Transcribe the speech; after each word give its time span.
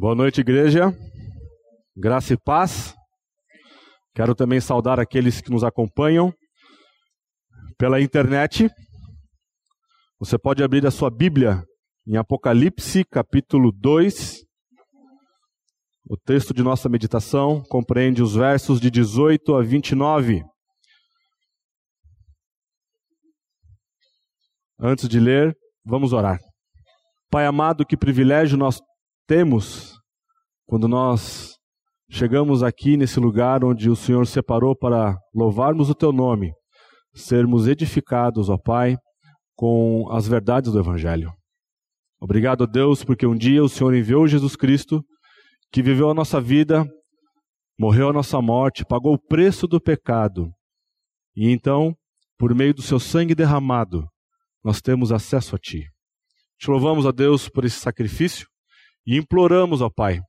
Boa 0.00 0.14
noite, 0.14 0.40
igreja. 0.40 0.96
Graça 1.94 2.32
e 2.32 2.36
paz. 2.38 2.94
Quero 4.14 4.34
também 4.34 4.58
saudar 4.58 4.98
aqueles 4.98 5.42
que 5.42 5.50
nos 5.50 5.62
acompanham 5.62 6.32
pela 7.76 8.00
internet. 8.00 8.70
Você 10.18 10.38
pode 10.38 10.64
abrir 10.64 10.86
a 10.86 10.90
sua 10.90 11.10
Bíblia 11.10 11.62
em 12.06 12.16
Apocalipse, 12.16 13.04
capítulo 13.04 13.70
2. 13.70 14.42
O 16.08 16.16
texto 16.16 16.54
de 16.54 16.62
nossa 16.62 16.88
meditação 16.88 17.62
compreende 17.64 18.22
os 18.22 18.34
versos 18.34 18.80
de 18.80 18.90
18 18.90 19.54
a 19.54 19.62
29. 19.62 20.42
Antes 24.78 25.06
de 25.06 25.20
ler, 25.20 25.54
vamos 25.84 26.14
orar. 26.14 26.38
Pai 27.30 27.44
amado, 27.44 27.84
que 27.84 27.98
privilégio 27.98 28.56
nós 28.56 28.80
temos 29.30 29.89
quando 30.70 30.86
nós 30.86 31.56
chegamos 32.08 32.62
aqui 32.62 32.96
nesse 32.96 33.18
lugar 33.18 33.64
onde 33.64 33.90
o 33.90 33.96
Senhor 33.96 34.24
separou 34.24 34.76
para 34.76 35.18
louvarmos 35.34 35.90
o 35.90 35.96
teu 35.96 36.12
nome, 36.12 36.52
sermos 37.12 37.66
edificados, 37.66 38.48
ó 38.48 38.56
Pai, 38.56 38.96
com 39.56 40.08
as 40.12 40.28
verdades 40.28 40.70
do 40.70 40.78
Evangelho. 40.78 41.32
Obrigado, 42.20 42.68
Deus, 42.68 43.02
porque 43.02 43.26
um 43.26 43.36
dia 43.36 43.64
o 43.64 43.68
Senhor 43.68 43.92
enviou 43.92 44.28
Jesus 44.28 44.54
Cristo, 44.54 45.02
que 45.72 45.82
viveu 45.82 46.08
a 46.08 46.14
nossa 46.14 46.40
vida, 46.40 46.86
morreu 47.76 48.10
a 48.10 48.12
nossa 48.12 48.40
morte, 48.40 48.84
pagou 48.84 49.14
o 49.14 49.20
preço 49.20 49.66
do 49.66 49.80
pecado. 49.80 50.52
E 51.34 51.50
então, 51.50 51.96
por 52.38 52.54
meio 52.54 52.72
do 52.72 52.82
seu 52.82 53.00
sangue 53.00 53.34
derramado, 53.34 54.06
nós 54.62 54.80
temos 54.80 55.10
acesso 55.10 55.56
a 55.56 55.58
Ti. 55.58 55.88
Te 56.60 56.70
louvamos, 56.70 57.06
a 57.06 57.10
Deus, 57.10 57.48
por 57.48 57.64
esse 57.64 57.80
sacrifício 57.80 58.46
e 59.04 59.16
imploramos, 59.16 59.80
ó 59.80 59.90
Pai, 59.90 60.20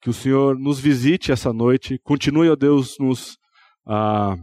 que 0.00 0.10
o 0.10 0.14
Senhor 0.14 0.58
nos 0.58 0.80
visite 0.80 1.30
essa 1.30 1.52
noite, 1.52 1.98
continue, 2.02 2.48
ó 2.48 2.56
Deus, 2.56 2.96
nos 2.98 3.36
ah, 3.86 4.36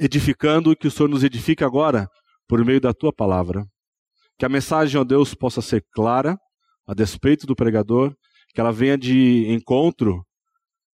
edificando, 0.00 0.76
que 0.76 0.86
o 0.86 0.90
Senhor 0.90 1.08
nos 1.08 1.22
edifique 1.22 1.62
agora 1.62 2.08
por 2.48 2.64
meio 2.64 2.80
da 2.80 2.92
tua 2.92 3.12
palavra. 3.12 3.64
Que 4.38 4.44
a 4.44 4.48
mensagem, 4.48 5.00
ó 5.00 5.04
Deus, 5.04 5.34
possa 5.34 5.60
ser 5.60 5.84
clara, 5.92 6.36
a 6.86 6.94
despeito 6.94 7.46
do 7.46 7.54
pregador, 7.54 8.14
que 8.54 8.60
ela 8.60 8.72
venha 8.72 8.96
de 8.96 9.46
encontro 9.52 10.24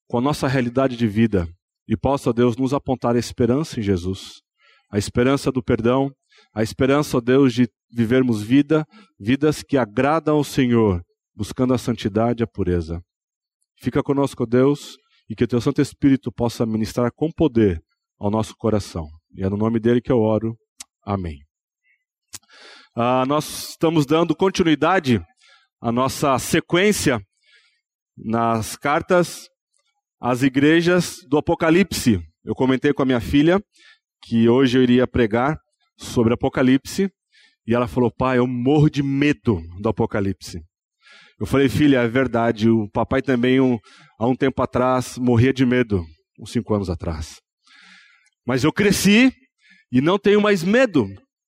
com 0.08 0.18
a 0.18 0.22
nossa 0.22 0.48
realidade 0.48 0.96
de 0.96 1.08
vida. 1.08 1.48
E 1.88 1.96
possa, 1.96 2.30
ó 2.30 2.34
Deus, 2.34 2.58
nos 2.58 2.74
apontar 2.74 3.16
a 3.16 3.20
esperança 3.20 3.80
em 3.80 3.84
Jesus, 3.84 4.42
a 4.92 4.98
esperança 4.98 5.52
do 5.52 5.64
perdão, 5.64 6.12
a 6.54 6.64
esperança, 6.64 7.18
ó 7.18 7.22
Deus, 7.22 7.54
de 7.54 7.70
vivermos 7.92 8.42
vida, 8.42 8.86
vidas 9.20 9.62
que 9.62 9.78
agradam 9.78 10.38
ao 10.38 10.44
Senhor 10.44 11.02
buscando 11.36 11.74
a 11.74 11.78
santidade 11.78 12.42
e 12.42 12.46
a 12.46 12.48
pureza. 12.48 13.02
Fica 13.78 14.02
conosco, 14.02 14.46
Deus, 14.46 14.98
e 15.30 15.36
que 15.36 15.44
o 15.44 15.48
teu 15.48 15.62
Santo 15.62 15.82
Espírito 15.82 16.32
possa 16.32 16.66
ministrar 16.66 17.12
com 17.14 17.32
poder 17.32 17.82
ao 18.20 18.32
nosso 18.32 18.56
coração. 18.56 19.08
E 19.34 19.44
é 19.44 19.50
no 19.50 19.58
nome 19.58 19.80
dele 19.80 20.02
que 20.02 20.12
eu 20.12 20.20
oro. 20.20 20.56
Amém. 21.04 21.40
Ah, 22.96 23.26
nós 23.28 23.70
estamos 23.72 24.06
dando 24.06 24.36
continuidade 24.36 25.22
à 25.82 25.92
nossa 25.92 26.38
sequência 26.40 27.20
nas 28.18 28.78
cartas 28.78 29.50
às 30.20 30.44
igrejas 30.44 31.18
do 31.28 31.38
Apocalipse. 31.38 32.20
Eu 32.44 32.56
comentei 32.56 32.94
com 32.94 33.02
a 33.04 33.06
minha 33.06 33.20
filha 33.20 33.62
que 34.24 34.48
hoje 34.48 34.78
eu 34.78 34.84
iria 34.84 35.06
pregar 35.06 35.58
sobre 35.98 36.34
Apocalipse 36.34 37.10
e 37.68 37.74
ela 37.74 37.88
falou: 37.88 38.12
pai, 38.12 38.38
eu 38.38 38.48
morro 38.48 38.90
de 38.90 39.04
medo 39.04 39.62
do 39.82 39.90
Apocalipse. 39.90 40.62
Eu 41.40 41.46
falei, 41.46 41.68
filha, 41.68 42.02
é 42.02 42.08
verdade. 42.08 42.70
O 42.70 42.90
papai 42.90 43.22
também, 43.22 43.60
um, 43.60 43.78
há 44.18 44.26
um 44.28 44.36
tempo 44.36 44.62
atrás, 44.62 45.18
morria 45.18 45.54
de 45.54 45.66
medo, 45.66 46.04
uns 46.40 46.52
cinco 46.52 46.74
anos 46.74 46.90
atrás. 46.90 47.42
Mas 48.46 48.64
eu 48.64 48.72
cresci 48.72 49.34
e 49.92 50.00
não 50.00 50.18
tenho 50.18 50.42
mais 50.42 50.64
medo, 50.64 51.08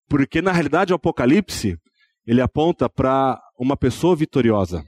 porque 0.10 0.42
na 0.42 0.52
realidade 0.52 0.92
o 0.92 0.96
Apocalipse 0.96 1.78
ele 2.26 2.42
aponta 2.42 2.90
para 2.90 3.40
uma 3.58 3.78
pessoa 3.78 4.16
vitoriosa. 4.16 4.84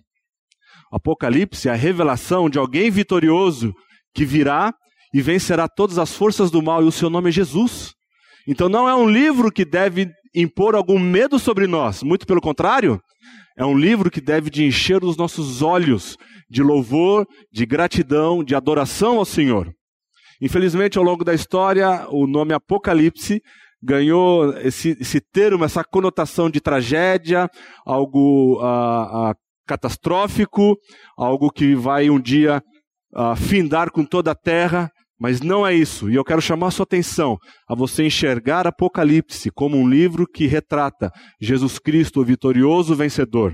O 0.92 0.98
Apocalipse 0.98 1.70
é 1.70 1.72
a 1.72 1.76
revelação 1.76 2.50
de 2.50 2.60
alguém 2.60 2.92
vitorioso 2.92 3.74
que 4.14 4.26
virá 4.26 4.74
e 5.14 5.22
vencerá 5.22 5.68
todas 5.68 5.98
as 5.98 6.14
forças 6.14 6.52
do 6.52 6.62
mal, 6.62 6.84
e 6.84 6.88
o 6.88 6.92
seu 6.92 7.10
nome 7.10 7.30
é 7.30 7.32
Jesus. 7.32 7.94
Então 8.48 8.68
não 8.68 8.90
é 8.90 8.96
um 8.96 9.10
livro 9.10 9.52
que 9.52 9.64
deve 9.64 10.12
impor 10.36 10.76
algum 10.76 11.00
medo 11.00 11.40
sobre 11.40 11.68
nós, 11.68 12.04
muito 12.04 12.28
pelo 12.28 12.42
contrário, 12.42 13.00
é 13.60 13.66
um 13.66 13.78
livro 13.78 14.10
que 14.10 14.22
deve 14.22 14.50
de 14.50 14.64
encher 14.64 15.04
os 15.04 15.18
nossos 15.18 15.62
olhos 15.62 16.16
de 16.50 16.64
louvor, 16.64 17.28
de 17.52 17.66
gratidão, 17.66 18.42
de 18.42 18.56
adoração 18.56 19.18
ao 19.18 19.26
Senhor. 19.26 19.70
Infelizmente, 20.42 20.98
ao 20.98 21.04
longo 21.04 21.26
da 21.26 21.34
história, 21.34 22.08
o 22.10 22.26
nome 22.26 22.54
Apocalipse 22.54 23.42
ganhou 23.84 24.58
esse, 24.60 24.96
esse 25.02 25.20
termo, 25.20 25.66
essa 25.66 25.84
conotação 25.84 26.50
de 26.50 26.62
tragédia, 26.62 27.50
algo 27.86 28.60
ah, 28.62 29.32
ah, 29.32 29.36
catastrófico, 29.68 30.78
algo 31.18 31.52
que 31.52 31.76
vai 31.76 32.10
um 32.10 32.20
dia 32.20 32.64
ah, 33.14 33.36
findar 33.36 33.92
com 33.92 34.06
toda 34.06 34.32
a 34.32 34.36
terra. 34.36 34.90
Mas 35.20 35.42
não 35.42 35.68
é 35.68 35.74
isso. 35.74 36.10
E 36.10 36.16
eu 36.16 36.24
quero 36.24 36.42
chamar 36.42 36.72
sua 36.72 36.84
atenção 36.84 37.38
a 37.68 37.76
você 37.76 38.06
enxergar 38.06 38.66
Apocalipse 38.66 39.52
como 39.52 39.78
um 39.78 39.88
livro 39.88 40.26
que 40.26 40.48
retrata 40.48 41.12
Jesus 41.42 41.78
Cristo, 41.78 42.22
o 42.22 42.26
vitorioso 42.26 42.96
vencedor. 42.96 43.54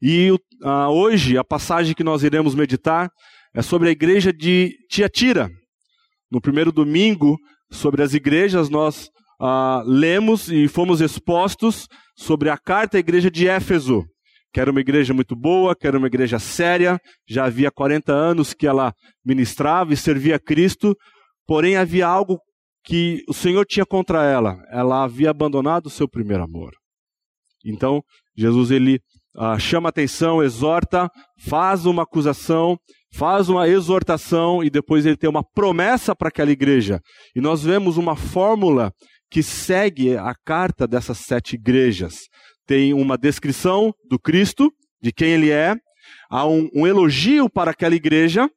E 0.00 0.30
uh, 0.30 0.88
hoje 0.90 1.36
a 1.36 1.42
passagem 1.42 1.94
que 1.94 2.04
nós 2.04 2.22
iremos 2.22 2.54
meditar 2.54 3.10
é 3.54 3.62
sobre 3.62 3.88
a 3.88 3.92
igreja 3.92 4.32
de 4.32 4.72
Tiatira. 4.88 5.50
No 6.30 6.40
primeiro 6.40 6.70
domingo, 6.70 7.36
sobre 7.70 8.02
as 8.02 8.14
igrejas, 8.14 8.68
nós 8.68 9.08
uh, 9.40 9.82
lemos 9.84 10.50
e 10.50 10.68
fomos 10.68 11.00
expostos 11.00 11.88
sobre 12.16 12.50
a 12.50 12.58
carta 12.58 12.98
à 12.98 13.00
igreja 13.00 13.30
de 13.30 13.48
Éfeso 13.48 14.04
que 14.56 14.60
era 14.60 14.70
uma 14.70 14.80
igreja 14.80 15.12
muito 15.12 15.36
boa, 15.36 15.76
que 15.76 15.86
era 15.86 15.98
uma 15.98 16.06
igreja 16.06 16.38
séria, 16.38 16.98
já 17.28 17.44
havia 17.44 17.70
40 17.70 18.10
anos 18.10 18.54
que 18.54 18.66
ela 18.66 18.94
ministrava 19.22 19.92
e 19.92 19.96
servia 19.98 20.36
a 20.36 20.38
Cristo, 20.38 20.96
porém 21.46 21.76
havia 21.76 22.06
algo 22.06 22.40
que 22.82 23.22
o 23.28 23.34
Senhor 23.34 23.66
tinha 23.66 23.84
contra 23.84 24.24
ela, 24.24 24.56
ela 24.70 25.04
havia 25.04 25.28
abandonado 25.28 25.88
o 25.88 25.90
seu 25.90 26.08
primeiro 26.08 26.42
amor. 26.42 26.72
Então, 27.66 28.00
Jesus 28.34 28.70
ele 28.70 28.98
ah, 29.36 29.58
chama 29.58 29.90
atenção, 29.90 30.42
exorta, 30.42 31.10
faz 31.38 31.84
uma 31.84 32.04
acusação, 32.04 32.78
faz 33.12 33.50
uma 33.50 33.68
exortação 33.68 34.64
e 34.64 34.70
depois 34.70 35.04
ele 35.04 35.18
tem 35.18 35.28
uma 35.28 35.44
promessa 35.44 36.16
para 36.16 36.28
aquela 36.28 36.50
igreja. 36.50 36.98
E 37.34 37.42
nós 37.42 37.62
vemos 37.62 37.98
uma 37.98 38.16
fórmula 38.16 38.90
que 39.30 39.42
segue 39.42 40.16
a 40.16 40.34
carta 40.46 40.86
dessas 40.86 41.18
sete 41.18 41.56
igrejas 41.56 42.20
tem 42.66 42.92
uma 42.92 43.16
descrição 43.16 43.94
do 44.08 44.18
Cristo, 44.18 44.72
de 45.00 45.12
quem 45.12 45.30
ele 45.30 45.50
é, 45.50 45.76
há 46.28 46.46
um, 46.46 46.68
um 46.74 46.86
elogio 46.86 47.48
para 47.48 47.70
aquela 47.70 47.94
igreja, 47.94 48.50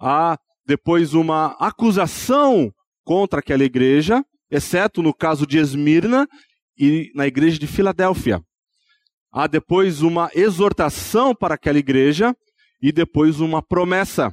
há 0.00 0.38
depois 0.66 1.14
uma 1.14 1.56
acusação 1.58 2.72
contra 3.04 3.40
aquela 3.40 3.64
igreja, 3.64 4.24
exceto 4.50 5.02
no 5.02 5.14
caso 5.14 5.46
de 5.46 5.58
Esmirna 5.58 6.26
e 6.78 7.10
na 7.14 7.26
igreja 7.26 7.58
de 7.58 7.66
Filadélfia. 7.66 8.40
Há 9.32 9.46
depois 9.46 10.00
uma 10.00 10.30
exortação 10.34 11.34
para 11.34 11.54
aquela 11.54 11.78
igreja 11.78 12.34
e 12.80 12.92
depois 12.92 13.40
uma 13.40 13.62
promessa. 13.62 14.32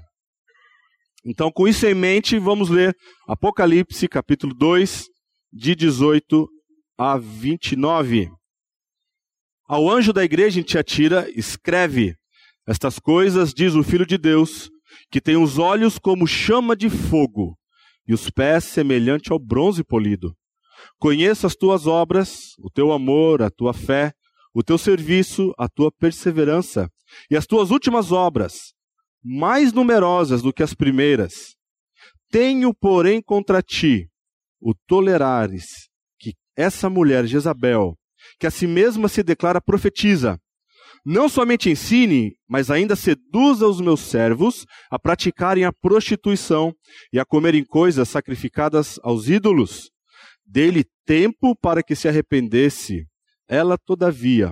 Então, 1.26 1.52
com 1.52 1.68
isso 1.68 1.86
em 1.88 1.94
mente, 1.94 2.38
vamos 2.38 2.70
ler 2.70 2.96
Apocalipse, 3.28 4.08
capítulo 4.08 4.54
2, 4.54 5.06
de 5.52 5.76
18 5.76 6.48
a 6.98 7.18
29. 7.18 8.30
Ao 9.68 9.90
anjo 9.90 10.14
da 10.14 10.24
igreja 10.24 10.60
em 10.60 10.64
Tiatira, 10.64 11.28
escreve: 11.36 12.16
Estas 12.68 13.00
coisas 13.00 13.52
diz 13.52 13.74
o 13.74 13.84
Filho 13.84 14.06
de 14.06 14.16
Deus, 14.16 14.70
que 15.10 15.20
tem 15.20 15.36
os 15.36 15.58
olhos 15.58 15.98
como 15.98 16.28
chama 16.28 16.76
de 16.76 16.88
fogo 16.88 17.58
e 18.08 18.14
os 18.14 18.30
pés 18.30 18.64
semelhante 18.66 19.32
ao 19.32 19.40
bronze 19.40 19.84
polido. 19.84 20.36
Conheço 21.00 21.48
as 21.48 21.56
tuas 21.56 21.88
obras, 21.88 22.54
o 22.60 22.70
teu 22.70 22.92
amor, 22.92 23.42
a 23.42 23.50
tua 23.50 23.74
fé, 23.74 24.14
o 24.54 24.62
teu 24.62 24.78
serviço, 24.78 25.52
a 25.58 25.68
tua 25.68 25.92
perseverança 25.92 26.88
e 27.32 27.36
as 27.36 27.48
tuas 27.48 27.72
últimas 27.72 28.12
obras, 28.12 28.74
mais 29.24 29.74
numerosas 29.74 30.44
do 30.44 30.54
que 30.54 30.62
as 30.62 30.76
primeiras. 30.76 31.56
Tenho, 32.30 32.72
porém, 32.72 33.20
contra 33.20 33.64
ti 33.64 34.08
o 34.62 34.76
tolerares 34.88 35.90
que 36.20 36.36
essa 36.56 36.88
mulher 36.88 37.26
Jezabel, 37.26 37.98
que 38.40 38.48
a 38.48 38.52
si 38.52 38.68
mesma 38.68 39.08
se 39.08 39.24
declara 39.24 39.62
profetiza. 39.62 40.40
Não 41.06 41.30
somente 41.30 41.70
ensine, 41.70 42.36
mas 42.48 42.72
ainda 42.72 42.96
seduza 42.96 43.68
os 43.68 43.80
meus 43.80 44.00
servos 44.00 44.66
a 44.90 44.98
praticarem 44.98 45.64
a 45.64 45.72
prostituição 45.72 46.74
e 47.14 47.20
a 47.20 47.26
comerem 47.26 47.64
coisas 47.64 48.10
sacrificadas 48.10 49.00
aos 49.04 49.30
ídolos. 49.30 49.92
Dele 50.44 50.84
tempo 51.06 51.56
para 51.56 51.84
que 51.84 51.96
se 51.96 52.08
arrependesse. 52.08 53.06
Ela, 53.48 53.78
todavia, 53.78 54.52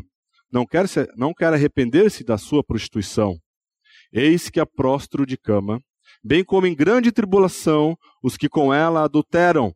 não 0.52 0.66
quer, 0.66 0.86
não 1.18 1.34
quer 1.34 1.52
arrepender-se 1.54 2.24
da 2.24 2.38
sua 2.38 2.64
prostituição. 2.64 3.36
Eis 4.12 4.52
que 4.52 4.60
a 4.60 4.66
prostro 4.66 5.26
de 5.26 5.36
cama, 5.36 5.80
bem 6.24 6.44
como 6.44 6.68
em 6.68 6.76
grande 6.76 7.12
tribulação 7.12 7.96
os 8.22 8.38
que 8.38 8.48
com 8.48 8.72
ela 8.72 9.04
adulteram, 9.04 9.74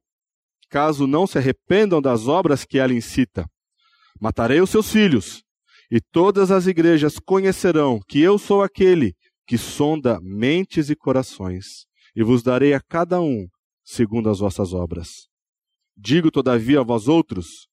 caso 0.70 1.08
não 1.08 1.26
se 1.26 1.40
arrependam 1.40 2.00
das 2.00 2.28
obras 2.28 2.64
que 2.64 2.78
ela 2.78 2.94
incita. 2.94 3.50
Matarei 4.20 4.62
os 4.62 4.70
seus 4.70 4.92
filhos, 4.92 5.44
e 5.92 6.02
todas 6.02 6.52
as 6.52 6.68
igrejas 6.68 7.20
conhecerão 7.20 8.00
que 8.08 8.20
eu 8.20 8.38
sou 8.38 8.62
aquele 8.62 9.14
que 9.46 9.58
sonda 9.58 10.20
mentes 10.22 10.90
e 10.90 10.96
corações, 10.96 11.86
e 12.16 12.24
vos 12.24 12.44
darei 12.44 12.74
a 12.74 12.82
cada 12.82 13.22
um 13.22 13.48
segundo 13.84 14.30
as 14.30 14.40
vossas 14.40 14.74
obras. 14.74 15.08
Digo, 15.96 16.30
todavia, 16.30 16.82
a 16.82 16.84
vós 16.84 17.08
outros, 17.08 17.68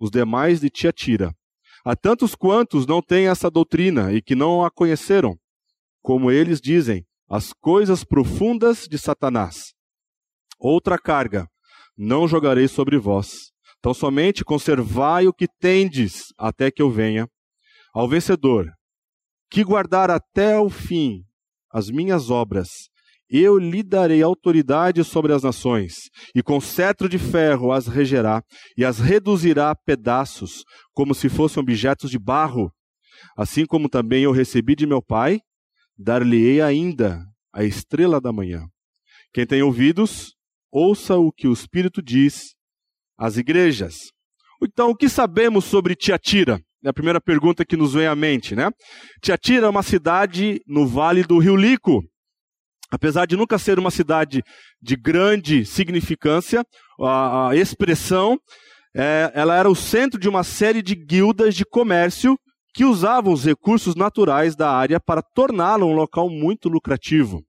os 0.00 0.10
demais 0.10 0.60
de 0.60 0.70
Tiatira, 0.70 1.34
a 1.84 1.94
tantos 1.94 2.34
quantos 2.34 2.86
não 2.86 3.02
têm 3.02 3.28
essa 3.28 3.50
doutrina 3.50 4.12
e 4.12 4.22
que 4.22 4.34
não 4.34 4.64
a 4.64 4.70
conheceram, 4.70 5.36
como 6.02 6.30
eles 6.30 6.60
dizem, 6.60 7.04
as 7.28 7.52
coisas 7.52 8.02
profundas 8.02 8.86
de 8.88 8.96
Satanás. 8.96 9.74
Outra 10.58 10.98
carga 10.98 11.46
não 11.96 12.26
jogarei 12.26 12.66
sobre 12.66 12.96
vós. 12.96 13.52
Então 13.78 13.94
somente 13.94 14.44
conservai 14.44 15.26
o 15.26 15.32
que 15.32 15.46
tendes 15.60 16.24
até 16.36 16.70
que 16.70 16.82
eu 16.82 16.90
venha. 16.90 17.28
Ao 17.94 18.08
vencedor, 18.08 18.66
que 19.50 19.64
guardar 19.64 20.10
até 20.10 20.58
o 20.58 20.68
fim 20.68 21.22
as 21.72 21.90
minhas 21.90 22.30
obras, 22.30 22.68
eu 23.30 23.58
lhe 23.58 23.82
darei 23.82 24.22
autoridade 24.22 25.04
sobre 25.04 25.32
as 25.34 25.42
nações, 25.42 25.94
e 26.34 26.42
com 26.42 26.60
cetro 26.60 27.08
de 27.08 27.18
ferro 27.18 27.72
as 27.72 27.86
regerá, 27.86 28.42
e 28.76 28.84
as 28.84 28.98
reduzirá 28.98 29.70
a 29.70 29.76
pedaços, 29.76 30.64
como 30.92 31.14
se 31.14 31.28
fossem 31.28 31.60
objetos 31.60 32.10
de 32.10 32.18
barro. 32.18 32.72
Assim 33.36 33.66
como 33.66 33.88
também 33.88 34.22
eu 34.22 34.32
recebi 34.32 34.74
de 34.74 34.86
meu 34.86 35.02
Pai, 35.02 35.40
dar-lhe-ei 35.96 36.60
ainda 36.60 37.22
a 37.52 37.64
estrela 37.64 38.20
da 38.20 38.32
manhã. 38.32 38.62
Quem 39.32 39.46
tem 39.46 39.62
ouvidos, 39.62 40.34
ouça 40.72 41.16
o 41.16 41.30
que 41.30 41.46
o 41.46 41.52
Espírito 41.52 42.00
diz 42.00 42.54
às 43.18 43.36
igrejas. 43.36 44.12
Então, 44.62 44.90
o 44.90 44.96
que 44.96 45.08
sabemos 45.08 45.64
sobre 45.64 45.94
Tiatira? 45.94 46.60
É 46.84 46.88
a 46.88 46.92
primeira 46.92 47.20
pergunta 47.20 47.64
que 47.64 47.76
nos 47.76 47.94
vem 47.94 48.06
à 48.06 48.14
mente, 48.14 48.54
né? 48.54 48.70
Tiatira 49.20 49.66
é 49.66 49.68
uma 49.68 49.82
cidade 49.82 50.60
no 50.66 50.86
vale 50.86 51.24
do 51.24 51.38
Rio 51.38 51.56
Lico. 51.56 52.02
Apesar 52.90 53.26
de 53.26 53.36
nunca 53.36 53.58
ser 53.58 53.78
uma 53.78 53.90
cidade 53.90 54.42
de 54.80 54.96
grande 54.96 55.64
significância, 55.64 56.64
a, 57.00 57.48
a 57.50 57.56
expressão, 57.56 58.38
é, 58.96 59.30
ela 59.34 59.56
era 59.56 59.68
o 59.68 59.74
centro 59.74 60.18
de 60.18 60.28
uma 60.28 60.44
série 60.44 60.80
de 60.80 60.94
guildas 60.94 61.54
de 61.54 61.64
comércio 61.64 62.38
que 62.72 62.84
usavam 62.84 63.32
os 63.32 63.44
recursos 63.44 63.94
naturais 63.94 64.54
da 64.54 64.70
área 64.70 65.00
para 65.00 65.20
torná-la 65.20 65.84
um 65.84 65.92
local 65.92 66.30
muito 66.30 66.68
lucrativo. 66.68 67.42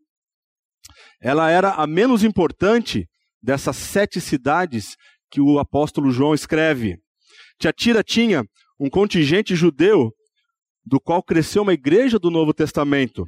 Ela 1.22 1.50
era 1.50 1.72
a 1.72 1.86
menos 1.86 2.24
importante 2.24 3.06
dessas 3.42 3.76
sete 3.76 4.20
cidades 4.20 4.96
que 5.30 5.42
o 5.42 5.60
apóstolo 5.60 6.12
João 6.12 6.34
escreve. 6.34 6.98
Tiatira 7.60 8.04
tinha 8.04 8.44
um 8.80 8.90
contingente 8.90 9.56
judeu 9.56 10.12
do 10.86 11.00
qual 11.00 11.22
cresceu 11.22 11.64
uma 11.64 11.74
igreja 11.74 12.18
do 12.18 12.32
Novo 12.32 12.54
Testamento. 12.54 13.26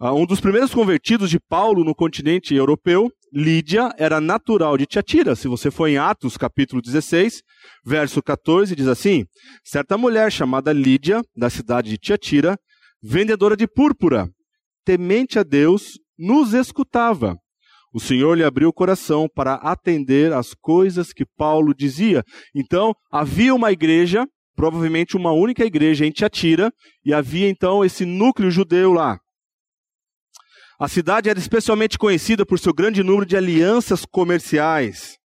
Uh, 0.00 0.14
um 0.14 0.24
dos 0.24 0.40
primeiros 0.40 0.72
convertidos 0.72 1.28
de 1.30 1.38
Paulo 1.38 1.84
no 1.84 1.94
continente 1.94 2.54
europeu, 2.54 3.10
Lídia, 3.32 3.92
era 3.98 4.20
natural 4.20 4.76
de 4.76 4.86
Tiatira. 4.86 5.36
Se 5.36 5.46
você 5.46 5.70
for 5.70 5.88
em 5.88 5.98
Atos, 5.98 6.36
capítulo 6.36 6.82
16, 6.82 7.42
verso 7.84 8.22
14, 8.22 8.74
diz 8.74 8.86
assim: 8.86 9.24
Certa 9.62 9.96
mulher 9.96 10.32
chamada 10.32 10.72
Lídia, 10.72 11.22
da 11.36 11.50
cidade 11.50 11.90
de 11.90 11.98
Tiatira, 11.98 12.58
vendedora 13.02 13.56
de 13.56 13.68
púrpura, 13.68 14.28
temente 14.84 15.38
a 15.38 15.42
Deus, 15.42 15.98
nos 16.18 16.54
escutava. 16.54 17.36
O 17.92 17.98
Senhor 17.98 18.36
lhe 18.36 18.44
abriu 18.44 18.68
o 18.68 18.72
coração 18.72 19.28
para 19.28 19.54
atender 19.54 20.32
às 20.32 20.54
coisas 20.54 21.12
que 21.12 21.24
Paulo 21.36 21.74
dizia. 21.74 22.22
Então, 22.54 22.94
havia 23.10 23.54
uma 23.54 23.72
igreja, 23.72 24.24
provavelmente 24.54 25.16
uma 25.16 25.32
única 25.32 25.64
igreja 25.64 26.06
em 26.06 26.10
Tiatira, 26.10 26.70
e 27.04 27.12
havia 27.12 27.48
então 27.48 27.84
esse 27.84 28.04
núcleo 28.04 28.50
judeu 28.50 28.92
lá. 28.92 29.18
A 30.78 30.88
cidade 30.88 31.28
era 31.28 31.38
especialmente 31.38 31.98
conhecida 31.98 32.46
por 32.46 32.58
seu 32.58 32.72
grande 32.72 33.02
número 33.02 33.26
de 33.26 33.36
alianças 33.36 34.06
comerciais. 34.06 35.18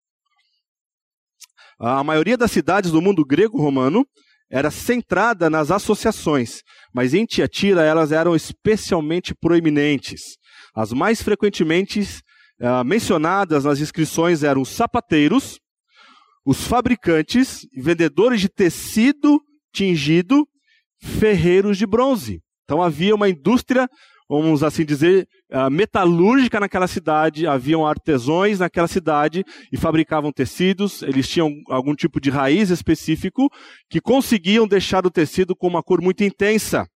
A 1.79 2.03
maioria 2.03 2.37
das 2.37 2.51
cidades 2.51 2.91
do 2.91 3.01
mundo 3.01 3.23
grego-romano 3.23 4.05
era 4.51 4.71
centrada 4.71 5.49
nas 5.49 5.71
associações, 5.71 6.61
mas 6.93 7.13
em 7.13 7.25
Tiatira 7.25 7.83
elas 7.83 8.11
eram 8.11 8.35
especialmente 8.35 9.33
proeminentes. 9.33 10.37
As 10.75 10.91
mais 10.91 11.21
frequentemente 11.21 11.99
uh, 12.61 12.83
mencionadas 12.83 13.65
nas 13.65 13.79
inscrições 13.79 14.43
eram 14.43 14.61
os 14.61 14.69
sapateiros, 14.69 15.59
os 16.45 16.67
fabricantes, 16.67 17.67
vendedores 17.75 18.41
de 18.41 18.49
tecido 18.49 19.39
tingido, 19.73 20.47
ferreiros 21.01 21.77
de 21.77 21.85
bronze. 21.85 22.41
Então 22.63 22.81
havia 22.81 23.13
uma 23.13 23.29
indústria, 23.29 23.87
vamos 24.27 24.63
assim 24.63 24.85
dizer, 24.85 25.27
uh, 25.51 25.69
metalúrgica 25.69 26.59
naquela 26.59 26.87
cidade, 26.87 27.45
haviam 27.45 27.85
artesãos 27.85 28.59
naquela 28.59 28.87
cidade 28.87 29.43
e 29.71 29.77
fabricavam 29.77 30.31
tecidos, 30.31 31.01
eles 31.03 31.27
tinham 31.27 31.51
algum 31.67 31.93
tipo 31.93 32.19
de 32.19 32.29
raiz 32.29 32.69
específico 32.69 33.49
que 33.89 33.99
conseguiam 33.99 34.67
deixar 34.67 35.05
o 35.05 35.11
tecido 35.11 35.55
com 35.55 35.67
uma 35.67 35.83
cor 35.83 36.01
muito 36.01 36.23
intensa. 36.23 36.87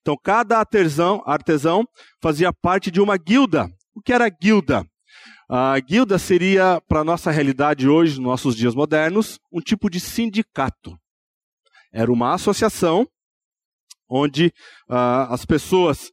Então, 0.00 0.16
cada 0.20 0.58
artesão, 0.58 1.22
artesão 1.24 1.84
fazia 2.20 2.52
parte 2.52 2.90
de 2.90 3.00
uma 3.00 3.16
guilda. 3.16 3.68
O 4.00 4.02
que 4.02 4.14
era 4.14 4.30
guilda? 4.30 4.82
A 5.46 5.78
guilda 5.78 6.18
seria, 6.18 6.80
para 6.88 7.00
a 7.00 7.04
nossa 7.04 7.30
realidade 7.30 7.86
hoje, 7.86 8.14
nos 8.16 8.24
nossos 8.24 8.56
dias 8.56 8.74
modernos, 8.74 9.38
um 9.52 9.60
tipo 9.60 9.90
de 9.90 10.00
sindicato. 10.00 10.96
Era 11.92 12.10
uma 12.10 12.32
associação 12.32 13.06
onde 14.08 14.46
uh, 14.88 15.28
as 15.28 15.44
pessoas 15.44 16.10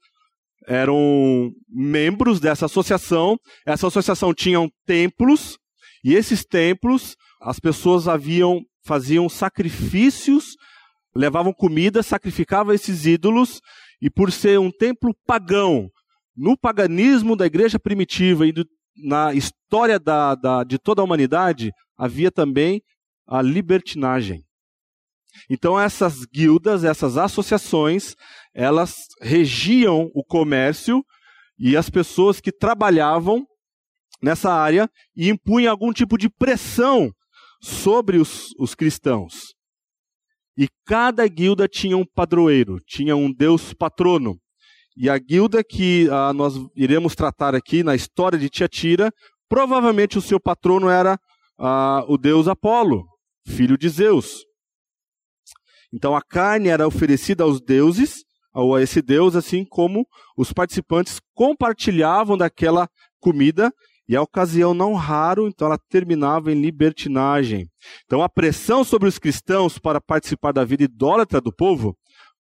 eram 0.68 1.50
membros 1.70 2.42
dessa 2.42 2.66
associação. 2.66 3.40
Essa 3.66 3.88
associação 3.88 4.34
tinha 4.34 4.60
templos 4.86 5.58
e 6.04 6.14
esses 6.14 6.44
templos 6.44 7.16
as 7.40 7.58
pessoas 7.58 8.10
haviam 8.10 8.62
faziam 8.84 9.30
sacrifícios 9.30 10.58
levavam 11.16 11.52
comida, 11.52 12.04
sacrificavam 12.04 12.74
esses 12.74 13.06
ídolos, 13.06 13.60
e 14.02 14.10
por 14.10 14.32
ser 14.32 14.60
um 14.60 14.70
templo 14.70 15.16
pagão, 15.26 15.90
no 16.38 16.56
paganismo 16.56 17.36
da 17.36 17.48
igreja 17.48 17.80
primitiva 17.80 18.46
e 18.46 18.52
do, 18.52 18.64
na 18.96 19.34
história 19.34 20.00
da, 20.00 20.36
da, 20.36 20.64
de 20.64 20.78
toda 20.78 21.02
a 21.02 21.04
humanidade, 21.04 21.72
havia 21.98 22.32
também 22.32 22.82
a 23.28 23.42
libertinagem. 23.42 24.44
Então 25.50 25.80
essas 25.80 26.26
guildas, 26.26 26.84
essas 26.84 27.18
associações, 27.18 28.16
elas 28.54 28.96
regiam 29.22 30.10
o 30.14 30.24
comércio 30.24 31.04
e 31.60 31.76
as 31.76 31.90
pessoas 31.90 32.40
que 32.40 32.52
trabalhavam 32.52 33.46
nessa 34.22 34.52
área 34.52 34.90
e 35.16 35.30
impunham 35.30 35.72
algum 35.72 35.92
tipo 35.92 36.18
de 36.18 36.30
pressão 36.30 37.12
sobre 37.62 38.18
os, 38.18 38.50
os 38.60 38.76
cristãos. 38.76 39.56
E 40.58 40.68
cada 40.86 41.28
guilda 41.28 41.68
tinha 41.68 41.96
um 41.96 42.06
padroeiro, 42.06 42.80
tinha 42.86 43.16
um 43.16 43.32
deus 43.32 43.74
patrono. 43.74 44.40
E 45.00 45.12
a 45.12 45.18
guilda 45.20 45.64
que 45.64 46.10
ah, 46.10 46.34
nós 46.34 46.56
iremos 46.76 47.14
tratar 47.14 47.54
aqui 47.54 47.84
na 47.84 47.94
história 47.94 48.40
de 48.40 48.50
Tiatira, 48.50 49.12
provavelmente 49.48 50.18
o 50.18 50.22
seu 50.22 50.40
patrono 50.40 50.90
era 50.90 51.20
ah, 51.60 52.04
o 52.08 52.18
deus 52.18 52.48
Apolo, 52.48 53.06
filho 53.46 53.78
de 53.78 53.88
Zeus. 53.90 54.44
Então 55.94 56.16
a 56.16 56.22
carne 56.22 56.70
era 56.70 56.88
oferecida 56.88 57.44
aos 57.44 57.62
deuses, 57.62 58.26
ou 58.54 58.76
a 58.76 58.82
esse 58.82 59.00
deus, 59.00 59.36
assim 59.36 59.64
como 59.64 60.04
os 60.36 60.52
participantes 60.52 61.20
compartilhavam 61.36 62.36
daquela 62.36 62.90
comida 63.20 63.72
e 64.10 64.16
a 64.16 64.22
ocasião 64.22 64.74
não 64.74 64.94
raro, 64.94 65.48
então 65.48 65.68
ela 65.68 65.78
terminava 65.90 66.52
em 66.52 66.60
libertinagem. 66.60 67.68
Então 68.06 68.24
a 68.24 68.30
pressão 68.30 68.84
sobre 68.84 69.08
os 69.08 69.20
cristãos 69.20 69.78
para 69.78 70.02
participar 70.02 70.54
da 70.54 70.64
vida 70.64 70.84
idólatra 70.84 71.40
do 71.40 71.54
povo 71.54 71.96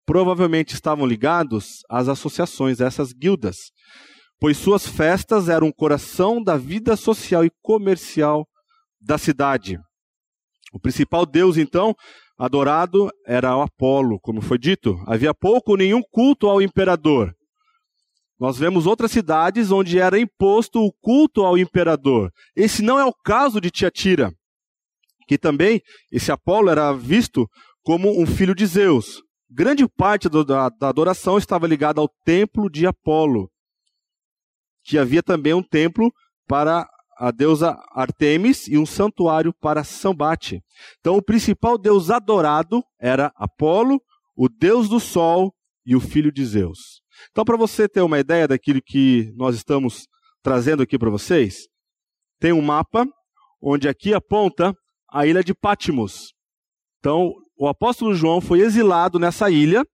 provavelmente 0.07 0.73
estavam 0.73 1.05
ligados 1.05 1.81
às 1.91 2.09
associações, 2.09 2.81
essas 2.81 3.13
guildas, 3.13 3.57
pois 4.39 4.57
suas 4.57 4.87
festas 4.87 5.49
eram 5.49 5.69
o 5.69 5.75
coração 5.75 6.43
da 6.43 6.57
vida 6.57 6.97
social 6.97 7.45
e 7.45 7.51
comercial 7.61 8.47
da 9.01 9.19
cidade. 9.19 9.79
O 10.73 10.79
principal 10.79 11.27
deus, 11.27 11.57
então, 11.57 11.95
adorado 12.39 13.11
era 13.27 13.57
o 13.57 13.63
Apolo, 13.63 14.21
como 14.21 14.41
foi 14.41 14.59
dito. 14.59 14.97
Havia 15.07 15.35
pouco 15.35 15.73
ou 15.73 15.77
nenhum 15.77 16.03
culto 16.11 16.49
ao 16.49 16.63
imperador. 16.63 17.35
Nós 18.39 18.59
vemos 18.59 18.87
outras 18.87 19.11
cidades 19.11 19.71
onde 19.71 19.99
era 19.99 20.19
imposto 20.19 20.81
o 20.81 20.93
culto 21.01 21.43
ao 21.43 21.57
imperador. 21.57 22.31
Esse 22.55 22.83
não 22.83 23.01
é 23.01 23.05
o 23.05 23.15
caso 23.25 23.61
de 23.61 23.71
Tiatira, 23.71 24.31
que 25.27 25.39
também 25.39 25.81
esse 26.13 26.31
Apolo 26.31 26.69
era 26.69 26.93
visto 26.93 27.49
como 27.83 28.21
um 28.21 28.27
filho 28.27 28.55
de 28.55 28.67
Zeus. 28.67 29.23
Grande 29.49 29.89
parte 29.89 30.29
do, 30.29 30.45
da, 30.45 30.69
da 30.69 30.89
adoração 30.89 31.39
estava 31.39 31.67
ligada 31.67 32.01
ao 32.01 32.09
templo 32.25 32.69
de 32.69 32.87
Apolo, 32.87 33.51
que 34.85 34.99
havia 34.99 35.23
também 35.23 35.55
um 35.55 35.63
templo 35.63 36.13
para 36.47 36.89
a 37.19 37.31
deusa 37.31 37.79
Artemis 37.93 38.69
e 38.69 38.77
um 38.77 38.85
santuário 38.85 39.53
para 39.55 39.85
Sambate. 39.85 40.63
Então, 41.01 41.17
o 41.17 41.23
principal 41.23 41.79
deus 41.79 42.11
adorado 42.11 42.83
era 43.01 43.33
Apolo, 43.37 44.01
o 44.37 44.49
deus 44.49 44.89
do 44.89 45.01
sol 45.01 45.55
e 45.85 45.97
o 45.97 46.01
filho 46.01 46.31
de 46.31 46.45
Zeus. 46.45 47.01
Então, 47.31 47.45
para 47.45 47.57
você 47.57 47.89
ter 47.89 48.03
uma 48.03 48.19
ideia 48.19 48.47
daquilo 48.47 48.83
que 48.83 49.33
nós 49.37 49.55
estamos 49.55 50.07
trazendo 50.43 50.83
aqui 50.83 50.99
para 50.99 51.09
vocês, 51.09 51.69
tem 52.39 52.53
um 52.53 52.61
mapa 52.61 53.07
onde 53.63 53.89
aqui 53.89 54.13
aponta 54.13 54.77
a 55.11 55.27
ilha 55.27 55.43
de 55.43 55.55
Patmos. 55.55 56.36
Então, 57.07 57.35
o 57.57 57.69
apóstolo 57.69 58.13
João 58.17 58.41
foi 58.41 58.59
exilado 58.59 59.17
nessa 59.17 59.49
ilha, 59.49 59.87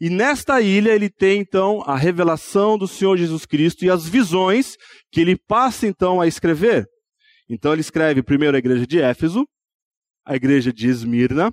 e 0.00 0.08
nesta 0.08 0.62
ilha 0.62 0.92
ele 0.94 1.10
tem 1.10 1.38
então 1.38 1.82
a 1.82 1.94
revelação 1.94 2.78
do 2.78 2.88
Senhor 2.88 3.18
Jesus 3.18 3.44
Cristo 3.44 3.84
e 3.84 3.90
as 3.90 4.08
visões 4.08 4.74
que 5.12 5.20
ele 5.20 5.36
passa 5.36 5.86
então 5.86 6.22
a 6.22 6.26
escrever. 6.26 6.86
Então 7.50 7.70
ele 7.74 7.82
escreve 7.82 8.22
primeiro 8.22 8.56
a 8.56 8.58
igreja 8.58 8.86
de 8.86 8.98
Éfeso, 8.98 9.46
a 10.24 10.36
igreja 10.36 10.72
de 10.72 10.88
Esmirna, 10.88 11.52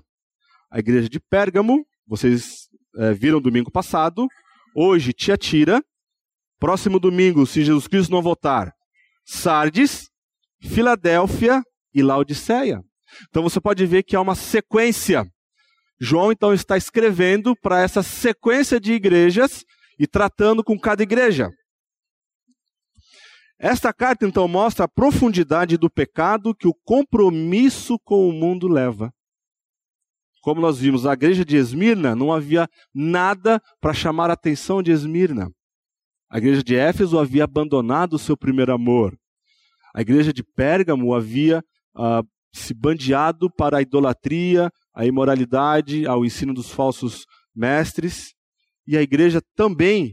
a 0.70 0.78
igreja 0.78 1.10
de 1.10 1.20
Pérgamo, 1.20 1.84
vocês 2.06 2.70
é, 2.96 3.12
viram 3.12 3.38
domingo 3.38 3.70
passado, 3.70 4.26
hoje 4.74 5.12
Tiatira, 5.12 5.82
próximo 6.58 6.98
domingo, 6.98 7.44
se 7.44 7.62
Jesus 7.62 7.86
Cristo 7.86 8.12
não 8.12 8.22
voltar, 8.22 8.72
Sardes, 9.26 10.08
Filadélfia 10.62 11.62
e 11.92 12.02
Laodiceia. 12.02 12.82
Então 13.28 13.42
você 13.42 13.60
pode 13.60 13.84
ver 13.86 14.02
que 14.02 14.16
há 14.16 14.20
uma 14.20 14.34
sequência. 14.34 15.26
João 16.00 16.32
então 16.32 16.52
está 16.52 16.76
escrevendo 16.76 17.54
para 17.56 17.80
essa 17.80 18.02
sequência 18.02 18.80
de 18.80 18.92
igrejas 18.92 19.64
e 19.98 20.06
tratando 20.06 20.64
com 20.64 20.78
cada 20.78 21.02
igreja. 21.02 21.50
Esta 23.58 23.92
carta 23.92 24.26
então 24.26 24.48
mostra 24.48 24.86
a 24.86 24.88
profundidade 24.88 25.76
do 25.76 25.88
pecado 25.88 26.54
que 26.54 26.66
o 26.66 26.74
compromisso 26.84 27.96
com 28.00 28.28
o 28.28 28.32
mundo 28.32 28.66
leva. 28.66 29.12
Como 30.42 30.60
nós 30.60 30.78
vimos, 30.78 31.06
a 31.06 31.12
igreja 31.12 31.44
de 31.44 31.56
Esmirna 31.56 32.16
não 32.16 32.32
havia 32.32 32.68
nada 32.92 33.62
para 33.80 33.94
chamar 33.94 34.28
a 34.28 34.32
atenção 34.32 34.82
de 34.82 34.90
Esmirna. 34.90 35.48
A 36.28 36.38
igreja 36.38 36.64
de 36.64 36.74
Éfeso 36.74 37.16
havia 37.16 37.44
abandonado 37.44 38.14
o 38.14 38.18
seu 38.18 38.36
primeiro 38.36 38.72
amor. 38.72 39.16
A 39.94 40.00
igreja 40.00 40.32
de 40.32 40.42
Pérgamo 40.42 41.14
havia 41.14 41.62
uh, 41.94 42.26
se 42.54 42.74
bandeado 42.74 43.50
para 43.50 43.78
a 43.78 43.82
idolatria, 43.82 44.70
a 44.94 45.06
imoralidade, 45.06 46.06
ao 46.06 46.24
ensino 46.24 46.52
dos 46.52 46.70
falsos 46.70 47.24
mestres. 47.54 48.34
E 48.86 48.96
a 48.96 49.02
igreja 49.02 49.40
também 49.56 50.12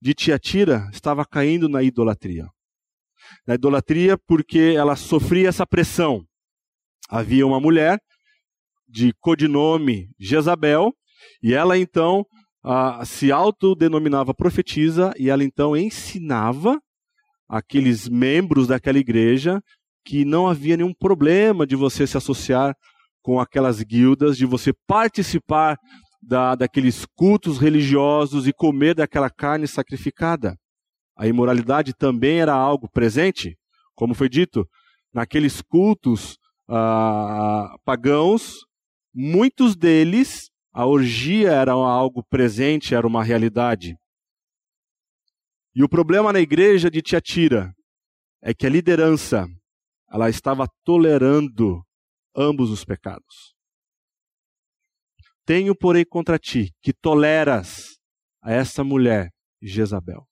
de 0.00 0.14
Tiatira 0.14 0.88
estava 0.92 1.24
caindo 1.24 1.68
na 1.68 1.82
idolatria. 1.82 2.46
Na 3.46 3.54
idolatria 3.54 4.18
porque 4.26 4.74
ela 4.76 4.96
sofria 4.96 5.48
essa 5.48 5.66
pressão. 5.66 6.24
Havia 7.08 7.46
uma 7.46 7.60
mulher 7.60 7.98
de 8.88 9.12
codinome 9.20 10.08
Jezabel, 10.18 10.92
e 11.42 11.54
ela 11.54 11.76
então 11.78 12.24
uh, 12.64 13.04
se 13.04 13.32
autodenominava 13.32 14.34
profetisa, 14.34 15.12
e 15.18 15.28
ela 15.28 15.44
então 15.44 15.76
ensinava 15.76 16.80
aqueles 17.48 18.08
membros 18.08 18.66
daquela 18.66 18.98
igreja 18.98 19.60
que 20.06 20.24
não 20.24 20.48
havia 20.48 20.76
nenhum 20.76 20.94
problema 20.94 21.66
de 21.66 21.74
você 21.74 22.06
se 22.06 22.16
associar 22.16 22.76
com 23.20 23.40
aquelas 23.40 23.82
guildas, 23.82 24.36
de 24.38 24.46
você 24.46 24.72
participar 24.86 25.76
da, 26.22 26.54
daqueles 26.54 27.04
cultos 27.16 27.58
religiosos 27.58 28.46
e 28.46 28.52
comer 28.52 28.94
daquela 28.94 29.28
carne 29.28 29.66
sacrificada. 29.66 30.56
A 31.18 31.26
imoralidade 31.26 31.92
também 31.92 32.38
era 32.40 32.54
algo 32.54 32.88
presente, 32.88 33.58
como 33.96 34.14
foi 34.14 34.28
dito, 34.28 34.64
naqueles 35.12 35.60
cultos 35.60 36.38
ah, 36.68 37.74
pagãos, 37.84 38.58
muitos 39.12 39.74
deles, 39.74 40.50
a 40.72 40.86
orgia 40.86 41.50
era 41.50 41.72
algo 41.72 42.22
presente, 42.30 42.94
era 42.94 43.06
uma 43.06 43.24
realidade. 43.24 43.96
E 45.74 45.82
o 45.82 45.88
problema 45.88 46.32
na 46.32 46.40
igreja 46.40 46.88
de 46.88 47.02
Tiatira 47.02 47.72
é 48.40 48.54
que 48.54 48.66
a 48.66 48.70
liderança 48.70 49.48
ela 50.10 50.28
estava 50.28 50.66
tolerando 50.84 51.82
ambos 52.34 52.70
os 52.70 52.84
pecados. 52.84 53.54
Tenho, 55.44 55.76
porém, 55.76 56.04
contra 56.04 56.38
ti 56.38 56.72
que 56.82 56.92
toleras 56.92 57.96
a 58.42 58.52
essa 58.52 58.82
mulher, 58.82 59.30
Jezabel. 59.62 60.26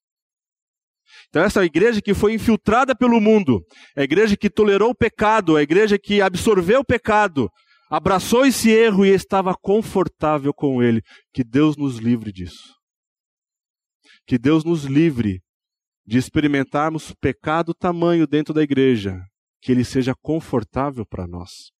Então, 1.28 1.42
essa 1.42 1.62
é 1.62 1.66
igreja 1.66 2.00
que 2.02 2.14
foi 2.14 2.34
infiltrada 2.34 2.94
pelo 2.94 3.20
mundo, 3.20 3.64
é 3.96 4.00
a 4.00 4.04
igreja 4.04 4.36
que 4.36 4.50
tolerou 4.50 4.90
o 4.90 4.94
pecado, 4.94 5.56
é 5.56 5.60
a 5.60 5.62
igreja 5.62 5.98
que 5.98 6.20
absorveu 6.20 6.80
o 6.80 6.84
pecado, 6.84 7.48
abraçou 7.90 8.44
esse 8.44 8.70
erro 8.70 9.04
e 9.04 9.10
estava 9.10 9.54
confortável 9.54 10.52
com 10.52 10.82
ele. 10.82 11.00
Que 11.32 11.44
Deus 11.44 11.76
nos 11.76 11.98
livre 11.98 12.32
disso. 12.32 12.74
Que 14.26 14.38
Deus 14.38 14.64
nos 14.64 14.84
livre 14.84 15.40
de 16.06 16.18
experimentarmos 16.18 17.12
pecado 17.20 17.72
tamanho 17.72 18.26
dentro 18.26 18.52
da 18.52 18.62
igreja, 18.62 19.20
que 19.64 19.72
ele 19.72 19.82
seja 19.82 20.14
confortável 20.14 21.06
para 21.06 21.26
nós. 21.26 21.72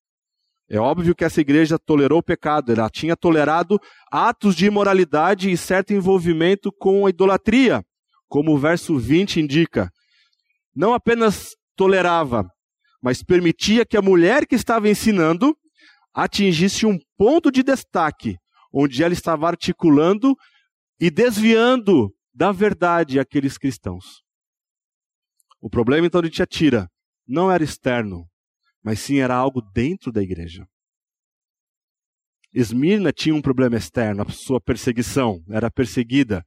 É 0.67 0.79
óbvio 0.79 1.13
que 1.13 1.23
essa 1.23 1.39
igreja 1.39 1.77
tolerou 1.77 2.17
o 2.17 2.23
pecado, 2.23 2.71
ela 2.71 2.89
tinha 2.89 3.15
tolerado 3.15 3.79
atos 4.11 4.55
de 4.55 4.65
imoralidade 4.65 5.51
e 5.51 5.55
certo 5.55 5.93
envolvimento 5.93 6.71
com 6.71 7.05
a 7.05 7.11
idolatria, 7.11 7.85
como 8.27 8.55
o 8.55 8.57
verso 8.57 8.97
20 8.97 9.39
indica. 9.39 9.91
Não 10.75 10.95
apenas 10.95 11.51
tolerava, 11.75 12.49
mas 13.03 13.21
permitia 13.21 13.85
que 13.85 13.95
a 13.95 14.01
mulher 14.01 14.47
que 14.47 14.55
estava 14.55 14.89
ensinando 14.89 15.55
atingisse 16.11 16.87
um 16.87 16.97
ponto 17.15 17.51
de 17.51 17.61
destaque, 17.61 18.35
onde 18.73 19.03
ela 19.03 19.13
estava 19.13 19.47
articulando 19.47 20.35
e 20.99 21.11
desviando 21.11 22.11
da 22.33 22.51
verdade 22.51 23.19
aqueles 23.19 23.59
cristãos. 23.59 24.23
O 25.61 25.69
problema 25.69 26.07
então 26.07 26.23
de 26.23 26.31
Tiatira 26.31 26.89
não 27.27 27.51
era 27.51 27.63
externo, 27.63 28.29
mas 28.83 28.99
sim 28.99 29.19
era 29.19 29.35
algo 29.35 29.61
dentro 29.61 30.11
da 30.11 30.21
igreja. 30.21 30.67
Esmirna 32.53 33.11
tinha 33.11 33.35
um 33.35 33.41
problema 33.41 33.75
externo, 33.75 34.23
a 34.23 34.29
sua 34.29 34.61
perseguição, 34.61 35.43
era 35.49 35.69
perseguida. 35.69 36.45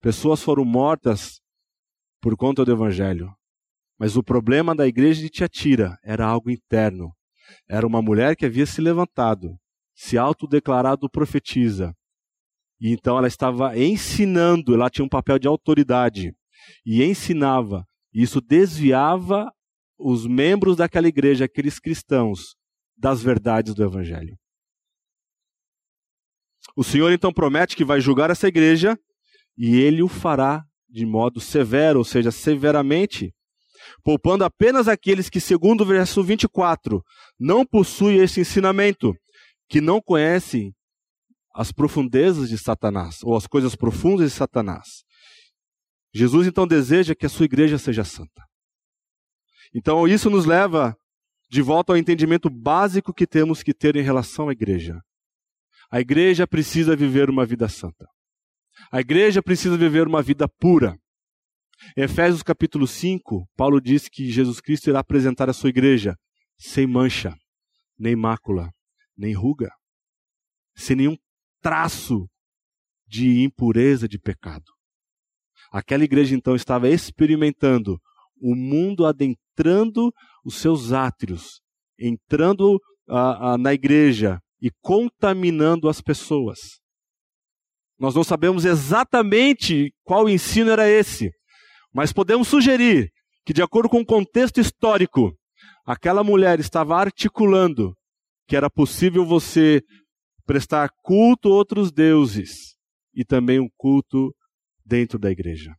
Pessoas 0.00 0.42
foram 0.42 0.64
mortas 0.64 1.40
por 2.20 2.36
conta 2.36 2.64
do 2.64 2.72
evangelho. 2.72 3.34
Mas 3.98 4.16
o 4.16 4.22
problema 4.22 4.74
da 4.74 4.86
igreja 4.86 5.20
de 5.20 5.28
Tiatira 5.28 5.98
era 6.02 6.24
algo 6.24 6.50
interno. 6.50 7.12
Era 7.68 7.86
uma 7.86 8.00
mulher 8.00 8.36
que 8.36 8.46
havia 8.46 8.64
se 8.64 8.80
levantado, 8.80 9.58
se 9.94 10.16
autodeclarado 10.16 11.10
profetisa. 11.10 11.94
E 12.80 12.92
então 12.92 13.18
ela 13.18 13.26
estava 13.26 13.76
ensinando, 13.76 14.72
ela 14.72 14.88
tinha 14.88 15.04
um 15.04 15.08
papel 15.08 15.38
de 15.38 15.48
autoridade 15.48 16.32
e 16.86 17.02
ensinava. 17.02 17.84
E 18.14 18.22
isso 18.22 18.40
desviava 18.40 19.52
os 19.98 20.26
membros 20.26 20.76
daquela 20.76 21.08
igreja, 21.08 21.44
aqueles 21.44 21.78
cristãos, 21.78 22.54
das 22.96 23.22
verdades 23.22 23.74
do 23.74 23.84
Evangelho. 23.84 24.36
O 26.76 26.84
Senhor 26.84 27.10
então 27.12 27.32
promete 27.32 27.76
que 27.76 27.84
vai 27.84 28.00
julgar 28.00 28.30
essa 28.30 28.46
igreja 28.46 28.96
e 29.56 29.76
ele 29.76 30.02
o 30.02 30.08
fará 30.08 30.64
de 30.88 31.04
modo 31.04 31.40
severo, 31.40 31.98
ou 31.98 32.04
seja, 32.04 32.30
severamente, 32.30 33.32
poupando 34.02 34.44
apenas 34.44 34.88
aqueles 34.88 35.28
que, 35.28 35.40
segundo 35.40 35.82
o 35.82 35.86
verso 35.86 36.22
24, 36.22 37.02
não 37.38 37.66
possuem 37.66 38.18
esse 38.18 38.40
ensinamento, 38.40 39.12
que 39.68 39.80
não 39.80 40.00
conhecem 40.00 40.72
as 41.54 41.72
profundezas 41.72 42.48
de 42.48 42.56
Satanás, 42.56 43.18
ou 43.22 43.36
as 43.36 43.46
coisas 43.46 43.74
profundas 43.74 44.30
de 44.30 44.36
Satanás. 44.36 45.02
Jesus 46.14 46.46
então 46.46 46.66
deseja 46.66 47.14
que 47.14 47.26
a 47.26 47.28
sua 47.28 47.44
igreja 47.44 47.76
seja 47.76 48.04
santa. 48.04 48.48
Então, 49.74 50.06
isso 50.06 50.30
nos 50.30 50.44
leva 50.44 50.96
de 51.50 51.62
volta 51.62 51.92
ao 51.92 51.96
entendimento 51.96 52.50
básico 52.50 53.12
que 53.12 53.26
temos 53.26 53.62
que 53.62 53.72
ter 53.72 53.96
em 53.96 54.02
relação 54.02 54.48
à 54.48 54.52
igreja. 54.52 55.00
A 55.90 56.00
igreja 56.00 56.46
precisa 56.46 56.94
viver 56.94 57.30
uma 57.30 57.46
vida 57.46 57.68
santa. 57.68 58.06
A 58.92 59.00
igreja 59.00 59.42
precisa 59.42 59.76
viver 59.76 60.06
uma 60.06 60.22
vida 60.22 60.46
pura. 60.48 60.98
Em 61.96 62.02
Efésios 62.02 62.42
capítulo 62.42 62.86
5, 62.86 63.48
Paulo 63.56 63.80
diz 63.80 64.08
que 64.08 64.30
Jesus 64.30 64.60
Cristo 64.60 64.90
irá 64.90 65.00
apresentar 65.00 65.48
a 65.48 65.52
sua 65.52 65.70
igreja 65.70 66.16
sem 66.58 66.86
mancha, 66.86 67.34
nem 67.98 68.16
mácula, 68.16 68.70
nem 69.16 69.32
ruga, 69.32 69.70
sem 70.74 70.96
nenhum 70.96 71.16
traço 71.60 72.28
de 73.06 73.42
impureza 73.42 74.08
de 74.08 74.18
pecado. 74.18 74.64
Aquela 75.72 76.04
igreja 76.04 76.34
então 76.34 76.54
estava 76.54 76.88
experimentando 76.88 78.00
o 78.40 78.54
mundo 78.54 79.06
adentrando 79.06 80.12
os 80.44 80.56
seus 80.56 80.92
átrios, 80.92 81.60
entrando 81.98 82.76
uh, 83.08 83.54
uh, 83.54 83.58
na 83.58 83.74
igreja 83.74 84.38
e 84.60 84.70
contaminando 84.80 85.88
as 85.88 86.00
pessoas. 86.00 86.58
Nós 87.98 88.14
não 88.14 88.22
sabemos 88.22 88.64
exatamente 88.64 89.92
qual 90.04 90.28
ensino 90.28 90.70
era 90.70 90.88
esse, 90.88 91.30
mas 91.92 92.12
podemos 92.12 92.48
sugerir 92.48 93.10
que, 93.44 93.52
de 93.52 93.62
acordo 93.62 93.88
com 93.88 94.00
o 94.00 94.06
contexto 94.06 94.60
histórico, 94.60 95.32
aquela 95.84 96.22
mulher 96.22 96.60
estava 96.60 96.96
articulando 96.96 97.94
que 98.46 98.56
era 98.56 98.70
possível 98.70 99.26
você 99.26 99.82
prestar 100.46 100.88
culto 101.02 101.48
a 101.48 101.52
outros 101.52 101.92
deuses 101.92 102.76
e 103.14 103.24
também 103.24 103.60
um 103.60 103.68
culto 103.76 104.34
dentro 104.84 105.18
da 105.18 105.30
igreja. 105.30 105.74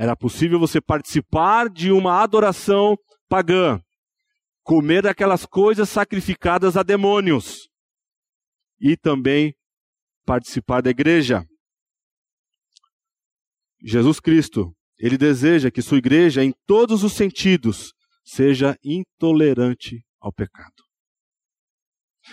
Era 0.00 0.16
possível 0.16 0.58
você 0.58 0.80
participar 0.80 1.68
de 1.68 1.92
uma 1.92 2.22
adoração 2.22 2.96
pagã, 3.28 3.78
comer 4.62 5.06
aquelas 5.06 5.44
coisas 5.44 5.90
sacrificadas 5.90 6.74
a 6.74 6.82
demônios 6.82 7.68
e 8.80 8.96
também 8.96 9.54
participar 10.24 10.80
da 10.80 10.88
igreja. 10.88 11.44
Jesus 13.82 14.20
Cristo, 14.20 14.74
ele 14.98 15.18
deseja 15.18 15.70
que 15.70 15.82
sua 15.82 15.98
igreja, 15.98 16.42
em 16.42 16.54
todos 16.66 17.04
os 17.04 17.12
sentidos, 17.12 17.92
seja 18.24 18.78
intolerante 18.82 20.02
ao 20.18 20.32
pecado. 20.32 20.82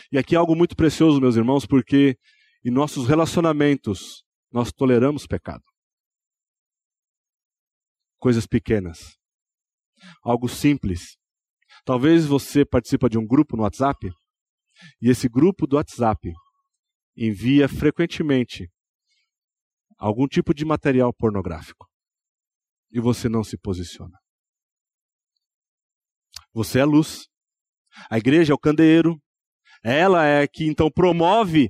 E 0.09 0.17
aqui 0.17 0.36
é 0.36 0.38
algo 0.38 0.55
muito 0.55 0.74
precioso, 0.74 1.19
meus 1.19 1.36
irmãos, 1.36 1.65
porque 1.65 2.15
em 2.63 2.71
nossos 2.71 3.09
relacionamentos 3.09 4.24
nós 4.53 4.71
toleramos 4.71 5.27
pecado. 5.27 5.63
Coisas 8.19 8.45
pequenas. 8.45 9.15
Algo 10.24 10.47
simples. 10.47 11.17
Talvez 11.86 12.25
você 12.25 12.65
participa 12.65 13.09
de 13.09 13.17
um 13.17 13.25
grupo 13.25 13.55
no 13.55 13.63
WhatsApp 13.63 14.09
e 15.01 15.09
esse 15.09 15.27
grupo 15.27 15.65
do 15.65 15.75
WhatsApp 15.75 16.31
envia 17.15 17.67
frequentemente 17.67 18.69
algum 19.97 20.27
tipo 20.27 20.53
de 20.53 20.63
material 20.63 21.13
pornográfico 21.13 21.88
e 22.91 23.00
você 23.00 23.27
não 23.27 23.43
se 23.43 23.57
posiciona. 23.57 24.17
Você 26.53 26.79
é 26.79 26.86
luz. 26.86 27.27
A 28.09 28.17
igreja 28.17 28.53
é 28.53 28.55
o 28.55 28.59
candeeiro. 28.59 29.19
Ela 29.83 30.25
é 30.25 30.47
que 30.47 30.65
então 30.65 30.89
promove 30.91 31.69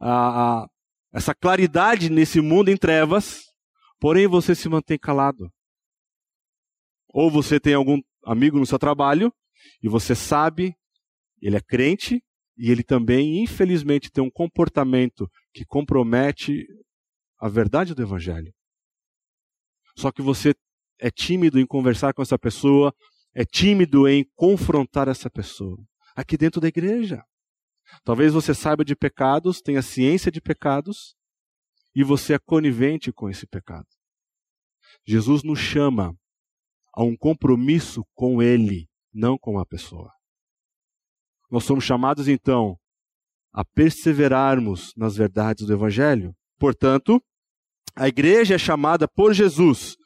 a, 0.00 0.62
a, 0.62 0.66
essa 1.12 1.34
claridade 1.34 2.08
nesse 2.10 2.40
mundo 2.40 2.70
em 2.70 2.76
trevas, 2.76 3.40
porém 3.98 4.26
você 4.26 4.54
se 4.54 4.68
mantém 4.68 4.98
calado. 4.98 5.50
Ou 7.12 7.30
você 7.30 7.58
tem 7.58 7.74
algum 7.74 8.00
amigo 8.24 8.58
no 8.58 8.66
seu 8.66 8.78
trabalho 8.78 9.32
e 9.82 9.88
você 9.88 10.14
sabe, 10.14 10.74
ele 11.40 11.56
é 11.56 11.60
crente 11.60 12.22
e 12.56 12.70
ele 12.70 12.82
também, 12.82 13.42
infelizmente, 13.42 14.10
tem 14.10 14.22
um 14.22 14.30
comportamento 14.30 15.30
que 15.52 15.64
compromete 15.64 16.66
a 17.38 17.48
verdade 17.48 17.94
do 17.94 18.02
Evangelho. 18.02 18.52
Só 19.96 20.12
que 20.12 20.22
você 20.22 20.54
é 20.98 21.10
tímido 21.10 21.58
em 21.58 21.66
conversar 21.66 22.12
com 22.12 22.22
essa 22.22 22.38
pessoa, 22.38 22.94
é 23.34 23.44
tímido 23.44 24.06
em 24.06 24.24
confrontar 24.34 25.08
essa 25.08 25.30
pessoa. 25.30 25.78
Aqui 26.14 26.36
dentro 26.36 26.60
da 26.60 26.68
igreja. 26.68 27.24
Talvez 28.04 28.32
você 28.32 28.54
saiba 28.54 28.84
de 28.84 28.94
pecados, 28.94 29.60
tenha 29.60 29.82
ciência 29.82 30.30
de 30.30 30.40
pecados, 30.40 31.16
e 31.94 32.04
você 32.04 32.34
é 32.34 32.38
conivente 32.38 33.12
com 33.12 33.28
esse 33.28 33.46
pecado. 33.46 33.86
Jesus 35.06 35.42
nos 35.42 35.58
chama 35.58 36.14
a 36.94 37.02
um 37.02 37.16
compromisso 37.16 38.04
com 38.14 38.42
Ele, 38.42 38.86
não 39.12 39.38
com 39.38 39.58
a 39.58 39.66
pessoa. 39.66 40.10
Nós 41.50 41.64
somos 41.64 41.84
chamados 41.84 42.28
então 42.28 42.76
a 43.52 43.64
perseverarmos 43.64 44.92
nas 44.96 45.16
verdades 45.16 45.66
do 45.66 45.72
Evangelho. 45.72 46.32
Portanto, 46.58 47.20
a 47.96 48.06
igreja 48.06 48.54
é 48.54 48.58
chamada 48.58 49.08
por 49.08 49.34
Jesus 49.34 49.96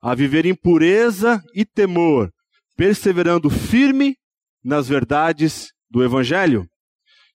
a 0.00 0.14
viver 0.14 0.46
em 0.46 0.54
pureza 0.54 1.42
e 1.54 1.64
temor, 1.64 2.30
perseverando 2.76 3.48
firme 3.48 4.16
nas 4.64 4.88
verdades 4.88 5.72
do 5.90 6.02
Evangelho. 6.02 6.66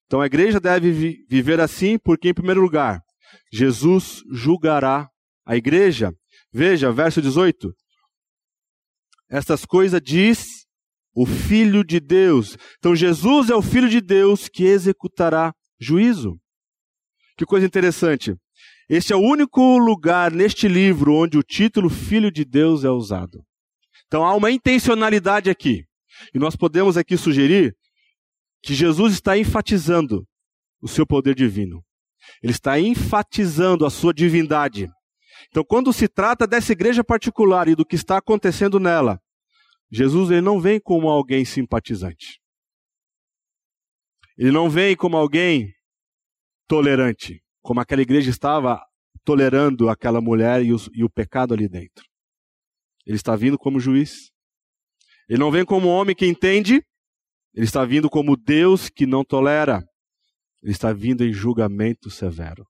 Então 0.06 0.22
a 0.22 0.26
igreja 0.26 0.60
deve 0.60 0.92
vi 0.92 1.26
viver 1.30 1.60
assim, 1.60 1.98
porque, 1.98 2.30
em 2.30 2.34
primeiro 2.34 2.62
lugar, 2.62 3.02
Jesus 3.52 4.22
julgará 4.32 5.10
a 5.46 5.56
igreja. 5.56 6.14
Veja, 6.52 6.92
verso 6.92 7.22
18. 7.22 7.74
Estas 9.30 9.66
coisas 9.66 10.02
diz 10.02 10.66
o 11.14 11.26
Filho 11.26 11.84
de 11.84 12.00
Deus. 12.00 12.58
Então 12.78 12.96
Jesus 12.96 13.50
é 13.50 13.56
o 13.56 13.62
Filho 13.62 13.90
de 13.90 14.00
Deus 14.00 14.48
que 14.48 14.64
executará 14.64 15.54
juízo. 15.80 16.38
Que 17.38 17.46
coisa 17.46 17.66
interessante. 17.66 18.36
Este 18.90 19.14
é 19.14 19.16
o 19.16 19.22
único 19.22 19.78
lugar 19.78 20.32
neste 20.32 20.68
livro 20.68 21.14
onde 21.14 21.38
o 21.38 21.44
título 21.44 21.90
Filho 21.90 22.32
de 22.32 22.46
Deus 22.46 22.84
é 22.84 22.90
usado. 22.90 23.44
Então 24.08 24.24
há 24.24 24.34
uma 24.36 24.50
intencionalidade 24.50 25.50
aqui. 25.50 25.84
E 26.34 26.40
nós 26.40 26.56
podemos 26.56 26.98
aqui 26.98 27.18
sugerir 27.18 27.76
que 28.64 28.74
Jesus 28.74 29.14
está 29.14 29.38
enfatizando 29.38 30.26
o 30.82 30.88
seu 30.88 31.06
poder 31.06 31.36
divino. 31.36 31.84
Ele 32.42 32.52
está 32.52 32.80
enfatizando 32.80 33.86
a 33.86 33.90
sua 33.90 34.14
divindade. 34.14 34.90
Então, 35.50 35.64
quando 35.64 35.94
se 35.94 36.08
trata 36.08 36.46
dessa 36.46 36.72
igreja 36.72 37.04
particular 37.04 37.68
e 37.68 37.76
do 37.76 37.86
que 37.86 37.96
está 37.96 38.18
acontecendo 38.18 38.80
nela, 38.80 39.20
Jesus 39.90 40.30
ele 40.30 40.42
não 40.42 40.60
vem 40.60 40.80
como 40.80 41.10
alguém 41.10 41.46
simpatizante. 41.46 42.40
Ele 44.38 44.52
não 44.52 44.70
vem 44.70 44.96
como 44.96 45.18
alguém 45.18 45.74
tolerante, 46.68 47.42
como 47.62 47.80
aquela 47.80 48.02
igreja 48.02 48.30
estava 48.30 48.80
tolerando 49.24 49.90
aquela 49.90 50.22
mulher 50.22 50.64
e 50.64 50.74
o, 50.74 50.78
e 50.94 51.04
o 51.04 51.10
pecado 51.10 51.54
ali 51.54 51.68
dentro. 51.68 52.06
Ele 53.06 53.16
está 53.16 53.36
vindo 53.36 53.58
como 53.58 53.80
juiz. 53.80 54.32
Ele 55.28 55.40
não 55.40 55.52
vem 55.52 55.66
como 55.66 55.88
homem 55.88 56.16
que 56.16 56.26
entende, 56.26 56.82
ele 57.54 57.66
está 57.66 57.84
vindo 57.84 58.10
como 58.10 58.38
Deus 58.38 58.88
que 58.88 59.06
não 59.06 59.26
tolera. 59.26 59.84
Ele 60.62 60.72
está 60.72 60.94
vindo 60.94 61.26
em 61.26 61.34
julgamento 61.34 62.10
severo. 62.10 62.68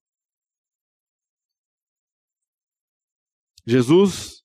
Jesus 3.67 4.41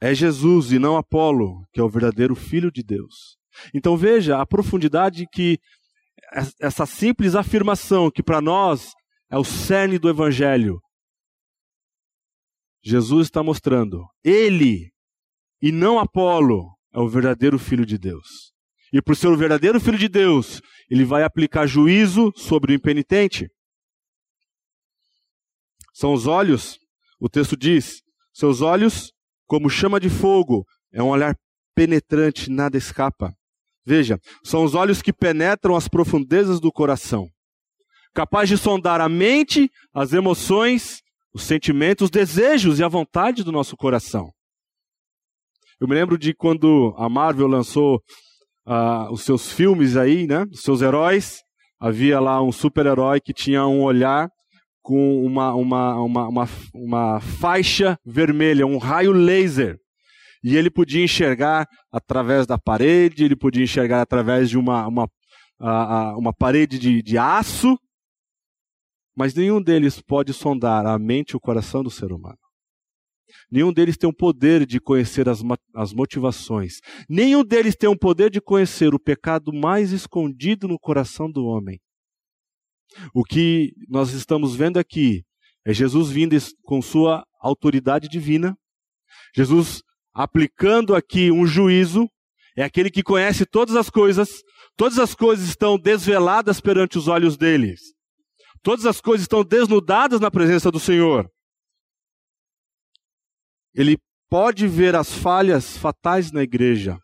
é 0.00 0.12
Jesus 0.12 0.72
e 0.72 0.78
não 0.80 0.96
Apolo, 0.96 1.64
que 1.72 1.78
é 1.78 1.82
o 1.82 1.88
verdadeiro 1.88 2.34
Filho 2.34 2.72
de 2.72 2.82
Deus. 2.82 3.38
Então 3.72 3.96
veja 3.96 4.40
a 4.40 4.44
profundidade 4.46 5.26
que 5.32 5.60
essa 6.60 6.84
simples 6.84 7.36
afirmação, 7.36 8.10
que 8.10 8.22
para 8.22 8.40
nós 8.40 8.94
é 9.30 9.38
o 9.38 9.44
cerne 9.44 9.96
do 9.96 10.08
Evangelho, 10.08 10.80
Jesus 12.82 13.28
está 13.28 13.44
mostrando. 13.44 14.04
Ele 14.24 14.90
e 15.60 15.70
não 15.70 16.00
Apolo 16.00 16.76
é 16.92 16.98
o 16.98 17.08
verdadeiro 17.08 17.60
Filho 17.60 17.86
de 17.86 17.96
Deus. 17.96 18.52
E 18.92 19.00
por 19.00 19.14
ser 19.14 19.28
o 19.28 19.36
verdadeiro 19.36 19.80
Filho 19.80 19.96
de 19.96 20.08
Deus, 20.08 20.60
ele 20.90 21.04
vai 21.04 21.22
aplicar 21.22 21.66
juízo 21.66 22.32
sobre 22.34 22.72
o 22.72 22.74
impenitente. 22.74 23.48
São 25.94 26.12
os 26.12 26.26
olhos, 26.26 26.78
o 27.20 27.28
texto 27.28 27.56
diz, 27.56 28.01
seus 28.32 28.60
olhos 28.60 29.12
como 29.46 29.68
chama 29.68 30.00
de 30.00 30.08
fogo, 30.08 30.64
é 30.92 31.02
um 31.02 31.08
olhar 31.08 31.36
penetrante, 31.74 32.50
nada 32.50 32.78
escapa. 32.78 33.34
Veja, 33.84 34.18
são 34.44 34.64
os 34.64 34.74
olhos 34.74 35.02
que 35.02 35.12
penetram 35.12 35.76
as 35.76 35.88
profundezas 35.88 36.60
do 36.60 36.72
coração, 36.72 37.28
capaz 38.14 38.48
de 38.48 38.56
sondar 38.56 39.00
a 39.00 39.08
mente, 39.08 39.68
as 39.92 40.12
emoções, 40.12 41.00
os 41.34 41.42
sentimentos, 41.42 42.04
os 42.04 42.10
desejos 42.10 42.78
e 42.78 42.84
a 42.84 42.88
vontade 42.88 43.42
do 43.42 43.52
nosso 43.52 43.76
coração. 43.76 44.30
Eu 45.80 45.88
me 45.88 45.94
lembro 45.94 46.16
de 46.16 46.32
quando 46.32 46.94
a 46.96 47.08
Marvel 47.08 47.48
lançou 47.48 47.96
uh, 48.66 49.12
os 49.12 49.22
seus 49.22 49.50
filmes 49.50 49.96
aí, 49.96 50.26
né, 50.26 50.44
os 50.52 50.62
seus 50.62 50.80
heróis, 50.80 51.40
havia 51.80 52.20
lá 52.20 52.40
um 52.40 52.52
super-herói 52.52 53.20
que 53.20 53.34
tinha 53.34 53.66
um 53.66 53.82
olhar 53.82 54.30
com 54.82 55.24
uma, 55.24 55.54
uma, 55.54 56.00
uma, 56.00 56.28
uma, 56.28 56.48
uma 56.74 57.20
faixa 57.20 57.98
vermelha, 58.04 58.66
um 58.66 58.78
raio 58.78 59.12
laser. 59.12 59.78
E 60.42 60.56
ele 60.56 60.70
podia 60.70 61.04
enxergar 61.04 61.66
através 61.90 62.46
da 62.46 62.58
parede, 62.58 63.24
ele 63.24 63.36
podia 63.36 63.62
enxergar 63.62 64.02
através 64.02 64.50
de 64.50 64.58
uma, 64.58 64.86
uma, 64.88 65.08
uma 66.16 66.32
parede 66.32 66.78
de, 66.78 67.00
de 67.00 67.16
aço, 67.16 67.78
mas 69.16 69.34
nenhum 69.34 69.62
deles 69.62 70.00
pode 70.00 70.32
sondar 70.32 70.84
a 70.84 70.98
mente 70.98 71.30
e 71.30 71.36
o 71.36 71.40
coração 71.40 71.82
do 71.82 71.90
ser 71.90 72.12
humano. 72.12 72.38
Nenhum 73.50 73.72
deles 73.72 73.96
tem 73.96 74.08
o 74.08 74.14
poder 74.14 74.66
de 74.66 74.80
conhecer 74.80 75.28
as, 75.28 75.42
as 75.74 75.92
motivações. 75.92 76.80
Nenhum 77.08 77.44
deles 77.44 77.76
tem 77.76 77.88
o 77.88 77.98
poder 77.98 78.30
de 78.30 78.40
conhecer 78.40 78.94
o 78.94 79.00
pecado 79.00 79.52
mais 79.52 79.92
escondido 79.92 80.66
no 80.66 80.78
coração 80.78 81.30
do 81.30 81.44
homem. 81.44 81.78
O 83.14 83.24
que 83.24 83.72
nós 83.88 84.12
estamos 84.12 84.54
vendo 84.54 84.78
aqui 84.78 85.24
é 85.64 85.72
Jesus 85.72 86.10
vindo 86.10 86.36
com 86.64 86.82
sua 86.82 87.24
autoridade 87.40 88.08
divina, 88.08 88.56
Jesus 89.34 89.82
aplicando 90.14 90.94
aqui 90.94 91.30
um 91.30 91.46
juízo, 91.46 92.08
é 92.56 92.62
aquele 92.62 92.90
que 92.90 93.02
conhece 93.02 93.46
todas 93.46 93.76
as 93.76 93.88
coisas, 93.88 94.42
Todas 94.76 94.98
as 94.98 95.14
coisas 95.14 95.48
estão 95.48 95.78
desveladas 95.78 96.60
perante 96.60 96.96
os 96.96 97.08
olhos 97.08 97.36
deles. 97.36 97.80
Todas 98.62 98.86
as 98.86 99.00
coisas 99.00 99.24
estão 99.24 99.44
desnudadas 99.44 100.20
na 100.20 100.30
presença 100.30 100.70
do 100.70 100.80
Senhor. 100.80 101.30
Ele 103.74 103.98
pode 104.28 104.66
ver 104.66 104.94
as 104.94 105.12
falhas 105.12 105.76
fatais 105.76 106.32
na 106.32 106.42
igreja. 106.42 106.98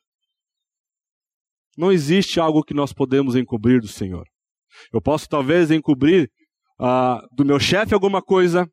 Não 1.77 1.92
existe 1.92 2.40
algo 2.40 2.64
que 2.64 2.74
nós 2.74 2.92
podemos 2.92 3.37
encobrir 3.37 3.81
do 3.81 3.88
Senhor. 3.88 4.27
Eu 4.93 5.01
posso 5.01 5.29
talvez 5.29 5.71
encobrir 5.71 6.31
uh, 6.81 7.27
do 7.35 7.45
meu 7.45 7.59
chefe 7.59 7.95
alguma 7.95 8.23
coisa, 8.23 8.71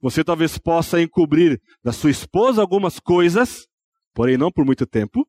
você 0.00 0.24
talvez 0.24 0.58
possa 0.58 1.00
encobrir 1.00 1.60
da 1.82 1.92
sua 1.92 2.10
esposa 2.10 2.60
algumas 2.60 2.98
coisas, 2.98 3.66
porém 4.14 4.36
não 4.36 4.50
por 4.50 4.64
muito 4.64 4.86
tempo. 4.86 5.26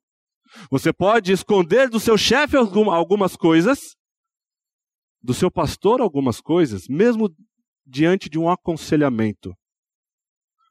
Você 0.69 0.93
pode 0.93 1.31
esconder 1.31 1.89
do 1.89 1.99
seu 1.99 2.17
chefe 2.17 2.55
algumas 2.55 3.35
coisas, 3.35 3.95
do 5.21 5.33
seu 5.33 5.49
pastor 5.49 6.01
algumas 6.01 6.39
coisas, 6.39 6.87
mesmo 6.87 7.33
diante 7.85 8.29
de 8.29 8.37
um 8.37 8.49
aconselhamento. 8.49 9.53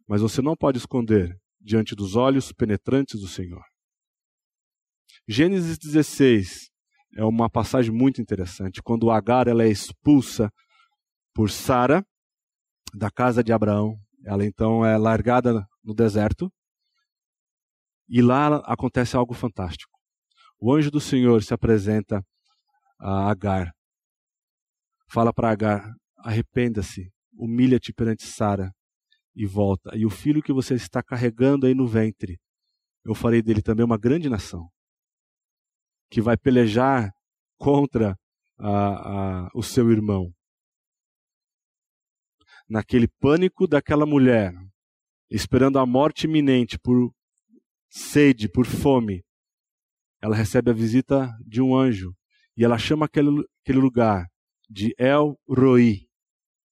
Mas 0.06 0.20
você 0.20 0.40
não 0.42 0.56
pode 0.56 0.78
esconder 0.78 1.36
diante 1.60 1.94
dos 1.94 2.16
olhos 2.16 2.52
penetrantes 2.52 3.20
do 3.20 3.28
Senhor. 3.28 3.62
Gênesis 5.28 5.78
16 5.78 6.71
é 7.16 7.24
uma 7.24 7.50
passagem 7.50 7.92
muito 7.92 8.20
interessante. 8.20 8.82
Quando 8.82 9.10
Agar 9.10 9.48
ela 9.48 9.64
é 9.64 9.68
expulsa 9.68 10.50
por 11.34 11.50
Sara 11.50 12.04
da 12.94 13.10
casa 13.10 13.42
de 13.42 13.52
Abraão, 13.52 13.96
ela 14.24 14.44
então 14.44 14.84
é 14.84 14.96
largada 14.96 15.66
no 15.82 15.94
deserto. 15.94 16.50
E 18.08 18.20
lá 18.20 18.56
acontece 18.64 19.16
algo 19.16 19.34
fantástico. 19.34 19.92
O 20.60 20.72
anjo 20.72 20.90
do 20.90 21.00
Senhor 21.00 21.42
se 21.42 21.54
apresenta 21.54 22.24
a 23.00 23.30
Agar. 23.30 23.72
Fala 25.10 25.32
para 25.32 25.50
Agar: 25.50 25.92
arrependa-se, 26.18 27.10
humilha-te 27.32 27.92
perante 27.92 28.26
Sara 28.26 28.72
e 29.34 29.46
volta. 29.46 29.96
E 29.96 30.06
o 30.06 30.10
filho 30.10 30.42
que 30.42 30.52
você 30.52 30.74
está 30.74 31.02
carregando 31.02 31.66
aí 31.66 31.74
no 31.74 31.86
ventre, 31.86 32.38
eu 33.04 33.14
farei 33.14 33.42
dele 33.42 33.62
também 33.62 33.84
uma 33.84 33.98
grande 33.98 34.28
nação, 34.28 34.68
que 36.12 36.20
vai 36.20 36.36
pelejar 36.36 37.10
contra 37.58 38.14
a, 38.58 39.46
a, 39.46 39.48
o 39.54 39.62
seu 39.62 39.90
irmão. 39.90 40.30
Naquele 42.68 43.08
pânico 43.08 43.66
daquela 43.66 44.04
mulher, 44.04 44.52
esperando 45.30 45.78
a 45.78 45.86
morte 45.86 46.26
iminente 46.26 46.78
por 46.78 47.10
sede, 47.88 48.46
por 48.46 48.66
fome, 48.66 49.24
ela 50.20 50.36
recebe 50.36 50.70
a 50.70 50.74
visita 50.74 51.34
de 51.46 51.62
um 51.62 51.74
anjo 51.74 52.14
e 52.56 52.62
ela 52.62 52.76
chama 52.76 53.06
aquele, 53.06 53.44
aquele 53.64 53.78
lugar 53.78 54.28
de 54.68 54.94
El 54.98 55.38
Roi, 55.48 56.06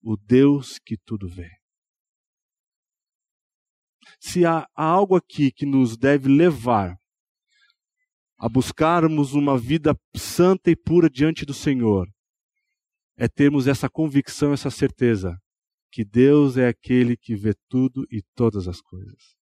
o 0.02 0.18
Deus 0.18 0.78
que 0.84 0.98
tudo 0.98 1.26
vê 1.26 1.60
se 4.20 4.44
há 4.44 4.68
algo 4.74 5.16
aqui 5.16 5.50
que 5.50 5.64
nos 5.64 5.96
deve 5.96 6.28
levar 6.28 6.99
a 8.40 8.48
buscarmos 8.48 9.34
uma 9.34 9.58
vida 9.58 9.94
santa 10.16 10.70
e 10.70 10.76
pura 10.76 11.10
diante 11.10 11.44
do 11.44 11.52
Senhor, 11.52 12.08
é 13.14 13.28
termos 13.28 13.66
essa 13.66 13.86
convicção, 13.86 14.54
essa 14.54 14.70
certeza 14.70 15.38
que 15.92 16.06
Deus 16.06 16.56
é 16.56 16.66
aquele 16.66 17.18
que 17.18 17.36
vê 17.36 17.52
tudo 17.68 18.06
e 18.10 18.22
todas 18.34 18.66
as 18.66 18.80
coisas. 18.80 19.36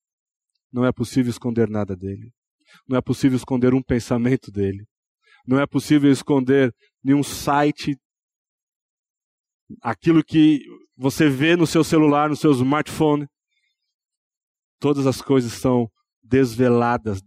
Não 0.72 0.84
é 0.84 0.90
possível 0.90 1.30
esconder 1.30 1.70
nada 1.70 1.94
dele. 1.94 2.32
Não 2.88 2.98
é 2.98 3.00
possível 3.00 3.36
esconder 3.36 3.72
um 3.72 3.82
pensamento 3.82 4.50
dele. 4.50 4.84
Não 5.46 5.60
é 5.60 5.66
possível 5.66 6.10
esconder 6.10 6.74
nenhum 7.02 7.22
site, 7.22 7.96
aquilo 9.80 10.24
que 10.24 10.60
você 10.96 11.28
vê 11.28 11.54
no 11.54 11.68
seu 11.68 11.84
celular, 11.84 12.28
no 12.28 12.36
seu 12.36 12.50
smartphone. 12.50 13.28
Todas 14.80 15.06
as 15.06 15.22
coisas 15.22 15.52
são 15.52 15.88
desveladas, 16.28 17.20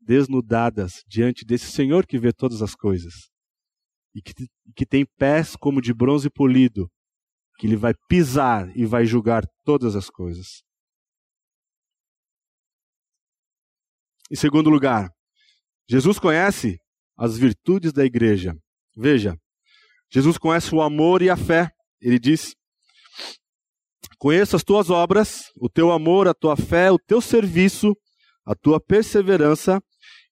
desnudadas 0.00 1.02
diante 1.06 1.44
desse 1.44 1.70
Senhor 1.70 2.06
que 2.06 2.18
vê 2.18 2.32
todas 2.32 2.62
as 2.62 2.74
coisas. 2.74 3.12
E 4.14 4.22
que, 4.22 4.32
que 4.74 4.86
tem 4.86 5.04
pés 5.18 5.56
como 5.56 5.80
de 5.80 5.92
bronze 5.92 6.30
polido, 6.30 6.88
que 7.58 7.66
ele 7.66 7.76
vai 7.76 7.92
pisar 8.08 8.74
e 8.76 8.86
vai 8.86 9.04
julgar 9.04 9.42
todas 9.64 9.96
as 9.96 10.08
coisas. 10.08 10.62
Em 14.30 14.36
segundo 14.36 14.70
lugar, 14.70 15.10
Jesus 15.88 16.18
conhece 16.18 16.78
as 17.16 17.36
virtudes 17.36 17.92
da 17.92 18.04
igreja. 18.04 18.54
Veja, 18.96 19.36
Jesus 20.10 20.38
conhece 20.38 20.74
o 20.74 20.82
amor 20.82 21.22
e 21.22 21.30
a 21.30 21.36
fé. 21.36 21.70
Ele 22.00 22.18
diz: 22.18 22.54
Conheço 24.18 24.56
as 24.56 24.64
tuas 24.64 24.90
obras, 24.90 25.44
o 25.60 25.68
teu 25.68 25.92
amor, 25.92 26.26
a 26.26 26.34
tua 26.34 26.56
fé, 26.56 26.90
o 26.90 26.98
teu 26.98 27.20
serviço, 27.20 27.94
a 28.46 28.54
tua 28.54 28.80
perseverança 28.80 29.82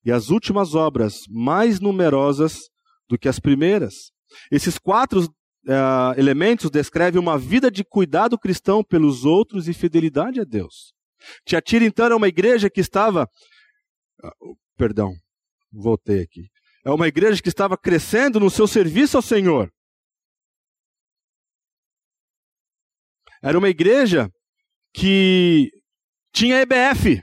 e 0.03 0.11
as 0.11 0.29
últimas 0.29 0.73
obras 0.73 1.21
mais 1.29 1.79
numerosas 1.79 2.69
do 3.09 3.17
que 3.17 3.27
as 3.27 3.39
primeiras. 3.39 4.11
Esses 4.49 4.77
quatro 4.77 5.23
uh, 5.23 6.17
elementos 6.17 6.69
descrevem 6.69 7.19
uma 7.19 7.37
vida 7.37 7.69
de 7.69 7.83
cuidado 7.83 8.39
cristão 8.39 8.83
pelos 8.83 9.25
outros 9.25 9.67
e 9.67 9.73
fidelidade 9.73 10.39
a 10.39 10.43
Deus. 10.43 10.93
Tiatira, 11.45 11.85
então, 11.85 12.05
era 12.05 12.15
uma 12.15 12.27
igreja 12.27 12.69
que 12.69 12.79
estava. 12.79 13.29
Uh, 14.23 14.55
perdão, 14.77 15.13
voltei 15.71 16.21
aqui. 16.21 16.47
É 16.85 16.91
uma 16.91 17.07
igreja 17.07 17.41
que 17.41 17.49
estava 17.49 17.77
crescendo 17.77 18.39
no 18.39 18.49
seu 18.49 18.67
serviço 18.67 19.17
ao 19.17 19.23
Senhor. 19.23 19.71
Era 23.41 23.57
uma 23.57 23.69
igreja 23.69 24.29
que 24.93 25.71
tinha 26.31 26.61
EBF, 26.61 27.21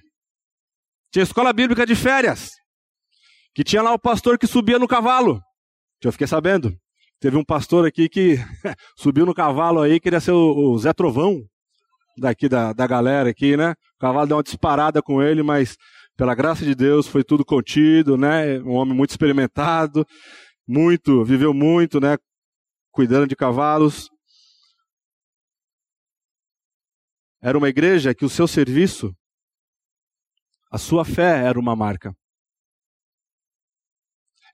tinha 1.12 1.22
escola 1.22 1.52
bíblica 1.52 1.84
de 1.84 1.94
férias, 1.94 2.52
que 3.54 3.62
tinha 3.62 3.82
lá 3.82 3.92
o 3.92 3.98
pastor 3.98 4.38
que 4.38 4.46
subia 4.46 4.78
no 4.78 4.88
cavalo. 4.88 5.40
Eu 6.02 6.10
fiquei 6.10 6.26
sabendo. 6.26 6.74
Teve 7.20 7.36
um 7.36 7.44
pastor 7.44 7.86
aqui 7.86 8.08
que 8.08 8.36
subiu 8.98 9.26
no 9.26 9.34
cavalo 9.34 9.80
aí, 9.80 10.00
queria 10.00 10.20
ser 10.20 10.32
o, 10.32 10.72
o 10.72 10.78
Zé 10.78 10.92
Trovão 10.92 11.44
daqui 12.18 12.48
da, 12.48 12.72
da 12.72 12.86
galera 12.86 13.30
aqui, 13.30 13.56
né? 13.56 13.72
O 13.96 14.00
cavalo 14.00 14.26
deu 14.26 14.36
uma 14.38 14.42
disparada 14.42 15.02
com 15.02 15.22
ele, 15.22 15.42
mas 15.42 15.76
pela 16.16 16.34
graça 16.34 16.64
de 16.64 16.74
Deus 16.74 17.06
foi 17.06 17.22
tudo 17.22 17.44
contido, 17.44 18.16
né? 18.16 18.58
Um 18.60 18.72
homem 18.72 18.94
muito 18.94 19.10
experimentado, 19.10 20.06
muito, 20.66 21.24
viveu 21.24 21.52
muito, 21.52 22.00
né? 22.00 22.16
Cuidando 22.90 23.26
de 23.26 23.36
cavalos. 23.36 24.10
Era 27.42 27.58
uma 27.58 27.68
igreja 27.68 28.14
que 28.14 28.24
o 28.24 28.30
seu 28.30 28.48
serviço, 28.48 29.14
a 30.72 30.78
sua 30.78 31.04
fé 31.04 31.44
era 31.44 31.60
uma 31.60 31.76
marca. 31.76 32.16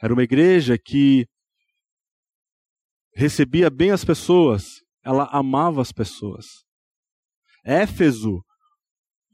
Era 0.02 0.12
uma 0.12 0.24
igreja 0.24 0.76
que 0.76 1.28
recebia 3.14 3.70
bem 3.70 3.92
as 3.92 4.04
pessoas, 4.04 4.82
ela 5.04 5.28
amava 5.30 5.80
as 5.80 5.92
pessoas. 5.92 6.64
Éfeso 7.64 8.42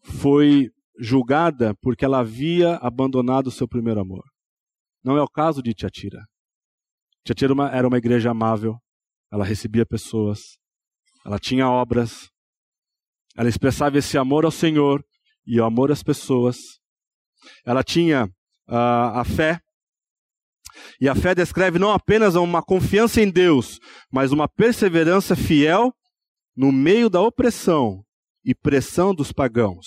foi 0.03 0.69
julgada 1.01 1.75
porque 1.81 2.05
ela 2.05 2.21
havia 2.21 2.77
abandonado 2.77 3.47
o 3.47 3.51
seu 3.51 3.67
primeiro 3.67 4.01
amor. 4.01 4.25
Não 5.03 5.17
é 5.17 5.23
o 5.23 5.29
caso 5.29 5.63
de 5.63 5.73
Tiatira. 5.73 6.23
Tiatira 7.25 7.55
era 7.73 7.89
uma 7.89 7.97
igreja 7.97 8.31
amável, 8.31 8.77
ela 9.33 9.45
recebia 9.45 9.87
pessoas, 9.87 10.59
ela 11.25 11.39
tinha 11.39 11.67
obras, 11.67 12.29
ela 13.35 13.49
expressava 13.49 13.97
esse 13.97 14.19
amor 14.19 14.45
ao 14.45 14.51
Senhor 14.51 15.03
e 15.47 15.61
o 15.61 15.65
amor 15.65 15.91
às 15.91 16.03
pessoas. 16.03 16.57
Ela 17.65 17.83
tinha 17.83 18.27
uh, 18.69 19.15
a 19.15 19.25
fé. 19.25 19.61
E 21.01 21.09
a 21.09 21.15
fé 21.15 21.35
descreve 21.35 21.79
não 21.79 21.93
apenas 21.93 22.35
uma 22.35 22.63
confiança 22.63 23.21
em 23.21 23.31
Deus, 23.31 23.79
mas 24.11 24.33
uma 24.33 24.49
perseverança 24.49 25.37
fiel 25.37 25.93
no 26.57 26.73
meio 26.73 27.09
da 27.09 27.21
opressão 27.21 28.05
e 28.45 28.55
pressão 28.55 29.15
dos 29.15 29.33
pagãos. 29.33 29.87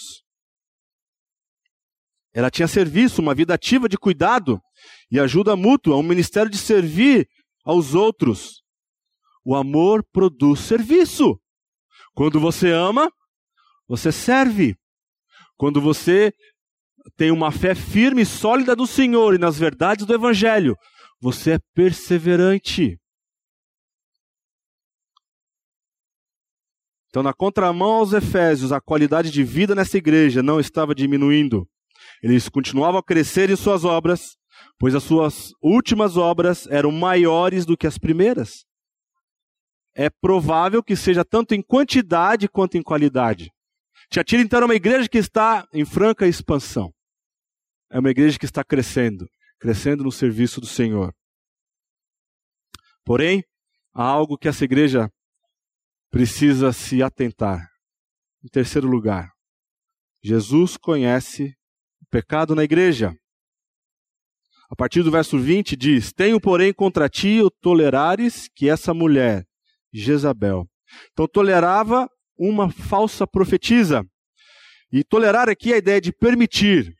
Ela 2.34 2.52
tinha 2.52 2.67
serviço, 2.67 3.22
uma 3.22 3.34
vida 3.34 3.54
ativa 3.54 3.89
de 3.89 3.98
cuidado 3.98 4.62
e 5.10 5.20
ajuda 5.20 5.56
mútua, 5.56 5.98
um 5.98 6.04
ministério 6.04 6.52
de 6.52 6.58
servir 6.58 7.28
aos 7.63 7.96
outros. 7.96 8.62
O 9.43 9.56
amor 9.56 10.06
produz 10.12 10.60
serviço. 10.60 11.39
Quando 12.13 12.39
você 12.39 12.72
ama, 12.72 13.12
você 13.88 14.12
serve. 14.12 14.76
Quando 15.58 15.82
você 15.82 16.32
tem 17.15 17.32
uma 17.32 17.52
fé 17.52 17.74
firme 17.74 18.22
e 18.22 18.26
sólida 18.26 18.76
do 18.76 18.86
Senhor 18.86 19.34
e 19.34 19.39
nas 19.39 19.58
verdades 19.58 20.06
do 20.06 20.13
Evangelho, 20.13 20.76
você 21.20 21.54
é 21.54 21.60
perseverante. 21.74 23.00
Então, 27.10 27.24
na 27.24 27.34
contramão 27.34 27.96
aos 27.96 28.13
Efésios, 28.13 28.72
a 28.72 28.80
qualidade 28.80 29.32
de 29.32 29.43
vida 29.43 29.74
nessa 29.74 29.98
igreja 29.98 30.43
não 30.43 30.60
estava 30.60 30.93
diminuindo. 30.93 31.67
Eles 32.22 32.48
continuavam 32.48 33.00
a 33.00 33.04
crescer 33.04 33.50
em 33.50 33.56
suas 33.56 33.84
obras, 33.84 34.38
pois 34.78 34.93
as 34.93 35.04
suas 35.04 35.52
últimas 35.62 36.17
obras 36.17 36.67
eram 36.67 36.91
maiores 36.91 37.65
do 37.65 37.76
que 37.76 37.88
as 37.88 37.98
primeiras. 37.98 38.65
É 39.96 40.10
provável 40.10 40.84
que 40.84 40.96
seja 40.96 41.26
tanto 41.26 41.56
em 41.56 41.62
quantidade 41.62 42.48
quanto 42.48 42.78
em 42.78 42.84
qualidade. 42.84 43.52
Tiatira, 44.10 44.41
então, 44.41 44.62
é 44.62 44.65
uma 44.65 44.76
igreja 44.76 45.08
que 45.10 45.17
está 45.17 45.67
em 45.74 45.86
franca 45.86 46.28
expansão. 46.28 46.93
É 47.89 48.00
uma 48.00 48.10
igreja 48.10 48.39
que 48.39 48.46
está 48.46 48.63
crescendo, 48.63 49.30
crescendo 49.60 50.04
no 50.04 50.12
serviço 50.12 50.62
do 50.62 50.67
Senhor. 50.67 51.13
Porém, 53.06 53.43
há 53.93 54.04
algo 54.04 54.38
que 54.38 54.48
essa 54.48 54.65
igreja 54.65 55.10
precisa 56.10 56.72
se 56.72 57.04
atentar. 57.04 57.70
Em 58.43 58.48
terceiro 58.48 58.88
lugar, 58.88 59.32
Jesus 60.24 60.78
conhece 60.78 61.56
o 62.02 62.06
pecado 62.10 62.56
na 62.56 62.63
igreja. 62.63 63.13
A 64.70 64.76
partir 64.76 65.04
do 65.04 65.12
verso 65.12 65.39
20 65.39 65.76
diz: 65.76 66.12
Tenho, 66.13 66.39
porém, 66.39 66.74
contra 66.74 67.10
ti 67.10 67.41
o 67.41 67.50
tolerares 67.50 68.50
que 68.54 68.70
essa 68.70 68.93
mulher, 68.93 69.46
Jezabel. 69.93 70.65
Então, 71.12 71.28
tolerava 71.28 72.10
uma 72.38 72.69
falsa 72.69 73.26
profetisa. 73.26 74.04
E 74.91 75.04
tolerar 75.04 75.50
aqui 75.50 75.73
a 75.73 75.78
ideia 75.78 76.00
de 76.00 76.12
permitir 76.12 76.93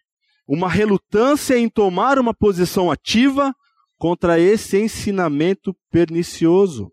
uma 0.48 0.70
relutância 0.70 1.58
em 1.58 1.70
tomar 1.70 2.18
uma 2.18 2.34
posição 2.34 2.90
ativa 2.90 3.54
contra 3.98 4.40
esse 4.40 4.78
ensinamento 4.78 5.76
pernicioso. 5.92 6.92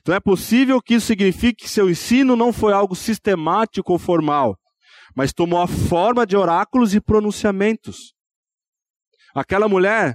Então 0.00 0.14
é 0.14 0.20
possível 0.20 0.80
que 0.82 0.94
isso 0.94 1.06
signifique 1.06 1.64
que 1.64 1.70
seu 1.70 1.88
ensino 1.88 2.34
não 2.34 2.52
foi 2.52 2.72
algo 2.72 2.96
sistemático 2.96 3.92
ou 3.92 3.98
formal, 3.98 4.56
mas 5.14 5.32
tomou 5.32 5.60
a 5.60 5.68
forma 5.68 6.26
de 6.26 6.36
oráculos 6.36 6.94
e 6.94 7.00
pronunciamentos. 7.00 8.14
Aquela 9.34 9.68
mulher, 9.68 10.14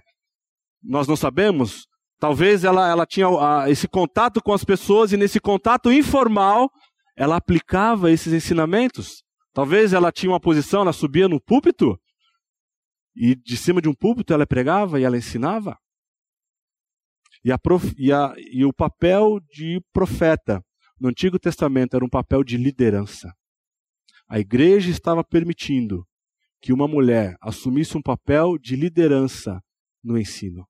nós 0.84 1.08
não 1.08 1.16
sabemos, 1.16 1.86
talvez 2.20 2.64
ela, 2.64 2.90
ela 2.90 3.06
tinha 3.06 3.30
uh, 3.30 3.68
esse 3.68 3.88
contato 3.88 4.42
com 4.42 4.52
as 4.52 4.64
pessoas 4.64 5.14
e 5.14 5.18
nesse 5.18 5.40
contato 5.40 5.92
informal 5.92 6.70
ela 7.16 7.36
aplicava 7.36 8.12
esses 8.12 8.34
ensinamentos. 8.34 9.24
Talvez 9.54 9.94
ela 9.94 10.12
tinha 10.12 10.32
uma 10.32 10.40
posição, 10.40 10.82
ela 10.82 10.94
subia 10.94 11.28
no 11.28 11.42
púlpito 11.42 12.00
e 13.16 13.36
de 13.36 13.58
cima 13.58 13.82
de 13.82 13.90
um 13.90 13.94
púlpito 13.94 14.34
ela 14.34 14.48
pregava 14.48 15.00
e 15.00 15.04
ela 15.04 15.18
ensinava. 15.18 15.78
E, 17.44 17.56
prof, 17.58 17.94
e, 17.98 18.12
a, 18.12 18.34
e 18.38 18.64
o 18.64 18.74
papel 18.74 19.40
de 19.52 19.82
profeta 19.92 20.64
no 21.00 21.10
Antigo 21.10 21.40
Testamento 21.40 21.96
era 21.96 22.06
um 22.06 22.10
papel 22.10 22.44
de 22.44 22.56
liderança. 22.58 23.34
A 24.30 24.40
igreja 24.40 24.90
estava 24.92 25.24
permitindo 25.24 26.08
que 26.62 26.72
uma 26.72 26.88
mulher 26.88 27.36
assumisse 27.42 27.98
um 27.98 28.02
papel 28.02 28.58
de 28.58 28.76
liderança 28.76 29.60
no 30.04 30.18
ensino. 30.18 30.66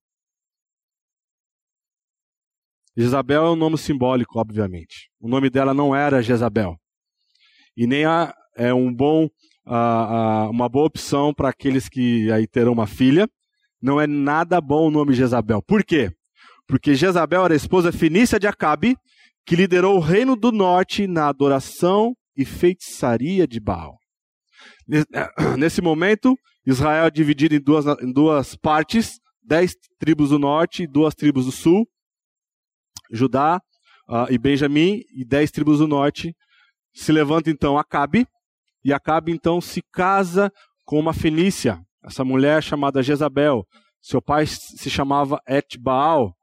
Jezabel 2.96 3.46
é 3.46 3.52
um 3.52 3.56
nome 3.56 3.78
simbólico, 3.78 4.40
obviamente. 4.40 5.10
O 5.20 5.28
nome 5.28 5.50
dela 5.50 5.74
não 5.74 5.96
era 5.96 6.22
Jezabel. 6.22 6.76
E 7.76 7.88
nem 7.88 8.06
a, 8.06 8.34
é 8.56 8.74
um 8.74 8.94
bom, 8.94 9.26
uh, 9.66 10.48
uh, 10.48 10.50
uma 10.50 10.68
boa 10.68 10.88
opção 10.88 11.34
para 11.34 11.50
aqueles 11.50 11.88
que 11.88 12.32
aí 12.32 12.46
terão 12.46 12.74
uma 12.74 12.88
filha. 12.88 13.30
Não 13.82 14.00
é 14.00 14.06
nada 14.06 14.60
bom 14.60 14.88
o 14.88 14.92
nome 14.92 15.14
Jezabel. 15.14 15.62
Por 15.62 15.84
quê? 15.84 16.12
Porque 16.68 16.94
Jezabel 16.94 17.46
era 17.46 17.54
a 17.54 17.58
esposa 17.58 17.92
finícia 17.92 18.40
de 18.40 18.48
Acabe, 18.48 18.96
que 19.46 19.56
liderou 19.56 19.98
o 19.98 20.02
reino 20.02 20.36
do 20.36 20.52
norte 20.52 21.08
na 21.08 21.28
adoração 21.28 22.14
e 22.36 22.46
feitiçaria 22.46 23.48
de 23.48 23.60
Baal. 23.60 23.98
Nesse 25.58 25.82
momento, 25.82 26.36
Israel 26.66 27.06
é 27.06 27.12
dividido 27.12 27.56
em 27.56 27.60
duas, 27.60 27.86
em 28.02 28.12
duas 28.12 28.56
partes, 28.56 29.20
dez 29.44 29.76
tribos 29.98 30.30
do 30.30 30.38
norte 30.38 30.84
e 30.84 30.88
duas 30.88 31.16
tribos 31.16 31.46
do 31.46 31.52
sul. 31.52 31.88
Judá 33.12 33.62
uh, 34.08 34.32
e 34.32 34.38
Benjamim 34.38 35.02
e 35.16 35.26
dez 35.26 35.52
tribos 35.52 35.80
do 35.80 35.88
norte. 35.88 36.36
Se 36.94 37.12
levanta 37.12 37.50
então 37.50 37.78
Acabe, 37.78 38.28
e 38.84 38.92
Acabe 38.92 39.32
então 39.32 39.62
se 39.62 39.82
casa 39.92 40.52
com 40.86 41.00
uma 41.00 41.14
fenícia, 41.14 41.80
essa 42.04 42.24
mulher 42.24 42.64
chamada 42.64 43.04
Jezabel. 43.04 43.66
Seu 44.02 44.22
pai 44.22 44.46
se 44.48 44.90
chamava 44.90 45.40
Etbaal, 45.48 46.36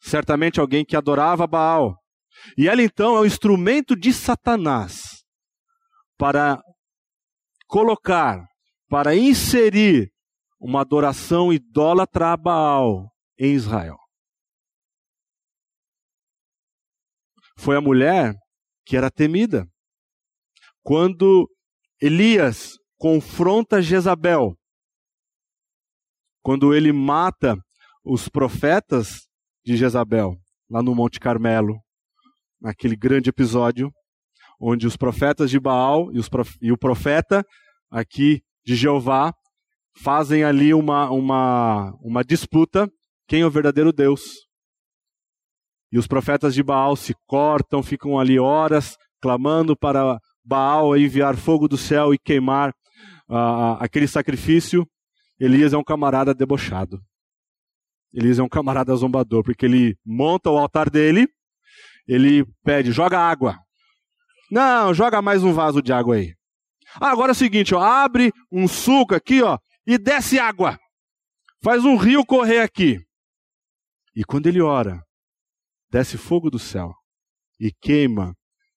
certamente 0.00 0.60
alguém 0.60 0.84
que 0.84 0.96
adorava 0.96 1.46
Baal. 1.46 1.96
E 2.56 2.68
ela 2.68 2.82
então 2.82 3.16
é 3.16 3.20
o 3.20 3.26
instrumento 3.26 3.96
de 3.96 4.12
Satanás 4.12 5.24
para 6.18 6.60
colocar, 7.66 8.44
para 8.88 9.16
inserir 9.16 10.10
uma 10.60 10.82
adoração 10.82 11.52
idólatra 11.52 12.32
a 12.32 12.36
Baal 12.36 13.10
em 13.38 13.54
Israel. 13.54 14.01
Foi 17.62 17.76
a 17.76 17.80
mulher 17.80 18.34
que 18.84 18.96
era 18.96 19.08
temida. 19.08 19.64
Quando 20.82 21.48
Elias 22.00 22.72
confronta 22.98 23.80
Jezabel, 23.80 24.56
quando 26.42 26.74
ele 26.74 26.92
mata 26.92 27.56
os 28.04 28.28
profetas 28.28 29.28
de 29.64 29.76
Jezabel, 29.76 30.34
lá 30.68 30.82
no 30.82 30.92
Monte 30.92 31.20
Carmelo, 31.20 31.78
naquele 32.60 32.96
grande 32.96 33.30
episódio, 33.30 33.92
onde 34.60 34.84
os 34.84 34.96
profetas 34.96 35.48
de 35.48 35.60
Baal 35.60 36.12
e, 36.12 36.28
prof... 36.28 36.56
e 36.60 36.72
o 36.72 36.76
profeta 36.76 37.46
aqui 37.88 38.42
de 38.66 38.74
Jeová 38.74 39.32
fazem 40.02 40.42
ali 40.42 40.74
uma, 40.74 41.08
uma, 41.12 41.92
uma 42.00 42.24
disputa 42.24 42.90
quem 43.28 43.42
é 43.42 43.46
o 43.46 43.50
verdadeiro 43.50 43.92
Deus. 43.92 44.50
E 45.92 45.98
os 45.98 46.06
profetas 46.06 46.54
de 46.54 46.62
Baal 46.62 46.96
se 46.96 47.14
cortam, 47.26 47.82
ficam 47.82 48.18
ali 48.18 48.38
horas 48.38 48.96
clamando 49.20 49.76
para 49.76 50.18
Baal 50.44 50.96
enviar 50.96 51.36
fogo 51.36 51.68
do 51.68 51.76
céu 51.76 52.12
e 52.12 52.18
queimar 52.18 52.70
uh, 53.28 53.76
aquele 53.78 54.08
sacrifício, 54.08 54.86
Elias 55.38 55.72
é 55.72 55.76
um 55.76 55.84
camarada 55.84 56.34
debochado. 56.34 57.00
Elias 58.12 58.38
é 58.38 58.42
um 58.42 58.48
camarada 58.48 58.94
zombador, 58.94 59.42
porque 59.42 59.64
ele 59.64 59.96
monta 60.04 60.50
o 60.50 60.58
altar 60.58 60.90
dele, 60.90 61.28
ele 62.06 62.44
pede, 62.64 62.92
joga 62.92 63.18
água. 63.18 63.58
Não, 64.50 64.92
joga 64.92 65.22
mais 65.22 65.42
um 65.42 65.52
vaso 65.52 65.80
de 65.80 65.92
água 65.92 66.16
aí. 66.16 66.34
Ah, 67.00 67.10
agora 67.10 67.30
é 67.30 67.32
o 67.32 67.36
seguinte, 67.36 67.74
ó, 67.74 67.80
abre 67.80 68.32
um 68.50 68.68
suco 68.68 69.14
aqui, 69.14 69.42
ó, 69.42 69.58
e 69.86 69.96
desce 69.96 70.38
água. 70.38 70.78
Faz 71.62 71.84
um 71.84 71.96
rio 71.96 72.26
correr 72.26 72.60
aqui. 72.60 72.98
E 74.14 74.24
quando 74.24 74.46
ele 74.46 74.60
ora, 74.60 75.02
desce 75.92 76.16
fogo 76.16 76.48
do 76.48 76.58
céu 76.58 76.94
e 77.60 77.70
queima 77.70 78.34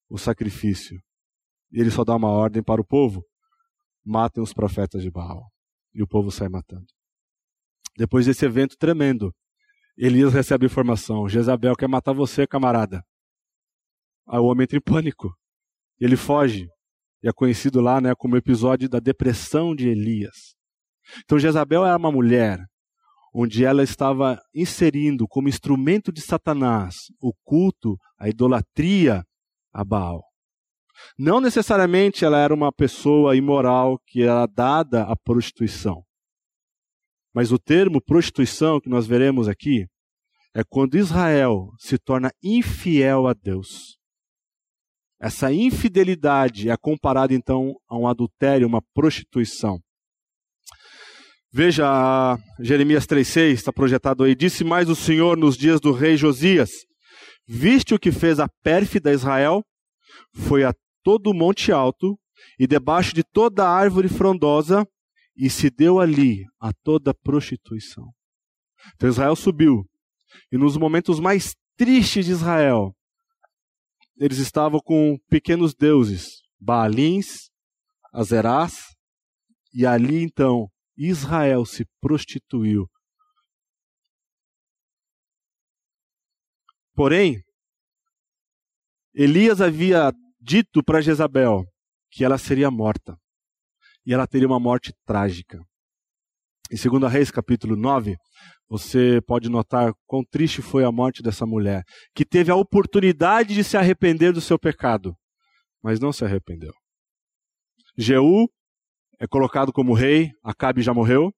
o 0.09 0.17
sacrifício. 0.17 0.99
E 1.71 1.79
ele 1.79 1.89
só 1.89 2.03
dá 2.03 2.13
uma 2.13 2.29
ordem 2.29 2.61
para 2.61 2.81
o 2.81 2.85
povo: 2.85 3.23
matem 4.05 4.43
os 4.43 4.53
profetas 4.53 5.01
de 5.01 5.09
Baal. 5.09 5.49
E 5.93 6.03
o 6.03 6.07
povo 6.07 6.29
sai 6.29 6.49
matando. 6.49 6.85
Depois 7.97 8.25
desse 8.25 8.45
evento 8.45 8.75
tremendo, 8.77 9.33
Elias 9.97 10.33
recebe 10.33 10.65
informação: 10.65 11.29
Jezabel 11.29 11.75
quer 11.75 11.87
matar 11.87 12.13
você, 12.13 12.45
camarada. 12.45 13.01
Aí 14.27 14.39
o 14.39 14.45
homem 14.45 14.65
entra 14.65 14.77
em 14.77 14.81
pânico. 14.81 15.33
Ele 15.97 16.17
foge. 16.17 16.67
E 17.23 17.29
é 17.29 17.31
conhecido 17.31 17.79
lá 17.79 18.01
né, 18.01 18.13
como 18.13 18.35
episódio 18.35 18.89
da 18.89 18.99
depressão 18.99 19.73
de 19.73 19.87
Elias. 19.87 20.53
Então 21.23 21.39
Jezabel 21.39 21.85
era 21.85 21.97
uma 21.97 22.11
mulher 22.11 22.59
onde 23.37 23.65
ela 23.65 23.83
estava 23.83 24.41
inserindo 24.53 25.27
como 25.27 25.49
instrumento 25.49 26.09
de 26.09 26.21
Satanás 26.21 26.95
o 27.21 27.33
culto, 27.43 27.97
a 28.17 28.29
idolatria 28.29 29.25
a 29.73 29.83
Baal. 29.83 30.23
Não 31.19 31.41
necessariamente 31.41 32.23
ela 32.23 32.39
era 32.39 32.53
uma 32.53 32.71
pessoa 32.71 33.35
imoral 33.35 33.99
que 34.07 34.21
era 34.21 34.45
dada 34.45 35.03
à 35.03 35.17
prostituição. 35.17 36.01
Mas 37.33 37.51
o 37.51 37.59
termo 37.59 38.01
prostituição 38.01 38.79
que 38.79 38.87
nós 38.87 39.05
veremos 39.05 39.49
aqui 39.49 39.85
é 40.55 40.63
quando 40.63 40.97
Israel 40.97 41.71
se 41.77 41.97
torna 41.97 42.31
infiel 42.41 43.27
a 43.27 43.33
Deus. 43.33 43.97
Essa 45.19 45.51
infidelidade 45.51 46.69
é 46.69 46.77
comparada 46.77 47.33
então 47.33 47.75
a 47.89 47.97
um 47.97 48.07
adultério, 48.07 48.65
uma 48.65 48.81
prostituição. 48.93 49.81
Veja, 51.57 52.37
Jeremias 52.59 53.07
3,6 53.07 53.53
está 53.53 53.71
projetado 53.71 54.25
aí. 54.25 54.35
Disse 54.35 54.65
mais 54.65 54.89
o 54.89 54.95
Senhor 54.95 55.37
nos 55.37 55.55
dias 55.55 55.79
do 55.79 55.93
rei 55.93 56.17
Josias: 56.17 56.69
Viste 57.47 57.93
o 57.93 57.97
que 57.97 58.11
fez 58.11 58.41
a 58.41 58.49
pérfida 58.61 59.13
Israel? 59.13 59.63
Foi 60.33 60.65
a 60.65 60.73
todo 61.01 61.27
o 61.27 61.33
monte 61.33 61.71
alto 61.71 62.19
e 62.59 62.67
debaixo 62.67 63.15
de 63.15 63.23
toda 63.23 63.69
árvore 63.69 64.09
frondosa 64.09 64.85
e 65.33 65.49
se 65.49 65.69
deu 65.69 65.97
ali 65.97 66.43
a 66.59 66.73
toda 66.83 67.13
prostituição. 67.13 68.11
Então 68.93 69.07
Israel 69.07 69.37
subiu. 69.37 69.85
E 70.51 70.57
nos 70.57 70.75
momentos 70.75 71.21
mais 71.21 71.55
tristes 71.77 72.25
de 72.25 72.33
Israel, 72.33 72.93
eles 74.17 74.39
estavam 74.39 74.81
com 74.83 75.17
pequenos 75.29 75.73
deuses, 75.73 76.41
Baalins, 76.59 77.49
Azerás, 78.13 78.93
e 79.73 79.85
ali 79.85 80.21
então 80.21 80.69
Israel 80.97 81.65
se 81.65 81.85
prostituiu. 81.99 82.87
Porém, 86.93 87.43
Elias 89.13 89.61
havia 89.61 90.13
dito 90.39 90.83
para 90.83 91.01
Jezabel 91.01 91.65
que 92.09 92.23
ela 92.23 92.37
seria 92.37 92.71
morta. 92.71 93.17
E 94.05 94.13
ela 94.13 94.27
teria 94.27 94.47
uma 94.47 94.59
morte 94.59 94.93
trágica. 95.05 95.59
Em 96.71 96.77
2 96.77 97.11
Reis, 97.11 97.31
capítulo 97.31 97.75
9, 97.75 98.15
você 98.67 99.21
pode 99.27 99.49
notar 99.49 99.93
quão 100.05 100.23
triste 100.23 100.61
foi 100.61 100.83
a 100.83 100.91
morte 100.91 101.21
dessa 101.21 101.45
mulher, 101.45 101.83
que 102.13 102.25
teve 102.25 102.51
a 102.51 102.55
oportunidade 102.55 103.53
de 103.53 103.63
se 103.63 103.77
arrepender 103.77 104.33
do 104.33 104.41
seu 104.41 104.57
pecado, 104.57 105.15
mas 105.83 105.99
não 105.99 106.11
se 106.11 106.23
arrependeu. 106.25 106.73
Jeú 107.97 108.49
é 109.19 109.27
colocado 109.27 109.71
como 109.71 109.93
rei, 109.93 110.31
Acabe 110.43 110.81
já 110.81 110.93
morreu, 110.93 111.33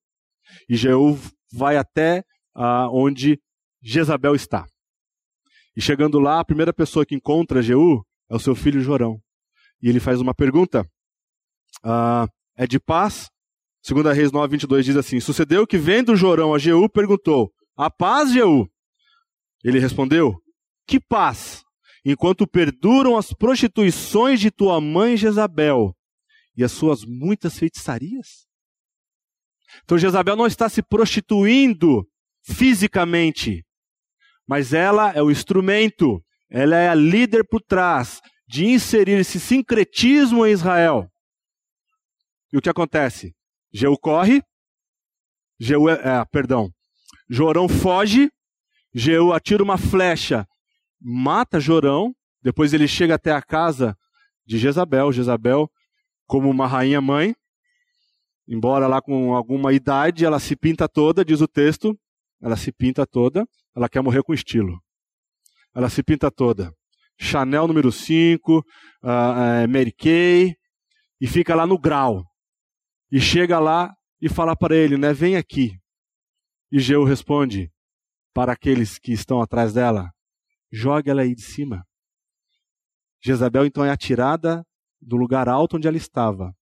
e 0.68 0.76
Jeú 0.76 1.18
vai 1.52 1.76
até 1.76 2.22
ah, 2.54 2.88
onde 2.90 3.40
Jezabel 3.82 4.34
está. 4.34 4.66
E 5.76 5.80
chegando 5.80 6.18
lá, 6.18 6.40
a 6.40 6.44
primeira 6.44 6.72
pessoa 6.72 7.06
que 7.06 7.14
encontra 7.14 7.62
Jeú 7.62 8.02
é 8.28 8.34
o 8.34 8.40
seu 8.40 8.54
filho 8.54 8.80
Jorão. 8.80 9.20
E 9.80 9.88
ele 9.88 10.00
faz 10.00 10.20
uma 10.20 10.34
pergunta: 10.34 10.84
ah, 11.84 12.26
é 12.56 12.66
de 12.66 12.80
paz? 12.80 13.28
Segunda 13.82 14.12
Reis 14.12 14.32
9, 14.32 14.50
22 14.52 14.84
diz 14.84 14.96
assim: 14.96 15.20
Sucedeu 15.20 15.66
que 15.66 15.78
vendo 15.78 16.16
Jorão 16.16 16.52
a 16.52 16.58
Jeú, 16.58 16.88
perguntou: 16.88 17.52
A 17.76 17.90
paz, 17.90 18.32
Jeú? 18.32 18.68
Ele 19.62 19.78
respondeu: 19.78 20.34
Que 20.86 20.98
paz? 20.98 21.62
Enquanto 22.04 22.46
perduram 22.46 23.16
as 23.16 23.32
prostituições 23.32 24.40
de 24.40 24.50
tua 24.50 24.80
mãe 24.80 25.16
Jezabel 25.16 25.94
e 26.58 26.64
as 26.64 26.72
suas 26.72 27.04
muitas 27.04 27.56
feitiçarias? 27.56 28.48
Então 29.84 29.96
Jezabel 29.96 30.34
não 30.34 30.46
está 30.46 30.68
se 30.68 30.82
prostituindo 30.82 32.04
fisicamente, 32.42 33.64
mas 34.46 34.72
ela 34.72 35.12
é 35.12 35.22
o 35.22 35.30
instrumento, 35.30 36.20
ela 36.50 36.76
é 36.76 36.88
a 36.88 36.94
líder 36.94 37.46
por 37.48 37.62
trás 37.62 38.20
de 38.48 38.66
inserir 38.66 39.20
esse 39.20 39.38
sincretismo 39.38 40.44
em 40.44 40.50
Israel. 40.50 41.08
E 42.52 42.58
o 42.58 42.60
que 42.60 42.68
acontece? 42.68 43.34
Jeú 43.72 43.96
corre, 43.96 44.42
Jeú, 45.60 45.88
é, 45.88 45.92
é, 45.94 46.24
perdão, 46.24 46.72
Jorão 47.28 47.68
foge, 47.68 48.30
Jeú 48.92 49.32
atira 49.32 49.62
uma 49.62 49.78
flecha, 49.78 50.44
mata 51.00 51.60
Jorão, 51.60 52.12
depois 52.42 52.72
ele 52.72 52.88
chega 52.88 53.14
até 53.14 53.30
a 53.30 53.42
casa 53.42 53.96
de 54.46 54.58
Jezabel, 54.58 55.12
Jezabel 55.12 55.70
como 56.28 56.48
uma 56.50 56.66
rainha 56.66 57.00
mãe, 57.00 57.34
embora 58.46 58.86
lá 58.86 59.00
com 59.00 59.34
alguma 59.34 59.72
idade, 59.72 60.26
ela 60.26 60.38
se 60.38 60.54
pinta 60.54 60.86
toda, 60.86 61.24
diz 61.24 61.40
o 61.40 61.48
texto, 61.48 61.98
ela 62.40 62.56
se 62.56 62.70
pinta 62.70 63.06
toda, 63.06 63.46
ela 63.74 63.88
quer 63.88 64.02
morrer 64.02 64.22
com 64.22 64.34
estilo. 64.34 64.78
Ela 65.74 65.88
se 65.88 66.02
pinta 66.02 66.30
toda. 66.30 66.72
Chanel 67.18 67.66
número 67.66 67.90
5, 67.90 68.58
uh, 68.58 68.60
uh, 68.60 69.68
Mary 69.68 69.92
Kay, 69.92 70.54
e 71.20 71.26
fica 71.26 71.54
lá 71.54 71.66
no 71.66 71.78
grau. 71.78 72.22
E 73.10 73.18
chega 73.18 73.58
lá 73.58 73.92
e 74.20 74.28
fala 74.28 74.54
para 74.54 74.76
ele, 74.76 74.98
né, 74.98 75.14
vem 75.14 75.34
aqui. 75.34 75.72
E 76.70 76.78
Geu 76.78 77.04
responde 77.04 77.72
para 78.34 78.52
aqueles 78.52 78.98
que 78.98 79.12
estão 79.12 79.40
atrás 79.40 79.72
dela, 79.72 80.10
jogue 80.70 81.08
ela 81.08 81.22
aí 81.22 81.34
de 81.34 81.42
cima. 81.42 81.82
Jezabel 83.24 83.64
então 83.64 83.84
é 83.84 83.90
atirada 83.90 84.62
do 85.00 85.16
lugar 85.16 85.48
alto 85.48 85.76
onde 85.76 85.88
ela 85.88 85.96
estava. 85.96 86.54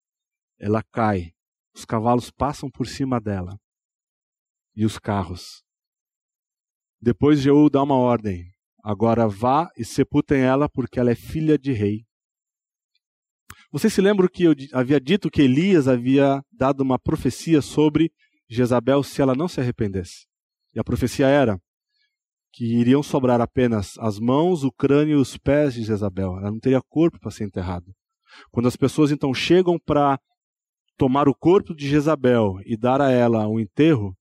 Ela 0.59 0.83
cai. 0.83 1.33
Os 1.75 1.85
cavalos 1.85 2.31
passam 2.31 2.70
por 2.70 2.87
cima 2.87 3.20
dela. 3.20 3.59
E 4.75 4.85
os 4.85 4.99
carros. 4.99 5.62
Depois 7.01 7.40
Jeú 7.40 7.68
dá 7.68 7.83
uma 7.83 7.96
ordem. 7.96 8.51
Agora 8.83 9.29
vá 9.29 9.68
e 9.77 9.85
sepultem 9.85 10.40
ela, 10.40 10.68
porque 10.68 10.99
ela 10.99 11.11
é 11.11 11.14
filha 11.14 11.59
de 11.59 11.72
rei. 11.72 12.05
Você 13.72 13.90
se 13.90 14.01
lembra 14.01 14.29
que 14.29 14.44
eu 14.44 14.55
havia 14.72 15.01
dito 15.01 15.31
que 15.31 15.42
Elias 15.42 15.88
havia 15.88 16.42
dado 16.53 16.81
uma 16.81 16.99
profecia 16.99 17.61
sobre 17.61 18.11
Jezabel 18.49 19.03
se 19.03 19.20
ela 19.20 19.35
não 19.35 19.49
se 19.49 19.61
arrependesse? 19.61 20.27
E 20.75 20.79
a 20.79 20.85
profecia 20.85 21.27
era 21.27 21.61
que 22.53 22.64
iriam 22.64 23.03
sobrar 23.03 23.40
apenas 23.40 23.99
as 23.99 24.18
mãos, 24.18 24.64
o 24.64 24.72
crânio 24.72 25.18
e 25.18 25.20
os 25.20 25.37
pés 25.37 25.75
de 25.75 25.83
Jezabel. 25.83 26.38
Ela 26.38 26.51
não 26.51 26.59
teria 26.59 26.81
corpo 26.81 27.18
para 27.20 27.31
ser 27.31 27.44
enterrada. 27.44 27.92
Quando 28.51 28.66
as 28.66 28.77
pessoas 28.77 29.11
então 29.11 29.33
chegam 29.33 29.79
para 29.79 30.18
tomar 30.96 31.29
o 31.29 31.35
corpo 31.35 31.75
de 31.75 31.88
Jezabel 31.88 32.55
e 32.64 32.77
dar 32.77 33.01
a 33.01 33.11
ela 33.11 33.46
um 33.46 33.61
enterro, 33.61 34.16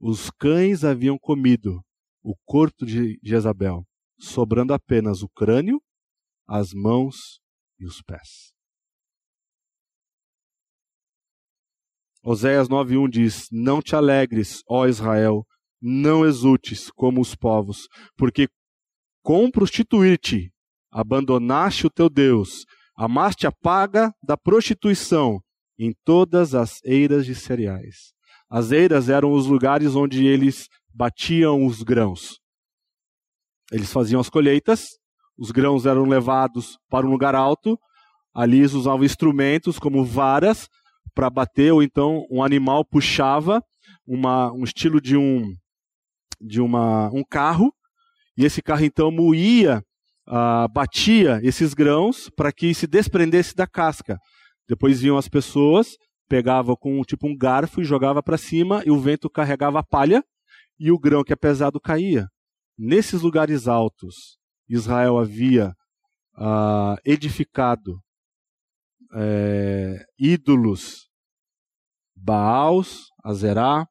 os 0.00 0.30
cães 0.30 0.84
haviam 0.84 1.18
comido 1.18 1.82
o 2.22 2.34
corpo 2.44 2.86
de 2.86 3.18
Jezabel, 3.22 3.84
sobrando 4.18 4.72
apenas 4.72 5.22
o 5.22 5.28
crânio, 5.28 5.80
as 6.46 6.72
mãos 6.72 7.40
e 7.78 7.86
os 7.86 8.02
pés. 8.02 8.52
Oséias 12.22 12.68
9:1 12.68 13.08
diz: 13.08 13.48
Não 13.50 13.80
te 13.80 13.96
alegres, 13.96 14.62
ó 14.68 14.86
Israel, 14.86 15.46
não 15.80 16.26
exultes 16.26 16.90
como 16.90 17.20
os 17.20 17.34
povos, 17.34 17.88
porque 18.16 18.48
com 19.22 19.50
prostituir-te 19.50 20.52
abandonaste 20.90 21.86
o 21.86 21.90
teu 21.90 22.10
Deus, 22.10 22.64
amaste 23.00 23.46
a 23.46 23.52
paga 23.52 24.12
da 24.22 24.36
prostituição 24.36 25.40
em 25.78 25.90
todas 26.04 26.54
as 26.54 26.84
eiras 26.84 27.24
de 27.24 27.34
cereais. 27.34 28.12
As 28.46 28.72
eiras 28.72 29.08
eram 29.08 29.32
os 29.32 29.46
lugares 29.46 29.96
onde 29.96 30.26
eles 30.26 30.68
batiam 30.92 31.64
os 31.64 31.82
grãos. 31.82 32.38
Eles 33.72 33.90
faziam 33.90 34.20
as 34.20 34.28
colheitas, 34.28 34.98
os 35.38 35.50
grãos 35.50 35.86
eram 35.86 36.04
levados 36.04 36.76
para 36.90 37.06
um 37.06 37.10
lugar 37.10 37.34
alto, 37.34 37.78
ali 38.34 38.58
eles 38.58 38.74
usavam 38.74 39.02
instrumentos 39.02 39.78
como 39.78 40.04
varas 40.04 40.68
para 41.14 41.30
bater, 41.30 41.72
ou 41.72 41.82
então 41.82 42.26
um 42.30 42.44
animal 42.44 42.84
puxava 42.84 43.62
uma, 44.06 44.52
um 44.52 44.62
estilo 44.62 45.00
de 45.00 45.16
um 45.16 45.56
de 46.38 46.60
uma, 46.60 47.08
um 47.14 47.24
carro, 47.24 47.72
e 48.36 48.44
esse 48.44 48.60
carro 48.60 48.84
então 48.84 49.10
moía, 49.10 49.82
uh, 50.30 50.72
batia 50.72 51.40
esses 51.42 51.74
grãos 51.74 52.30
para 52.30 52.52
que 52.52 52.72
se 52.72 52.86
desprendesse 52.86 53.54
da 53.54 53.66
casca. 53.66 54.16
Depois 54.68 55.00
vinham 55.00 55.18
as 55.18 55.28
pessoas, 55.28 55.96
pegavam 56.28 56.76
com 56.76 57.02
tipo 57.02 57.26
um 57.26 57.36
garfo 57.36 57.80
e 57.80 57.84
jogava 57.84 58.22
para 58.22 58.38
cima, 58.38 58.82
e 58.86 58.90
o 58.90 59.00
vento 59.00 59.28
carregava 59.28 59.80
a 59.80 59.84
palha, 59.84 60.22
e 60.78 60.92
o 60.92 60.98
grão 60.98 61.24
que 61.24 61.32
é 61.32 61.36
pesado 61.36 61.80
caía. 61.80 62.26
Nesses 62.78 63.20
lugares 63.20 63.66
altos, 63.66 64.38
Israel 64.68 65.18
havia 65.18 65.74
uh, 66.38 66.96
edificado 67.04 68.00
é, 69.12 70.04
ídolos, 70.18 71.08
Baals, 72.14 73.08
Azerá 73.24 73.86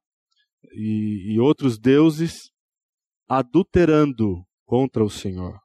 e, 0.72 1.34
e 1.34 1.40
outros 1.40 1.78
deuses, 1.78 2.52
adulterando 3.28 4.44
contra 4.66 5.04
o 5.04 5.10
Senhor. 5.10 5.60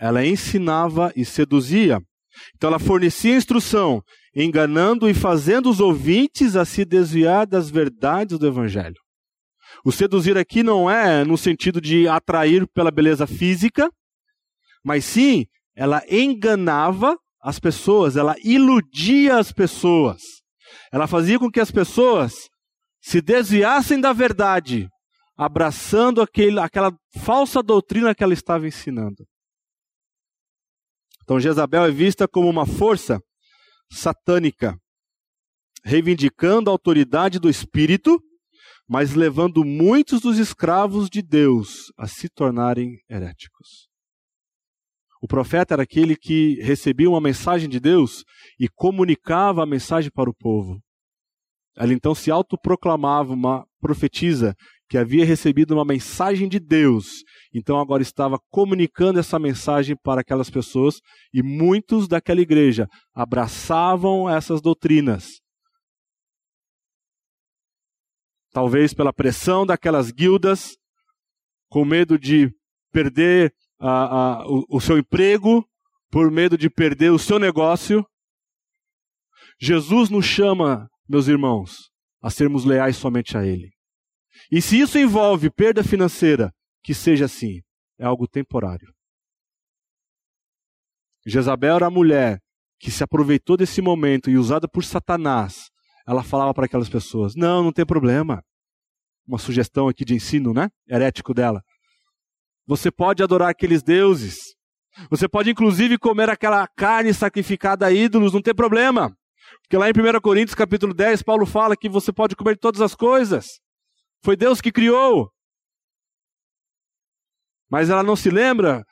Ela 0.00 0.24
ensinava 0.24 1.12
e 1.14 1.24
seduzia. 1.24 2.00
Então 2.56 2.68
ela 2.68 2.78
fornecia 2.78 3.36
instrução, 3.36 4.02
enganando 4.34 5.08
e 5.08 5.14
fazendo 5.14 5.68
os 5.68 5.80
ouvintes 5.80 6.56
a 6.56 6.64
se 6.64 6.84
desviar 6.84 7.46
das 7.46 7.68
verdades 7.68 8.38
do 8.38 8.46
Evangelho. 8.46 8.96
O 9.84 9.92
seduzir 9.92 10.36
aqui 10.36 10.62
não 10.62 10.90
é 10.90 11.24
no 11.24 11.36
sentido 11.36 11.80
de 11.80 12.08
atrair 12.08 12.66
pela 12.74 12.90
beleza 12.90 13.26
física, 13.26 13.90
mas 14.84 15.04
sim 15.04 15.46
ela 15.76 16.02
enganava 16.10 17.16
as 17.42 17.58
pessoas, 17.58 18.16
ela 18.16 18.36
iludia 18.44 19.38
as 19.38 19.52
pessoas. 19.52 20.20
Ela 20.92 21.06
fazia 21.06 21.38
com 21.38 21.50
que 21.50 21.60
as 21.60 21.70
pessoas 21.70 22.48
se 23.00 23.20
desviassem 23.20 24.00
da 24.00 24.12
verdade, 24.12 24.88
abraçando 25.36 26.20
aquele, 26.20 26.60
aquela 26.60 26.92
falsa 27.18 27.62
doutrina 27.62 28.14
que 28.14 28.22
ela 28.22 28.34
estava 28.34 28.68
ensinando. 28.68 29.24
Então 31.30 31.38
Jezabel 31.38 31.84
é 31.84 31.92
vista 31.92 32.26
como 32.26 32.50
uma 32.50 32.66
força 32.66 33.22
satânica, 33.88 34.76
reivindicando 35.84 36.68
a 36.68 36.72
autoridade 36.72 37.38
do 37.38 37.48
espírito, 37.48 38.20
mas 38.88 39.14
levando 39.14 39.64
muitos 39.64 40.20
dos 40.20 40.38
escravos 40.38 41.08
de 41.08 41.22
Deus 41.22 41.92
a 41.96 42.08
se 42.08 42.28
tornarem 42.28 42.98
heréticos. 43.08 43.86
O 45.22 45.28
profeta 45.28 45.74
era 45.74 45.84
aquele 45.84 46.16
que 46.16 46.60
recebia 46.62 47.08
uma 47.08 47.20
mensagem 47.20 47.68
de 47.68 47.78
Deus 47.78 48.24
e 48.58 48.68
comunicava 48.68 49.62
a 49.62 49.66
mensagem 49.66 50.10
para 50.10 50.28
o 50.28 50.34
povo. 50.34 50.80
Ela 51.76 51.92
então 51.92 52.12
se 52.12 52.32
autoproclamava 52.32 53.32
uma 53.32 53.64
profetisa 53.80 54.52
que 54.90 54.98
havia 54.98 55.24
recebido 55.24 55.72
uma 55.72 55.84
mensagem 55.84 56.48
de 56.48 56.58
Deus. 56.58 57.22
Então 57.54 57.78
agora 57.78 58.02
estava 58.02 58.40
comunicando 58.50 59.20
essa 59.20 59.38
mensagem 59.38 59.96
para 59.96 60.20
aquelas 60.20 60.50
pessoas 60.50 61.00
e 61.32 61.44
muitos 61.44 62.08
daquela 62.08 62.40
igreja 62.40 62.88
abraçavam 63.14 64.28
essas 64.28 64.60
doutrinas. 64.60 65.40
Talvez 68.50 68.92
pela 68.92 69.12
pressão 69.12 69.64
daquelas 69.64 70.10
guildas, 70.10 70.76
com 71.68 71.84
medo 71.84 72.18
de 72.18 72.52
perder 72.90 73.54
o, 73.78 74.76
o 74.76 74.80
seu 74.80 74.98
emprego, 74.98 75.64
por 76.10 76.32
medo 76.32 76.58
de 76.58 76.68
perder 76.68 77.12
o 77.12 77.18
seu 77.18 77.38
negócio. 77.38 78.04
Jesus 79.60 80.10
nos 80.10 80.24
chama, 80.24 80.88
meus 81.08 81.28
irmãos, 81.28 81.90
a 82.20 82.28
sermos 82.28 82.64
leais 82.64 82.96
somente 82.96 83.38
a 83.38 83.46
Ele. 83.46 83.70
E 84.50 84.60
se 84.60 84.80
isso 84.80 84.98
envolve 84.98 85.50
perda 85.50 85.82
financeira, 85.82 86.52
que 86.82 86.94
seja 86.94 87.24
assim, 87.24 87.60
é 87.98 88.04
algo 88.04 88.26
temporário. 88.26 88.92
Jezabel 91.26 91.76
era 91.76 91.86
a 91.86 91.90
mulher 91.90 92.40
que 92.78 92.90
se 92.90 93.04
aproveitou 93.04 93.56
desse 93.56 93.82
momento 93.82 94.30
e 94.30 94.38
usada 94.38 94.66
por 94.66 94.82
Satanás. 94.84 95.70
Ela 96.06 96.22
falava 96.22 96.54
para 96.54 96.64
aquelas 96.64 96.88
pessoas: 96.88 97.34
Não, 97.36 97.62
não 97.62 97.72
tem 97.72 97.84
problema. 97.84 98.42
Uma 99.26 99.38
sugestão 99.38 99.86
aqui 99.86 100.04
de 100.04 100.14
ensino, 100.14 100.52
né? 100.52 100.68
Herético 100.88 101.34
dela. 101.34 101.62
Você 102.66 102.90
pode 102.90 103.22
adorar 103.22 103.50
aqueles 103.50 103.82
deuses. 103.82 104.36
Você 105.10 105.28
pode 105.28 105.50
inclusive 105.50 105.98
comer 105.98 106.30
aquela 106.30 106.66
carne 106.66 107.12
sacrificada 107.14 107.86
a 107.86 107.92
ídolos, 107.92 108.32
não 108.32 108.42
tem 108.42 108.54
problema. 108.54 109.14
Porque 109.62 109.76
lá 109.76 109.88
em 109.88 109.92
1 109.92 110.20
Coríntios 110.20 110.54
capítulo 110.54 110.92
10, 110.92 111.22
Paulo 111.22 111.46
fala 111.46 111.76
que 111.76 111.88
você 111.88 112.12
pode 112.12 112.34
comer 112.34 112.58
todas 112.58 112.80
as 112.80 112.94
coisas. 112.94 113.46
Foi 114.22 114.36
Deus 114.36 114.60
que 114.60 114.72
criou. 114.72 115.30
Mas 117.70 117.88
ela 117.88 118.02
não 118.02 118.16
se 118.16 118.30
lembra 118.30 118.84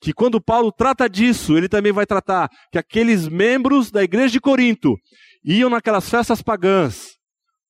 que 0.00 0.12
quando 0.12 0.42
Paulo 0.42 0.72
trata 0.72 1.08
disso, 1.08 1.56
ele 1.56 1.68
também 1.68 1.92
vai 1.92 2.04
tratar 2.04 2.48
que 2.72 2.78
aqueles 2.78 3.28
membros 3.28 3.90
da 3.90 4.02
igreja 4.02 4.32
de 4.32 4.40
Corinto 4.40 4.96
iam 5.44 5.70
naquelas 5.70 6.08
festas 6.08 6.42
pagãs, 6.42 7.16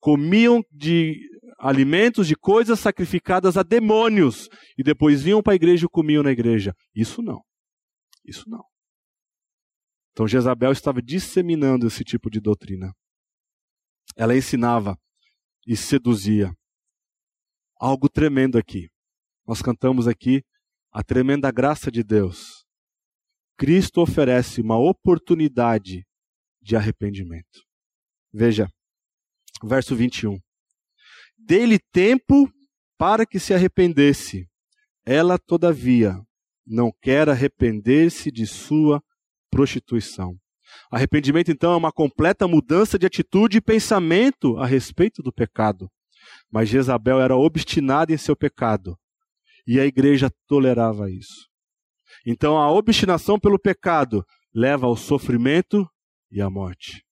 comiam 0.00 0.62
de 0.70 1.20
alimentos, 1.58 2.26
de 2.26 2.34
coisas 2.34 2.80
sacrificadas 2.80 3.56
a 3.56 3.62
demônios, 3.62 4.48
e 4.78 4.82
depois 4.82 5.22
vinham 5.22 5.42
para 5.42 5.52
a 5.52 5.56
igreja 5.56 5.86
e 5.86 5.88
comiam 5.88 6.22
na 6.22 6.32
igreja. 6.32 6.74
Isso 6.94 7.20
não. 7.22 7.42
Isso 8.24 8.48
não. 8.48 8.64
Então 10.12 10.26
Jezabel 10.26 10.72
estava 10.72 11.02
disseminando 11.02 11.86
esse 11.86 12.04
tipo 12.04 12.30
de 12.30 12.40
doutrina. 12.40 12.92
Ela 14.16 14.36
ensinava 14.36 14.96
e 15.66 15.76
seduzia. 15.76 16.50
Algo 17.84 18.08
tremendo 18.08 18.56
aqui. 18.56 18.88
Nós 19.44 19.60
cantamos 19.60 20.06
aqui 20.06 20.44
a 20.92 21.02
tremenda 21.02 21.50
graça 21.50 21.90
de 21.90 22.04
Deus, 22.04 22.64
Cristo 23.58 24.00
oferece 24.00 24.60
uma 24.60 24.78
oportunidade 24.78 26.06
de 26.60 26.76
arrependimento. 26.76 27.64
Veja, 28.32 28.68
verso 29.64 29.96
21. 29.96 30.38
Dele 31.36 31.78
tempo 31.92 32.48
para 32.98 33.26
que 33.26 33.40
se 33.40 33.52
arrependesse. 33.52 34.48
Ela, 35.04 35.38
todavia, 35.38 36.20
não 36.64 36.92
quer 37.02 37.28
arrepender-se 37.28 38.30
de 38.30 38.46
sua 38.46 39.02
prostituição. 39.50 40.36
Arrependimento, 40.90 41.50
então, 41.50 41.72
é 41.72 41.76
uma 41.76 41.90
completa 41.90 42.46
mudança 42.46 42.98
de 42.98 43.06
atitude 43.06 43.58
e 43.58 43.60
pensamento 43.60 44.56
a 44.58 44.66
respeito 44.66 45.20
do 45.20 45.32
pecado. 45.32 45.90
Mas 46.50 46.68
Jezabel 46.68 47.20
era 47.20 47.36
obstinada 47.36 48.12
em 48.12 48.18
seu 48.18 48.36
pecado 48.36 48.98
e 49.66 49.78
a 49.78 49.86
igreja 49.86 50.30
tolerava 50.46 51.10
isso. 51.10 51.48
Então 52.26 52.58
a 52.58 52.70
obstinação 52.70 53.38
pelo 53.38 53.58
pecado 53.58 54.24
leva 54.54 54.86
ao 54.86 54.96
sofrimento 54.96 55.88
e 56.30 56.40
à 56.40 56.50
morte. 56.50 57.04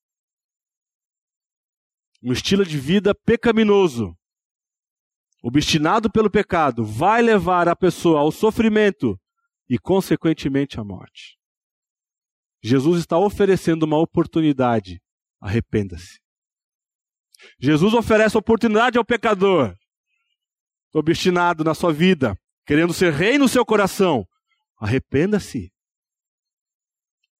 Um 2.22 2.32
estilo 2.32 2.66
de 2.66 2.78
vida 2.78 3.14
pecaminoso, 3.14 4.14
obstinado 5.42 6.11
pelo 6.11 6.30
pecado, 6.30 6.84
vai 6.84 7.22
levar 7.22 7.66
a 7.66 7.74
pessoa 7.74 8.20
ao 8.20 8.30
sofrimento 8.30 9.18
e, 9.68 9.78
consequentemente, 9.78 10.78
à 10.78 10.84
morte. 10.84 11.38
Jesus 12.62 13.00
está 13.00 13.18
oferecendo 13.18 13.84
uma 13.84 13.98
oportunidade. 13.98 15.00
Arrependa-se. 15.40 16.19
Jesus 17.59 17.95
oferece 17.95 18.36
oportunidade 18.36 18.99
ao 18.99 19.05
pecador 19.05 19.74
obstinado 20.93 21.62
na 21.62 21.74
sua 21.74 21.93
vida, 21.93 22.36
querendo 22.66 22.93
ser 22.93 23.12
rei 23.12 23.38
no 23.38 23.49
seu 23.49 23.64
coração, 23.64 24.26
arrependa-se. 24.78 25.72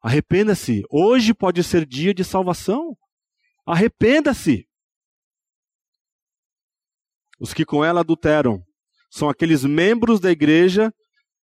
Arrependa-se. 0.03 0.83
Hoje 0.91 1.35
pode 1.35 1.63
ser 1.63 1.85
dia 1.85 2.15
de 2.15 2.25
salvação. 2.25 2.97
Arrependa-se. 3.67 4.67
Os 7.39 7.53
que 7.53 7.65
com 7.65 7.85
ela 7.85 8.01
adulteram 8.01 8.63
são 9.11 9.29
aqueles 9.29 9.65
membros 9.65 10.21
da 10.21 10.31
igreja 10.31 10.93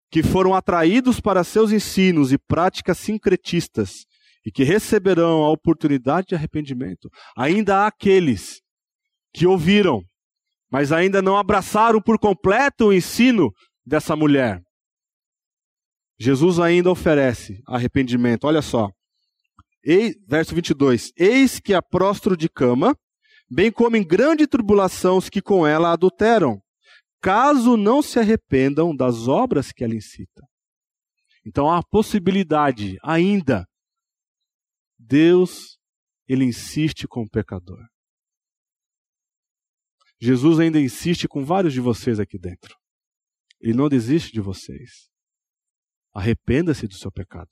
que 0.10 0.24
foram 0.24 0.55
atraídos 0.55 1.20
para 1.20 1.43
seus 1.43 1.72
ensinos 1.72 2.32
e 2.32 2.38
práticas 2.38 2.97
sincretistas 2.97 4.05
e 4.48 4.52
que 4.52 4.64
receberão 4.64 5.43
a 5.43 5.52
oportunidade 5.52 6.30
de 6.30 6.36
arrependimento. 6.36 7.08
Ainda 7.38 7.84
há 7.84 7.88
aqueles 7.88 8.62
que 9.32 9.45
ouviram 9.45 10.02
mas 10.72 10.91
ainda 10.91 11.22
não 11.22 11.38
abraçaram 11.38 12.02
por 12.02 12.20
completo 12.20 12.88
o 12.88 12.93
ensino 12.93 13.52
dessa 13.86 14.16
mulher. 14.16 14.62
Jesus 16.20 16.60
ainda 16.60 16.91
oferece 16.91 17.62
arrependimento. 17.68 18.45
Olha 18.45 18.62
só. 18.62 18.89
E, 19.84 20.16
verso 20.28 20.54
22. 20.54 21.12
Eis 21.16 21.60
que 21.60 21.74
a 21.74 21.82
próstro 21.82 22.36
de 22.36 22.50
cama, 22.50 22.95
bem 23.50 23.72
como 23.72 23.95
em 23.95 24.06
grande 24.06 24.48
tribulação 24.48 25.18
os 25.18 25.30
que 25.30 25.41
com 25.41 25.66
ela 25.66 25.93
adulteram, 25.93 26.60
caso 27.22 27.78
não 27.78 28.02
se 28.02 28.20
arrependam 28.20 28.95
das 28.95 29.28
obras 29.28 29.72
que 29.72 29.84
ela 29.84 29.95
incita. 29.95 30.41
Então 31.45 31.72
há 31.72 31.82
possibilidade 31.82 32.98
ainda. 33.02 33.66
Deus, 35.08 35.80
ele 36.28 36.43
insiste 36.43 37.08
com 37.08 37.22
o 37.22 37.30
pecador. 37.30 37.80
Jesus 40.20 40.60
ainda 40.60 40.80
insiste 40.80 41.28
com 41.28 41.45
vários 41.45 41.74
de 41.74 41.80
vocês 41.80 42.20
aqui 42.20 42.38
dentro. 42.38 42.76
Ele 43.62 43.74
não 43.74 43.88
desiste 43.88 44.32
de 44.32 44.41
vocês. 44.41 45.10
Arrependa-se 46.14 46.88
do 46.88 46.95
seu 46.95 47.12
pecado. 47.12 47.51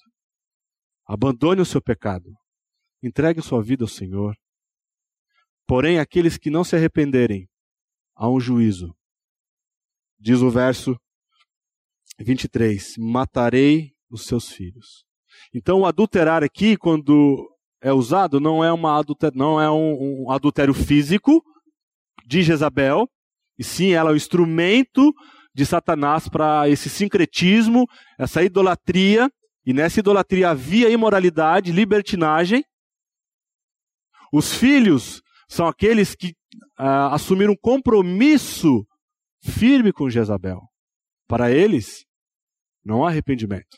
Abandone 1.06 1.62
o 1.62 1.66
seu 1.66 1.82
pecado. 1.82 2.34
Entregue 3.02 3.42
sua 3.42 3.62
vida 3.64 3.84
ao 3.84 3.88
Senhor. 3.88 4.36
Porém, 5.68 6.00
aqueles 6.00 6.38
que 6.38 6.50
não 6.50 6.64
se 6.64 6.76
arrependerem, 6.76 7.48
há 8.16 8.30
um 8.30 8.40
juízo. 8.40 8.96
Diz 10.20 10.42
o 10.42 10.50
verso 10.50 11.00
23: 12.20 12.98
Matarei 12.98 13.96
os 14.10 14.26
seus 14.26 14.50
filhos. 14.50 15.06
Então, 15.54 15.86
adulterar 15.86 16.44
aqui, 16.44 16.76
quando 16.78 17.50
é 17.82 17.92
usado, 17.94 18.40
não 18.40 18.64
é, 18.64 18.72
uma 18.72 19.00
adulter... 19.00 19.32
não 19.36 19.60
é 19.60 19.70
um, 19.70 20.26
um 20.26 20.32
adultério 20.32 20.74
físico, 20.74 21.44
de 22.26 22.42
Jezabel, 22.42 23.08
e 23.58 23.64
sim 23.64 23.92
ela 23.92 24.10
é 24.10 24.14
o 24.14 24.18
instrumento 24.18 25.14
de 25.54 25.66
Satanás 25.66 26.28
para 26.28 26.68
esse 26.68 26.90
sincretismo, 26.90 27.88
essa 28.18 28.44
idolatria, 28.44 29.30
e 29.66 29.74
nessa 29.74 30.00
idolatria 30.00 30.50
havia 30.50 30.90
imoralidade, 30.90 31.72
libertinagem. 31.72 32.64
Os 34.34 34.54
filhos 34.54 35.22
são 35.48 35.68
aqueles 35.68 36.14
que 36.14 36.36
uh, 36.80 37.14
assumiram 37.14 37.54
um 37.54 37.58
compromisso 37.58 38.86
firme 39.42 39.94
com 39.94 40.10
Jezabel. 40.10 40.62
Para 41.28 41.52
eles, 41.52 42.06
não 42.84 43.06
há 43.06 43.10
arrependimento, 43.10 43.78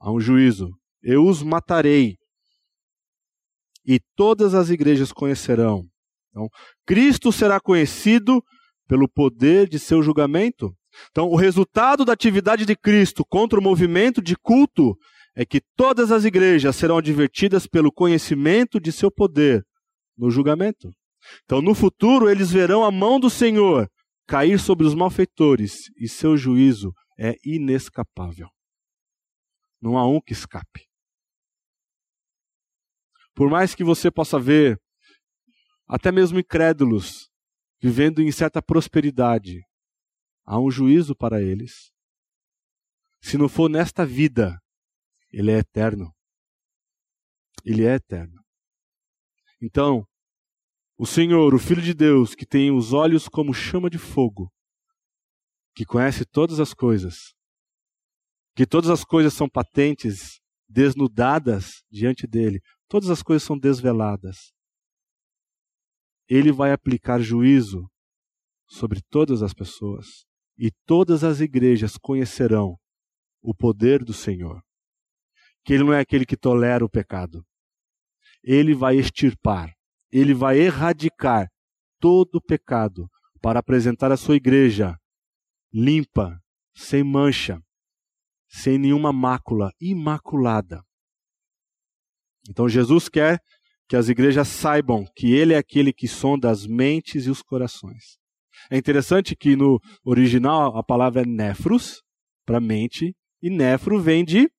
há 0.00 0.10
um 0.10 0.18
juízo. 0.18 0.70
Eu 1.02 1.26
os 1.26 1.42
matarei, 1.42 2.16
e 3.84 3.98
todas 4.16 4.54
as 4.54 4.70
igrejas 4.70 5.12
conhecerão 5.12 5.86
então, 6.32 6.48
Cristo 6.86 7.30
será 7.30 7.60
conhecido 7.60 8.42
pelo 8.88 9.08
poder 9.08 9.68
de 9.68 9.78
seu 9.78 10.02
julgamento. 10.02 10.74
Então, 11.10 11.28
o 11.28 11.36
resultado 11.36 12.04
da 12.04 12.12
atividade 12.12 12.64
de 12.66 12.74
Cristo 12.74 13.24
contra 13.24 13.58
o 13.58 13.62
movimento 13.62 14.20
de 14.20 14.34
culto 14.36 14.96
é 15.36 15.44
que 15.44 15.60
todas 15.76 16.10
as 16.10 16.24
igrejas 16.24 16.76
serão 16.76 16.98
advertidas 16.98 17.66
pelo 17.66 17.92
conhecimento 17.92 18.80
de 18.80 18.90
seu 18.90 19.10
poder 19.10 19.62
no 20.16 20.30
julgamento. 20.30 20.90
Então, 21.44 21.62
no 21.62 21.74
futuro, 21.74 22.28
eles 22.28 22.50
verão 22.50 22.82
a 22.82 22.90
mão 22.90 23.20
do 23.20 23.30
Senhor 23.30 23.88
cair 24.26 24.58
sobre 24.58 24.86
os 24.86 24.94
malfeitores 24.94 25.90
e 25.98 26.08
seu 26.08 26.36
juízo 26.36 26.92
é 27.18 27.34
inescapável. 27.44 28.48
Não 29.80 29.96
há 29.96 30.06
um 30.06 30.20
que 30.20 30.32
escape. 30.32 30.91
Por 33.34 33.50
mais 33.50 33.74
que 33.74 33.82
você 33.82 34.10
possa 34.10 34.38
ver 34.38 34.80
até 35.86 36.12
mesmo 36.12 36.38
incrédulos, 36.38 37.30
vivendo 37.80 38.22
em 38.22 38.30
certa 38.30 38.62
prosperidade, 38.62 39.60
há 40.44 40.58
um 40.60 40.70
juízo 40.70 41.14
para 41.14 41.42
eles. 41.42 41.92
Se 43.20 43.36
não 43.36 43.48
for 43.48 43.68
nesta 43.68 44.04
vida, 44.04 44.58
ele 45.30 45.50
é 45.50 45.58
eterno. 45.58 46.14
Ele 47.64 47.84
é 47.84 47.94
eterno. 47.94 48.42
Então, 49.60 50.06
o 50.98 51.06
Senhor, 51.06 51.54
o 51.54 51.58
Filho 51.58 51.82
de 51.82 51.94
Deus, 51.94 52.34
que 52.34 52.46
tem 52.46 52.70
os 52.70 52.92
olhos 52.92 53.28
como 53.28 53.54
chama 53.54 53.88
de 53.88 53.98
fogo, 53.98 54.52
que 55.74 55.84
conhece 55.84 56.24
todas 56.24 56.60
as 56.60 56.74
coisas, 56.74 57.34
que 58.54 58.66
todas 58.66 58.90
as 58.90 59.04
coisas 59.04 59.32
são 59.32 59.48
patentes, 59.48 60.40
desnudadas 60.68 61.82
diante 61.90 62.26
dele, 62.26 62.60
todas 62.92 63.08
as 63.08 63.22
coisas 63.22 63.42
são 63.42 63.58
desveladas. 63.58 64.52
Ele 66.28 66.52
vai 66.52 66.72
aplicar 66.72 67.20
juízo 67.20 67.90
sobre 68.68 69.00
todas 69.08 69.42
as 69.42 69.54
pessoas, 69.54 70.26
e 70.58 70.70
todas 70.84 71.24
as 71.24 71.40
igrejas 71.40 71.96
conhecerão 71.96 72.76
o 73.40 73.54
poder 73.54 74.04
do 74.04 74.12
Senhor. 74.12 74.62
Que 75.64 75.72
ele 75.72 75.84
não 75.84 75.94
é 75.94 76.00
aquele 76.00 76.26
que 76.26 76.36
tolera 76.36 76.84
o 76.84 76.90
pecado. 76.90 77.42
Ele 78.42 78.74
vai 78.74 78.98
extirpar, 78.98 79.72
ele 80.10 80.34
vai 80.34 80.58
erradicar 80.58 81.48
todo 81.98 82.34
o 82.34 82.42
pecado 82.42 83.08
para 83.40 83.60
apresentar 83.60 84.12
a 84.12 84.18
sua 84.18 84.36
igreja 84.36 84.98
limpa, 85.72 86.38
sem 86.76 87.02
mancha, 87.02 87.58
sem 88.50 88.76
nenhuma 88.76 89.14
mácula, 89.14 89.72
imaculada. 89.80 90.84
Então 92.48 92.68
Jesus 92.68 93.08
quer 93.08 93.40
que 93.88 93.96
as 93.96 94.08
igrejas 94.08 94.48
saibam 94.48 95.04
que 95.14 95.32
Ele 95.32 95.52
é 95.52 95.58
aquele 95.58 95.92
que 95.92 96.08
sonda 96.08 96.50
as 96.50 96.66
mentes 96.66 97.26
e 97.26 97.30
os 97.30 97.42
corações. 97.42 98.16
É 98.70 98.76
interessante 98.76 99.36
que 99.36 99.56
no 99.56 99.80
original 100.04 100.76
a 100.76 100.82
palavra 100.82 101.22
é 101.22 101.26
nefros, 101.26 102.02
para 102.46 102.60
mente, 102.60 103.14
e 103.42 103.50
nefro 103.50 104.00
vem 104.00 104.24
de, 104.24 104.50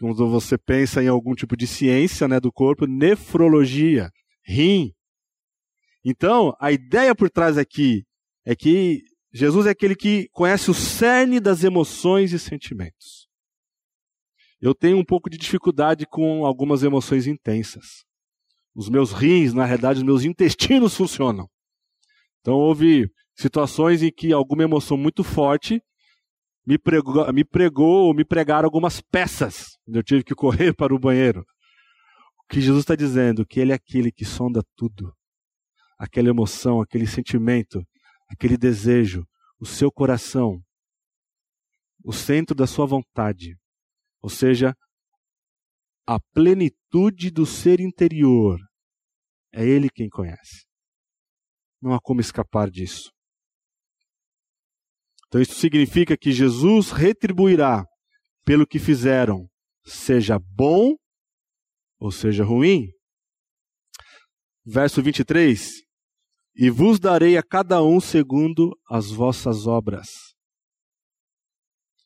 quando 0.00 0.28
você 0.28 0.56
pensa 0.56 1.02
em 1.02 1.08
algum 1.08 1.34
tipo 1.34 1.56
de 1.56 1.66
ciência 1.66 2.26
né, 2.26 2.40
do 2.40 2.52
corpo, 2.52 2.86
nefrologia, 2.86 4.10
rim. 4.44 4.92
Então, 6.04 6.54
a 6.60 6.72
ideia 6.72 7.14
por 7.14 7.28
trás 7.28 7.58
aqui 7.58 8.04
é 8.46 8.56
que 8.56 9.02
Jesus 9.32 9.66
é 9.66 9.70
aquele 9.70 9.94
que 9.94 10.28
conhece 10.32 10.70
o 10.70 10.74
cerne 10.74 11.38
das 11.38 11.64
emoções 11.64 12.32
e 12.32 12.38
sentimentos. 12.38 13.27
Eu 14.60 14.74
tenho 14.74 14.98
um 14.98 15.04
pouco 15.04 15.30
de 15.30 15.38
dificuldade 15.38 16.06
com 16.06 16.44
algumas 16.44 16.82
emoções 16.82 17.26
intensas. 17.26 18.04
Os 18.74 18.88
meus 18.88 19.12
rins, 19.12 19.52
na 19.52 19.64
realidade, 19.64 19.98
os 19.98 20.04
meus 20.04 20.24
intestinos 20.24 20.94
funcionam. 20.96 21.48
Então 22.40 22.54
houve 22.54 23.10
situações 23.36 24.02
em 24.02 24.10
que 24.10 24.32
alguma 24.32 24.62
emoção 24.62 24.96
muito 24.96 25.22
forte 25.22 25.80
me 26.66 26.78
pregou, 26.78 27.32
me 27.32 27.44
pregou 27.44 28.14
me 28.14 28.24
pregaram 28.24 28.66
algumas 28.66 29.00
peças. 29.00 29.76
Eu 29.86 30.02
tive 30.02 30.24
que 30.24 30.34
correr 30.34 30.74
para 30.74 30.94
o 30.94 30.98
banheiro. 30.98 31.40
O 32.44 32.52
que 32.52 32.60
Jesus 32.60 32.82
está 32.82 32.94
dizendo? 32.94 33.46
Que 33.46 33.60
Ele 33.60 33.72
é 33.72 33.74
aquele 33.74 34.10
que 34.10 34.24
sonda 34.24 34.62
tudo. 34.76 35.12
Aquela 35.98 36.28
emoção, 36.28 36.80
aquele 36.80 37.06
sentimento 37.06 37.82
aquele 38.28 38.56
desejo, 38.56 39.26
o 39.58 39.66
seu 39.66 39.90
coração, 39.90 40.62
o 42.04 42.12
centro 42.12 42.54
da 42.54 42.66
sua 42.66 42.86
vontade, 42.86 43.56
ou 44.22 44.30
seja, 44.30 44.74
a 46.06 46.18
plenitude 46.32 47.30
do 47.30 47.44
ser 47.44 47.80
interior, 47.80 48.58
é 49.52 49.64
Ele 49.64 49.88
quem 49.88 50.08
conhece. 50.08 50.66
Não 51.80 51.92
há 51.92 52.00
como 52.00 52.20
escapar 52.20 52.70
disso. 52.70 53.10
Então, 55.26 55.40
isso 55.40 55.54
significa 55.54 56.16
que 56.16 56.32
Jesus 56.32 56.90
retribuirá 56.90 57.84
pelo 58.44 58.66
que 58.66 58.78
fizeram, 58.78 59.46
seja 59.84 60.38
bom 60.38 60.94
ou 62.00 62.10
seja 62.10 62.42
ruim. 62.42 62.88
Verso 64.64 65.02
23: 65.02 65.88
e 66.60 66.70
vos 66.70 66.98
darei 66.98 67.36
a 67.36 67.42
cada 67.42 67.84
um 67.84 68.00
segundo 68.00 68.76
as 68.90 69.12
vossas 69.12 69.68
obras. 69.68 70.08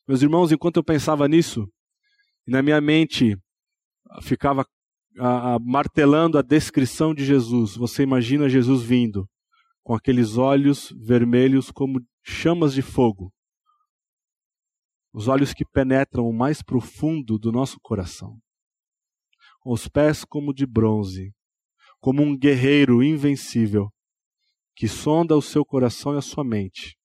Meus 0.07 0.21
irmãos, 0.21 0.51
enquanto 0.51 0.77
eu 0.77 0.83
pensava 0.83 1.27
nisso, 1.27 1.67
na 2.45 2.61
minha 2.61 2.81
mente 2.81 3.37
ficava 4.21 4.65
a, 5.17 5.55
a, 5.55 5.59
martelando 5.59 6.37
a 6.37 6.41
descrição 6.41 7.13
de 7.13 7.25
Jesus. 7.25 7.75
Você 7.75 8.03
imagina 8.03 8.49
Jesus 8.49 8.83
vindo 8.83 9.27
com 9.83 9.93
aqueles 9.93 10.37
olhos 10.37 10.93
vermelhos 10.97 11.71
como 11.71 12.01
chamas 12.23 12.73
de 12.73 12.81
fogo. 12.81 13.31
Os 15.13 15.27
olhos 15.27 15.53
que 15.53 15.65
penetram 15.65 16.27
o 16.27 16.33
mais 16.33 16.63
profundo 16.63 17.37
do 17.37 17.51
nosso 17.51 17.77
coração. 17.81 18.37
Os 19.65 19.87
pés 19.87 20.25
como 20.25 20.53
de 20.53 20.65
bronze, 20.65 21.31
como 21.99 22.21
um 22.21 22.37
guerreiro 22.37 23.03
invencível 23.03 23.89
que 24.75 24.87
sonda 24.87 25.37
o 25.37 25.41
seu 25.41 25.63
coração 25.63 26.15
e 26.15 26.17
a 26.17 26.21
sua 26.21 26.43
mente. 26.43 26.97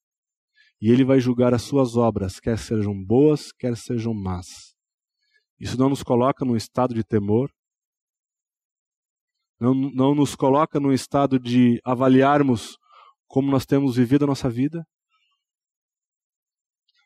E 0.80 0.90
ele 0.90 1.04
vai 1.04 1.20
julgar 1.20 1.52
as 1.52 1.62
suas 1.62 1.96
obras, 1.96 2.40
quer 2.40 2.58
sejam 2.58 2.94
boas, 3.04 3.52
quer 3.52 3.76
sejam 3.76 4.14
más. 4.14 4.74
Isso 5.58 5.78
não 5.78 5.88
nos 5.88 6.02
coloca 6.02 6.44
num 6.44 6.56
estado 6.56 6.94
de 6.94 7.02
temor, 7.02 7.50
não, 9.60 9.74
não 9.74 10.14
nos 10.14 10.36
coloca 10.36 10.78
num 10.78 10.92
estado 10.92 11.38
de 11.38 11.80
avaliarmos 11.84 12.78
como 13.26 13.50
nós 13.50 13.66
temos 13.66 13.96
vivido 13.96 14.24
a 14.24 14.28
nossa 14.28 14.48
vida, 14.48 14.86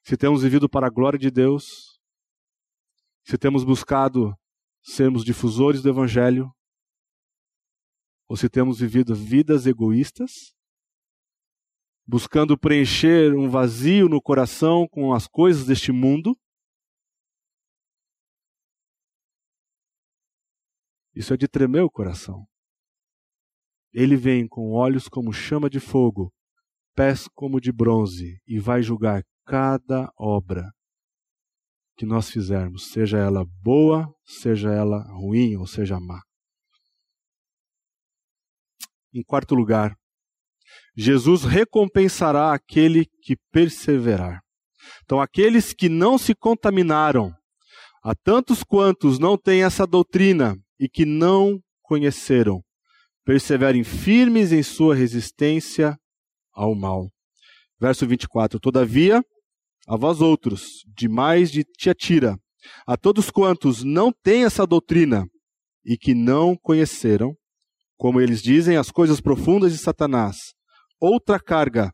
se 0.05 0.17
temos 0.17 0.43
vivido 0.43 0.69
para 0.69 0.87
a 0.87 0.91
glória 0.91 1.19
de 1.19 1.31
Deus, 1.31 1.99
se 3.25 3.39
temos 3.39 3.65
buscado 3.65 4.37
sermos 4.83 5.25
difusores 5.25 5.81
do 5.81 5.89
Evangelho, 5.89 6.53
ou 8.29 8.37
se 8.37 8.49
temos 8.49 8.81
vivido 8.81 9.15
vidas 9.15 9.67
egoístas, 9.67 10.55
buscando 12.07 12.59
preencher 12.59 13.35
um 13.35 13.49
vazio 13.49 14.09
no 14.09 14.21
coração 14.21 14.89
com 14.89 15.13
as 15.13 15.27
coisas 15.27 15.67
deste 15.67 15.93
mundo. 15.93 16.37
Isso 21.15 21.35
é 21.35 21.37
de 21.37 21.47
tremer 21.47 21.83
o 21.83 21.91
coração. 21.91 22.47
Ele 23.93 24.17
vem 24.17 24.49
com 24.49 24.73
olhos 24.73 25.09
como 25.09 25.33
chama 25.33 25.69
de 25.69 25.79
fogo, 25.79 26.33
pés 26.95 27.29
como 27.35 27.61
de 27.61 27.71
bronze, 27.71 28.41
e 28.47 28.59
vai 28.59 28.83
julgar 28.83 29.23
cada 29.45 30.11
obra 30.19 30.71
que 31.97 32.07
nós 32.07 32.31
fizermos, 32.31 32.91
seja 32.91 33.19
ela 33.19 33.45
boa, 33.63 34.13
seja 34.25 34.73
ela 34.73 35.03
ruim 35.13 35.57
ou 35.57 35.67
seja 35.67 36.01
má. 36.01 36.21
Em 39.15 39.23
quarto 39.23 39.55
lugar, 39.55 39.95
Jesus 40.97 41.45
recompensará 41.45 42.55
aquele 42.55 43.05
que 43.23 43.37
perseverar. 43.51 44.41
Então, 45.05 45.21
aqueles 45.21 45.75
que 45.75 45.89
não 45.89 46.17
se 46.17 46.35
contaminaram, 46.35 47.33
a 48.03 48.15
tantos 48.15 48.65
quantos 48.65 49.19
não 49.19 49.37
têm 49.37 49.63
essa 49.63 49.87
doutrina 49.87 50.57
e 50.83 50.89
que 50.89 51.05
não 51.05 51.61
conheceram, 51.81 52.61
perseverem 53.25 53.85
firmes 53.85 54.51
em 54.51 54.65
sua 54.65 54.97
resistência 54.97 55.97
ao 56.53 56.75
mal. 56.75 57.09
Verso 57.81 58.05
24: 58.05 58.59
Todavia, 58.59 59.23
a 59.87 59.97
vós 59.97 60.21
outros, 60.21 60.85
demais 60.89 61.53
de 61.53 61.63
Tiatira, 61.79 62.37
a 62.85 62.97
todos 62.97 63.31
quantos 63.31 63.85
não 63.85 64.13
têm 64.25 64.45
essa 64.45 64.67
doutrina 64.67 65.25
e 65.85 65.97
que 65.97 66.15
não 66.15 66.57
conheceram, 66.57 67.33
como 67.97 68.21
eles 68.21 68.43
dizem, 68.43 68.77
as 68.77 68.91
coisas 68.91 69.21
profundas 69.21 69.71
de 69.71 69.79
Satanás. 69.79 70.53
Outra 71.01 71.39
carga 71.39 71.93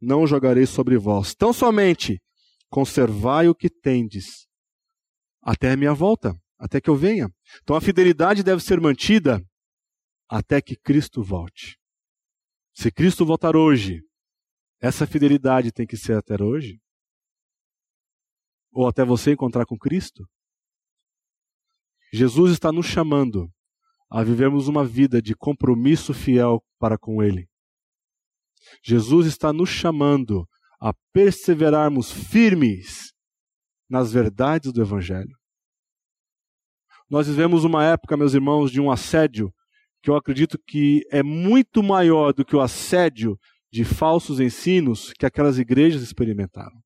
não 0.00 0.26
jogarei 0.26 0.66
sobre 0.66 0.98
vós. 0.98 1.36
Tão 1.36 1.52
somente 1.52 2.20
conservai 2.68 3.48
o 3.48 3.54
que 3.54 3.70
tendes 3.70 4.48
até 5.40 5.70
a 5.70 5.76
minha 5.76 5.94
volta, 5.94 6.34
até 6.58 6.80
que 6.80 6.90
eu 6.90 6.96
venha. 6.96 7.30
Então 7.62 7.76
a 7.76 7.80
fidelidade 7.80 8.42
deve 8.42 8.62
ser 8.62 8.80
mantida 8.80 9.44
até 10.28 10.60
que 10.60 10.76
Cristo 10.76 11.22
volte. 11.22 11.78
Se 12.74 12.90
Cristo 12.90 13.24
voltar 13.24 13.56
hoje, 13.56 14.02
essa 14.80 15.06
fidelidade 15.06 15.72
tem 15.72 15.86
que 15.86 15.96
ser 15.96 16.16
até 16.16 16.42
hoje? 16.42 16.78
Ou 18.72 18.86
até 18.86 19.04
você 19.04 19.32
encontrar 19.32 19.64
com 19.64 19.78
Cristo? 19.78 20.28
Jesus 22.12 22.52
está 22.52 22.70
nos 22.70 22.86
chamando 22.86 23.50
a 24.10 24.22
vivermos 24.22 24.68
uma 24.68 24.84
vida 24.84 25.20
de 25.20 25.34
compromisso 25.34 26.14
fiel 26.14 26.62
para 26.78 26.98
com 26.98 27.22
Ele. 27.22 27.48
Jesus 28.82 29.26
está 29.26 29.52
nos 29.52 29.70
chamando 29.70 30.48
a 30.80 30.92
perseverarmos 31.12 32.12
firmes 32.12 33.12
nas 33.88 34.12
verdades 34.12 34.72
do 34.72 34.82
Evangelho. 34.82 35.36
Nós 37.08 37.28
vivemos 37.28 37.64
uma 37.64 37.84
época, 37.84 38.16
meus 38.16 38.34
irmãos, 38.34 38.70
de 38.70 38.80
um 38.80 38.90
assédio 38.90 39.52
que 40.02 40.10
eu 40.10 40.16
acredito 40.16 40.58
que 40.66 41.02
é 41.10 41.22
muito 41.22 41.82
maior 41.82 42.32
do 42.32 42.44
que 42.44 42.56
o 42.56 42.60
assédio 42.60 43.38
de 43.72 43.84
falsos 43.84 44.40
ensinos 44.40 45.12
que 45.18 45.26
aquelas 45.26 45.58
igrejas 45.58 46.02
experimentaram. 46.02 46.80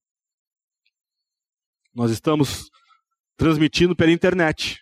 Nós 1.94 2.10
estamos 2.10 2.68
transmitindo 3.36 3.96
pela 3.96 4.12
internet. 4.12 4.78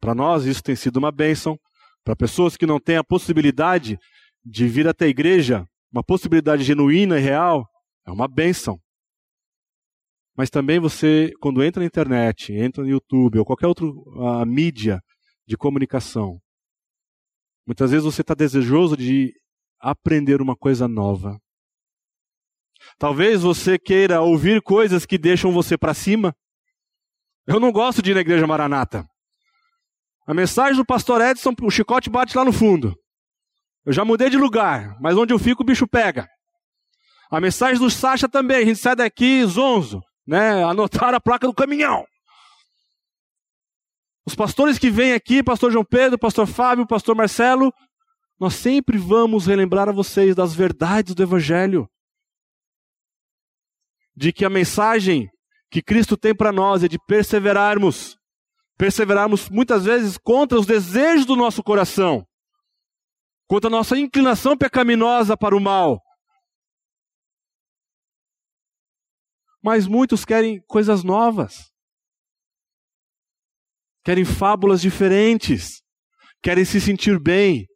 Para 0.00 0.14
nós, 0.14 0.44
isso 0.44 0.62
tem 0.62 0.76
sido 0.76 0.96
uma 0.96 1.10
bênção. 1.10 1.58
Para 2.04 2.16
pessoas 2.16 2.56
que 2.56 2.66
não 2.66 2.78
têm 2.80 2.96
a 2.96 3.04
possibilidade 3.04 3.98
de 4.44 4.66
vir 4.66 4.88
até 4.88 5.04
a 5.04 5.08
igreja, 5.08 5.66
uma 5.92 6.02
possibilidade 6.02 6.62
genuína 6.62 7.18
e 7.18 7.22
real, 7.22 7.68
É 8.06 8.10
uma 8.10 8.26
bênção. 8.26 8.80
Mas 10.40 10.48
também 10.48 10.80
você, 10.80 11.30
quando 11.38 11.62
entra 11.62 11.80
na 11.80 11.86
internet, 11.86 12.50
entra 12.54 12.82
no 12.82 12.88
YouTube 12.88 13.38
ou 13.38 13.44
qualquer 13.44 13.66
outra 13.66 13.86
mídia 14.46 14.98
de 15.46 15.54
comunicação, 15.54 16.38
muitas 17.66 17.90
vezes 17.90 18.06
você 18.06 18.22
está 18.22 18.32
desejoso 18.32 18.96
de 18.96 19.34
aprender 19.78 20.40
uma 20.40 20.56
coisa 20.56 20.88
nova. 20.88 21.38
Talvez 22.98 23.42
você 23.42 23.78
queira 23.78 24.22
ouvir 24.22 24.62
coisas 24.62 25.04
que 25.04 25.18
deixam 25.18 25.52
você 25.52 25.76
para 25.76 25.92
cima. 25.92 26.34
Eu 27.46 27.60
não 27.60 27.70
gosto 27.70 28.00
de 28.00 28.12
ir 28.12 28.14
na 28.14 28.22
igreja 28.22 28.46
Maranata. 28.46 29.04
A 30.26 30.32
mensagem 30.32 30.78
do 30.78 30.86
pastor 30.86 31.20
Edson, 31.20 31.52
o 31.60 31.70
chicote 31.70 32.08
bate 32.08 32.34
lá 32.34 32.46
no 32.46 32.52
fundo. 32.54 32.96
Eu 33.84 33.92
já 33.92 34.06
mudei 34.06 34.30
de 34.30 34.38
lugar, 34.38 34.96
mas 35.02 35.18
onde 35.18 35.34
eu 35.34 35.38
fico 35.38 35.62
o 35.62 35.66
bicho 35.66 35.86
pega. 35.86 36.26
A 37.30 37.38
mensagem 37.42 37.78
do 37.78 37.90
Sacha 37.90 38.26
também, 38.26 38.56
a 38.56 38.64
gente 38.64 38.80
sai 38.80 38.96
daqui 38.96 39.44
zonzo, 39.44 40.00
né? 40.26 40.62
Anotar 40.64 41.14
a 41.14 41.20
placa 41.20 41.46
do 41.46 41.54
caminhão. 41.54 42.06
Os 44.26 44.34
pastores 44.34 44.78
que 44.78 44.90
vêm 44.90 45.12
aqui, 45.12 45.42
pastor 45.42 45.72
João 45.72 45.84
Pedro, 45.84 46.18
pastor 46.18 46.46
Fábio, 46.46 46.86
pastor 46.86 47.16
Marcelo, 47.16 47.72
nós 48.38 48.54
sempre 48.54 48.96
vamos 48.96 49.46
relembrar 49.46 49.88
a 49.88 49.92
vocês 49.92 50.34
das 50.34 50.54
verdades 50.54 51.14
do 51.14 51.22
evangelho. 51.22 51.88
De 54.14 54.32
que 54.32 54.44
a 54.44 54.50
mensagem 54.50 55.28
que 55.70 55.82
Cristo 55.82 56.16
tem 56.16 56.34
para 56.34 56.52
nós 56.52 56.82
é 56.82 56.88
de 56.88 56.98
perseverarmos. 57.06 58.16
Perseverarmos 58.76 59.48
muitas 59.48 59.84
vezes 59.84 60.16
contra 60.16 60.58
os 60.58 60.66
desejos 60.66 61.26
do 61.26 61.36
nosso 61.36 61.62
coração, 61.62 62.26
contra 63.46 63.68
a 63.68 63.70
nossa 63.70 63.98
inclinação 63.98 64.56
pecaminosa 64.56 65.36
para 65.36 65.54
o 65.54 65.60
mal. 65.60 66.00
Mas 69.62 69.86
muitos 69.86 70.24
querem 70.24 70.60
coisas 70.66 71.04
novas, 71.04 71.70
querem 74.02 74.24
fábulas 74.24 74.80
diferentes, 74.80 75.82
querem 76.42 76.64
se 76.64 76.80
sentir 76.80 77.20
bem. 77.20 77.66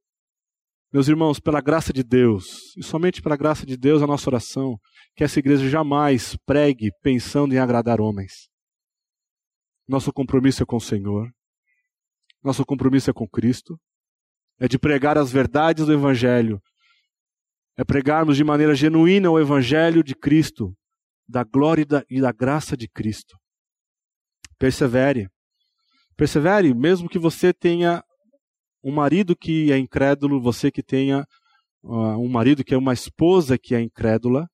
Meus 0.92 1.08
irmãos, 1.08 1.40
pela 1.40 1.60
graça 1.60 1.92
de 1.92 2.02
Deus, 2.02 2.74
e 2.76 2.82
somente 2.82 3.20
pela 3.20 3.36
graça 3.36 3.66
de 3.66 3.76
Deus, 3.76 4.02
a 4.02 4.06
nossa 4.06 4.30
oração 4.30 4.78
que 5.16 5.24
essa 5.24 5.38
igreja 5.38 5.68
jamais 5.68 6.36
pregue 6.46 6.90
pensando 7.02 7.54
em 7.54 7.58
agradar 7.58 8.00
homens. 8.00 8.48
Nosso 9.86 10.12
compromisso 10.12 10.62
é 10.62 10.66
com 10.66 10.76
o 10.76 10.80
Senhor. 10.80 11.30
Nosso 12.42 12.64
compromisso 12.64 13.10
é 13.10 13.12
com 13.12 13.28
Cristo. 13.28 13.78
É 14.58 14.66
de 14.66 14.78
pregar 14.78 15.18
as 15.18 15.30
verdades 15.30 15.86
do 15.86 15.92
Evangelho. 15.92 16.60
É 17.76 17.84
pregarmos 17.84 18.36
de 18.36 18.44
maneira 18.44 18.74
genuína 18.74 19.30
o 19.30 19.38
Evangelho 19.38 20.02
de 20.02 20.14
Cristo, 20.14 20.72
da 21.28 21.42
glória 21.42 21.82
e 21.82 21.84
da, 21.84 22.04
e 22.10 22.20
da 22.20 22.32
graça 22.32 22.76
de 22.76 22.88
Cristo. 22.88 23.38
Persevere. 24.58 25.28
Persevere, 26.16 26.74
mesmo 26.74 27.08
que 27.08 27.18
você 27.18 27.52
tenha 27.52 28.02
um 28.82 28.92
marido 28.92 29.34
que 29.34 29.72
é 29.72 29.78
incrédulo, 29.78 30.40
você 30.40 30.70
que 30.70 30.82
tenha 30.82 31.26
uh, 31.82 32.18
um 32.18 32.28
marido 32.28 32.62
que 32.62 32.74
é 32.74 32.78
uma 32.78 32.92
esposa 32.92 33.58
que 33.58 33.74
é 33.74 33.80
incrédula, 33.80 34.48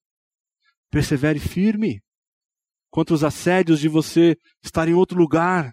Persevere 0.91 1.39
firme 1.39 2.03
contra 2.91 3.15
os 3.15 3.23
assédios 3.23 3.79
de 3.79 3.89
você 3.89 4.37
estar 4.61 4.89
em 4.89 4.95
outro 4.95 5.17
lugar, 5.17 5.73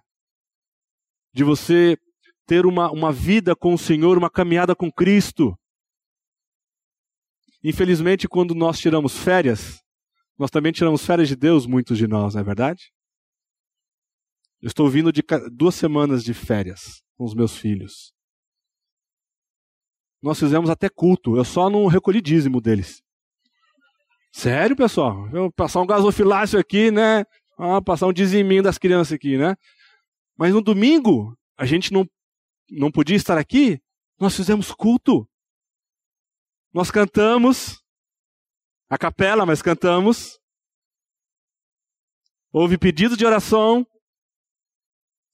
de 1.34 1.44
você 1.44 1.98
ter 2.46 2.68
uma, 2.68 2.92
uma 2.92 3.12
vida 3.12 3.56
com 3.56 3.74
o 3.74 3.78
Senhor, 3.78 4.16
uma 4.16 4.30
caminhada 4.30 4.76
com 4.76 4.92
Cristo. 4.92 5.58
Infelizmente, 7.64 8.28
quando 8.28 8.54
nós 8.54 8.78
tiramos 8.78 9.18
férias, 9.18 9.82
nós 10.38 10.52
também 10.52 10.72
tiramos 10.72 11.06
férias 11.06 11.28
de 11.28 11.36
Deus, 11.36 11.66
muitos 11.66 11.98
de 11.98 12.08
nós, 12.08 12.36
não 12.36 12.42
é 12.42 12.44
verdade? 12.44 12.92
Eu 14.62 14.68
estou 14.68 14.90
vindo 14.90 15.12
de 15.12 15.24
duas 15.52 15.76
semanas 15.76 16.24
de 16.24 16.34
férias 16.34 17.02
com 17.16 17.26
os 17.26 17.34
meus 17.34 17.58
filhos. 17.58 18.14
Nós 20.22 20.40
fizemos 20.40 20.70
até 20.70 20.90
culto, 20.90 21.38
eu 21.38 21.44
só 21.44 21.70
não 21.70 21.86
recolhi 21.88 22.22
dízimo 22.22 22.60
deles. 22.60 23.02
Sério, 24.32 24.76
pessoal? 24.76 25.28
Eu 25.32 25.52
passar 25.52 25.82
um 25.82 25.88
gasofilácio 25.88 26.60
aqui, 26.60 26.92
né? 26.92 27.24
Ah, 27.58 27.82
passar 27.82 28.08
um 28.08 28.14
diziminho 28.14 28.62
das 28.62 28.78
crianças 28.78 29.14
aqui, 29.14 29.38
né? 29.38 29.56
Mas 30.38 30.54
no 30.54 30.62
domingo, 30.62 31.36
a 31.58 31.66
gente 31.66 31.92
não, 31.92 32.08
não 32.70 32.92
podia 32.92 33.16
estar 33.16 33.38
aqui, 33.38 33.82
nós 34.20 34.36
fizemos 34.36 34.72
culto. 34.72 35.28
Nós 36.74 36.92
cantamos, 36.92 37.82
a 38.90 38.98
capela, 38.98 39.46
mas 39.46 39.62
cantamos. 39.62 40.40
Houve 42.52 42.78
pedido 42.78 43.18
de 43.18 43.26
oração, 43.26 43.86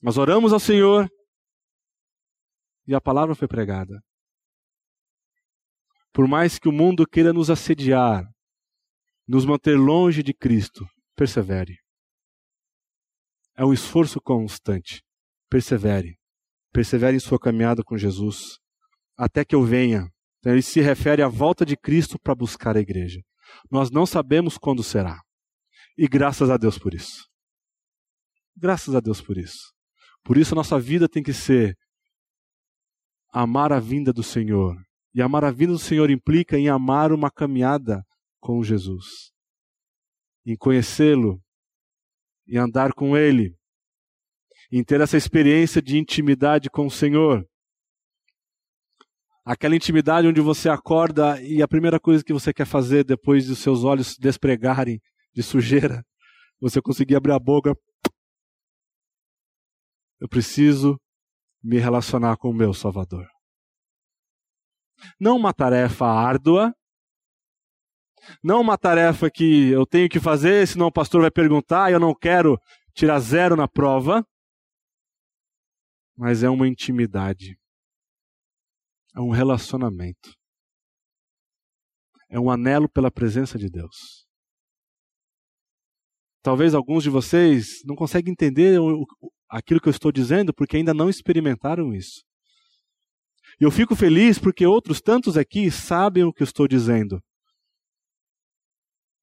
nós 0.01 0.17
oramos 0.17 0.51
ao 0.51 0.59
Senhor 0.59 1.09
e 2.85 2.93
a 2.93 2.99
palavra 2.99 3.33
foi 3.33 3.47
pregada. 3.47 4.01
Por 6.11 6.27
mais 6.27 6.59
que 6.59 6.67
o 6.67 6.73
mundo 6.73 7.07
queira 7.07 7.31
nos 7.31 7.49
assediar, 7.49 8.23
nos 9.27 9.45
manter 9.45 9.77
longe 9.77 10.21
de 10.21 10.33
Cristo, 10.33 10.85
persevere. 11.15 11.77
É 13.55 13.63
um 13.63 13.71
esforço 13.71 14.19
constante. 14.19 15.01
Persevere. 15.49 16.17
Persevere 16.71 17.15
em 17.15 17.19
sua 17.19 17.39
caminhada 17.39 17.83
com 17.83 17.97
Jesus, 17.97 18.57
até 19.15 19.45
que 19.45 19.55
eu 19.55 19.63
venha. 19.63 20.09
Então, 20.39 20.51
ele 20.51 20.61
se 20.61 20.81
refere 20.81 21.21
à 21.21 21.27
volta 21.27 21.65
de 21.65 21.77
Cristo 21.77 22.19
para 22.19 22.35
buscar 22.35 22.75
a 22.75 22.81
igreja. 22.81 23.21
Nós 23.69 23.91
não 23.91 24.05
sabemos 24.05 24.57
quando 24.57 24.83
será. 24.83 25.21
E 25.97 26.07
graças 26.07 26.49
a 26.49 26.57
Deus 26.57 26.77
por 26.77 26.93
isso. 26.93 27.27
Graças 28.55 28.95
a 28.95 28.99
Deus 28.99 29.21
por 29.21 29.37
isso. 29.37 29.73
Por 30.23 30.37
isso 30.37 30.53
a 30.53 30.55
nossa 30.55 30.79
vida 30.79 31.09
tem 31.09 31.21
que 31.21 31.33
ser 31.33 31.77
amar 33.31 33.73
a 33.73 33.79
vinda 33.79 34.13
do 34.13 34.23
Senhor. 34.23 34.75
E 35.13 35.21
amar 35.21 35.43
a 35.43 35.51
vinda 35.51 35.73
do 35.73 35.79
Senhor 35.79 36.09
implica 36.09 36.57
em 36.57 36.69
amar 36.69 37.11
uma 37.11 37.29
caminhada 37.29 38.03
com 38.39 38.63
Jesus, 38.63 39.31
em 40.45 40.55
conhecê-lo, 40.55 41.39
em 42.47 42.57
andar 42.57 42.93
com 42.93 43.15
Ele, 43.15 43.55
em 44.71 44.83
ter 44.83 44.99
essa 45.01 45.15
experiência 45.15 45.81
de 45.81 45.97
intimidade 45.97 46.69
com 46.69 46.87
o 46.87 46.91
Senhor. 46.91 47.47
Aquela 49.45 49.75
intimidade 49.75 50.27
onde 50.27 50.39
você 50.39 50.69
acorda 50.69 51.41
e 51.41 51.61
a 51.61 51.67
primeira 51.67 51.99
coisa 51.99 52.23
que 52.23 52.31
você 52.31 52.53
quer 52.53 52.65
fazer 52.65 53.03
depois 53.03 53.45
de 53.45 53.55
seus 53.55 53.83
olhos 53.83 54.17
despregarem 54.17 55.01
de 55.33 55.43
sujeira, 55.43 56.05
você 56.61 56.81
conseguir 56.81 57.15
abrir 57.15 57.33
a 57.33 57.39
boca. 57.39 57.75
Eu 60.19 60.29
preciso 60.29 60.97
me 61.61 61.77
relacionar 61.77 62.37
com 62.37 62.49
o 62.49 62.53
meu 62.53 62.73
Salvador. 62.73 63.27
Não 65.19 65.35
uma 65.35 65.53
tarefa 65.53 66.05
árdua, 66.05 66.73
não 68.41 68.61
uma 68.61 68.77
tarefa 68.77 69.29
que 69.29 69.69
eu 69.69 69.85
tenho 69.85 70.07
que 70.07 70.19
fazer, 70.19 70.65
senão 70.67 70.87
o 70.87 70.91
pastor 70.91 71.21
vai 71.21 71.31
perguntar 71.31 71.89
e 71.89 71.93
eu 71.93 71.99
não 71.99 72.15
quero 72.15 72.57
tirar 72.93 73.19
zero 73.19 73.55
na 73.57 73.67
prova. 73.67 74.25
Mas 76.15 76.43
é 76.43 76.49
uma 76.49 76.67
intimidade. 76.67 77.57
É 79.15 79.21
um 79.21 79.29
relacionamento. 79.29 80.33
É 82.29 82.39
um 82.39 82.49
anelo 82.49 82.89
pela 82.89 83.11
presença 83.11 83.57
de 83.57 83.69
Deus. 83.69 84.25
Talvez 86.41 86.73
alguns 86.73 87.03
de 87.03 87.09
vocês 87.09 87.83
não 87.85 87.95
conseguem 87.95 88.31
entender 88.31 88.77
aquilo 89.47 89.79
que 89.79 89.87
eu 89.87 89.91
estou 89.91 90.11
dizendo 90.11 90.53
porque 90.53 90.77
ainda 90.77 90.93
não 90.93 91.09
experimentaram 91.09 91.93
isso. 91.93 92.23
E 93.61 93.63
eu 93.63 93.71
fico 93.71 93.95
feliz 93.95 94.39
porque 94.39 94.65
outros 94.65 94.99
tantos 94.99 95.37
aqui 95.37 95.69
sabem 95.69 96.23
o 96.23 96.33
que 96.33 96.41
eu 96.41 96.45
estou 96.45 96.67
dizendo. 96.67 97.21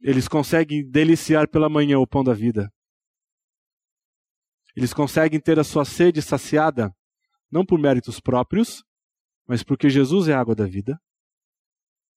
Eles 0.01 0.29
conseguem 0.29 0.89
deliciar 0.89 1.49
pela 1.49 1.69
manhã 1.69 1.99
o 1.99 2.07
pão 2.07 2.25
da 2.25 2.33
vida. 2.33 2.71
Eles 4.75 4.95
conseguem 4.95 5.41
ter 5.41 5.59
a 5.59 5.65
sua 5.65 5.85
sede 5.85 6.23
saciada, 6.23 6.91
não 7.51 7.67
por 7.67 7.79
méritos 7.79 8.21
próprios, 8.21 8.83
mas 9.51 9.65
porque 9.65 9.91
Jesus 9.91 10.29
é 10.29 10.33
a 10.33 10.39
água 10.39 10.55
da 10.55 10.65
vida. 10.65 10.97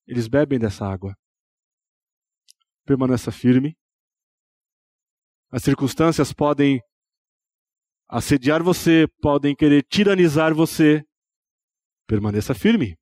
Eles 0.05 0.27
bebem 0.27 0.59
dessa 0.59 0.85
água. 0.85 1.15
Permaneça 2.85 3.31
firme. 3.31 3.75
As 5.49 5.63
circunstâncias 5.63 6.31
podem 6.31 6.79
assediar 8.07 8.61
você, 8.61 9.07
podem 9.19 9.55
querer 9.55 9.83
tiranizar 9.89 10.53
você. 10.53 11.01
Permaneça 12.05 12.53
firme. 12.53 12.95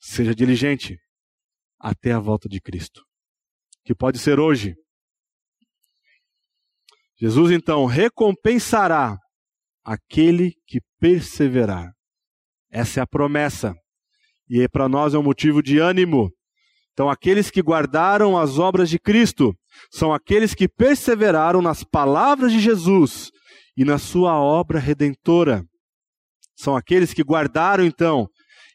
Seja 0.00 0.34
diligente 0.34 0.96
até 1.78 2.12
a 2.12 2.18
volta 2.18 2.48
de 2.48 2.58
Cristo 2.58 3.04
que 3.84 3.94
pode 3.94 4.18
ser 4.18 4.40
hoje. 4.40 4.74
Jesus 7.18 7.50
então 7.50 7.84
recompensará 7.84 9.18
aquele 9.84 10.54
que 10.66 10.80
perseverar. 10.98 11.92
Essa 12.72 13.00
é 13.00 13.02
a 13.02 13.06
promessa. 13.06 13.74
E 14.48 14.66
para 14.68 14.88
nós 14.88 15.12
é 15.12 15.18
um 15.18 15.22
motivo 15.22 15.62
de 15.62 15.78
ânimo 15.78 16.30
Então, 16.92 17.08
aqueles 17.08 17.50
que 17.50 17.62
guardaram 17.62 18.36
as 18.36 18.58
obras 18.58 18.88
de 18.88 18.98
Cristo 18.98 19.54
são 19.90 20.12
aqueles 20.12 20.54
que 20.54 20.68
perseveraram 20.68 21.62
nas 21.62 21.84
palavras 21.84 22.52
de 22.52 22.60
Jesus 22.60 23.30
e 23.76 23.84
na 23.84 23.98
sua 23.98 24.38
obra 24.38 24.78
redentora. 24.78 25.64
São 26.56 26.76
aqueles 26.76 27.14
que 27.14 27.22
guardaram, 27.22 27.84
então, 27.84 28.26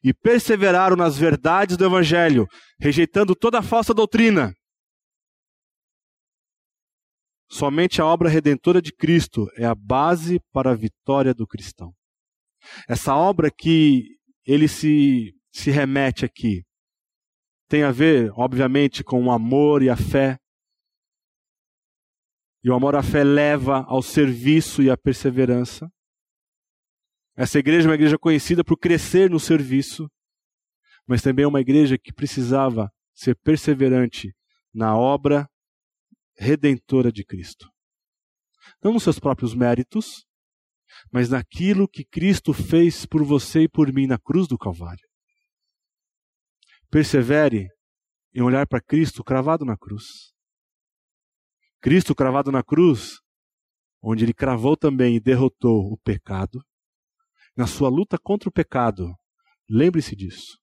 e 0.03 0.13
perseveraram 0.13 0.95
nas 0.95 1.17
verdades 1.17 1.77
do 1.77 1.85
Evangelho, 1.85 2.47
rejeitando 2.79 3.35
toda 3.35 3.61
falsa 3.61 3.93
doutrina. 3.93 4.53
Somente 7.49 8.01
a 8.01 8.05
obra 8.05 8.29
redentora 8.29 8.81
de 8.81 8.91
Cristo 8.91 9.47
é 9.55 9.65
a 9.65 9.75
base 9.75 10.39
para 10.51 10.71
a 10.71 10.75
vitória 10.75 11.33
do 11.33 11.47
cristão. 11.47 11.93
Essa 12.87 13.15
obra 13.15 13.49
que 13.51 14.17
ele 14.45 14.67
se, 14.67 15.33
se 15.51 15.71
remete 15.71 16.25
aqui 16.25 16.63
tem 17.67 17.83
a 17.83 17.91
ver, 17.91 18.31
obviamente, 18.33 19.03
com 19.03 19.25
o 19.25 19.31
amor 19.31 19.83
e 19.83 19.89
a 19.89 19.97
fé. 19.97 20.39
E 22.63 22.69
o 22.69 22.73
amor 22.73 22.95
à 22.95 23.03
fé 23.03 23.23
leva 23.23 23.83
ao 23.87 24.01
serviço 24.01 24.81
e 24.81 24.89
à 24.89 24.97
perseverança. 24.97 25.89
Essa 27.35 27.59
igreja 27.59 27.87
é 27.87 27.89
uma 27.89 27.95
igreja 27.95 28.17
conhecida 28.17 28.63
por 28.63 28.77
crescer 28.77 29.29
no 29.29 29.39
serviço, 29.39 30.09
mas 31.05 31.21
também 31.21 31.43
é 31.43 31.47
uma 31.47 31.61
igreja 31.61 31.97
que 31.97 32.11
precisava 32.11 32.91
ser 33.13 33.35
perseverante 33.43 34.33
na 34.73 34.97
obra 34.97 35.47
redentora 36.37 37.11
de 37.11 37.23
Cristo. 37.23 37.69
Não 38.83 38.93
nos 38.93 39.03
seus 39.03 39.19
próprios 39.19 39.53
méritos, 39.53 40.26
mas 41.11 41.29
naquilo 41.29 41.87
que 41.87 42.05
Cristo 42.05 42.53
fez 42.53 43.05
por 43.05 43.23
você 43.23 43.63
e 43.63 43.69
por 43.69 43.91
mim 43.93 44.07
na 44.07 44.17
cruz 44.17 44.47
do 44.47 44.57
Calvário. 44.57 45.07
Persevere 46.89 47.67
em 48.33 48.41
olhar 48.41 48.67
para 48.67 48.81
Cristo 48.81 49.23
cravado 49.23 49.65
na 49.65 49.77
cruz. 49.77 50.05
Cristo 51.81 52.15
cravado 52.15 52.51
na 52.51 52.63
cruz, 52.63 53.19
onde 54.01 54.23
ele 54.23 54.33
cravou 54.33 54.75
também 54.75 55.15
e 55.15 55.19
derrotou 55.19 55.91
o 55.91 55.97
pecado. 55.97 56.61
Na 57.55 57.67
sua 57.67 57.89
luta 57.89 58.17
contra 58.17 58.49
o 58.49 58.51
pecado, 58.51 59.13
lembre-se 59.69 60.15
disso. 60.15 60.57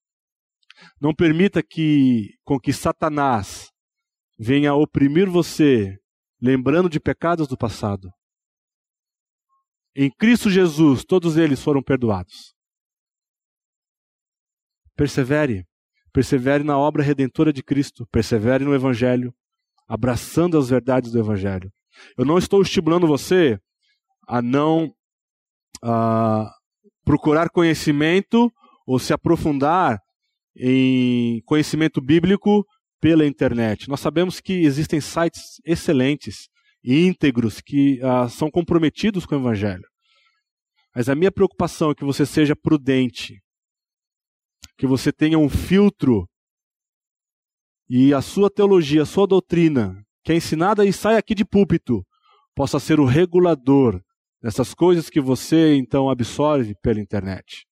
Não 1.00 1.14
permita 1.14 1.62
que 1.62 2.36
com 2.44 2.58
que 2.58 2.72
Satanás 2.72 3.70
venha 4.38 4.74
oprimir 4.74 5.28
você, 5.28 5.96
lembrando 6.40 6.88
de 6.88 7.00
pecados 7.00 7.46
do 7.46 7.56
passado. 7.56 8.10
Em 9.96 10.10
Cristo 10.10 10.50
Jesus, 10.50 11.04
todos 11.04 11.36
eles 11.36 11.62
foram 11.62 11.82
perdoados. 11.82 12.54
Persevere 14.96 15.64
Persevere 16.14 16.62
na 16.62 16.78
obra 16.78 17.02
redentora 17.02 17.52
de 17.52 17.60
Cristo, 17.60 18.06
persevere 18.06 18.64
no 18.64 18.72
Evangelho, 18.72 19.34
abraçando 19.88 20.56
as 20.56 20.68
verdades 20.68 21.10
do 21.10 21.18
Evangelho. 21.18 21.72
Eu 22.16 22.24
não 22.24 22.38
estou 22.38 22.62
estimulando 22.62 23.04
você 23.04 23.58
a 24.28 24.40
não 24.40 24.94
procurar 27.04 27.50
conhecimento 27.50 28.48
ou 28.86 29.00
se 29.00 29.12
aprofundar 29.12 29.98
em 30.56 31.42
conhecimento 31.46 32.00
bíblico 32.00 32.64
pela 33.00 33.26
internet. 33.26 33.88
Nós 33.88 33.98
sabemos 33.98 34.40
que 34.40 34.64
existem 34.64 35.00
sites 35.00 35.60
excelentes 35.64 36.48
íntegros 36.84 37.60
que 37.60 38.00
uh, 38.02 38.28
são 38.28 38.50
comprometidos 38.50 39.24
com 39.24 39.36
o 39.36 39.38
Evangelho. 39.38 39.84
Mas 40.94 41.08
a 41.08 41.14
minha 41.14 41.32
preocupação 41.32 41.90
é 41.90 41.94
que 41.94 42.04
você 42.04 42.26
seja 42.26 42.54
prudente, 42.54 43.40
que 44.76 44.86
você 44.86 45.10
tenha 45.10 45.38
um 45.38 45.48
filtro 45.48 46.28
e 47.88 48.14
a 48.14 48.22
sua 48.22 48.50
teologia, 48.50 49.02
a 49.02 49.06
sua 49.06 49.26
doutrina, 49.26 50.04
que 50.22 50.32
é 50.32 50.36
ensinada 50.36 50.84
e 50.84 50.92
sai 50.92 51.16
aqui 51.16 51.34
de 51.34 51.44
púlpito, 51.44 52.04
possa 52.54 52.78
ser 52.78 53.00
o 53.00 53.04
regulador 53.04 54.00
dessas 54.40 54.74
coisas 54.74 55.10
que 55.10 55.20
você 55.20 55.74
então 55.74 56.08
absorve 56.08 56.74
pela 56.82 57.00
internet. 57.00 57.66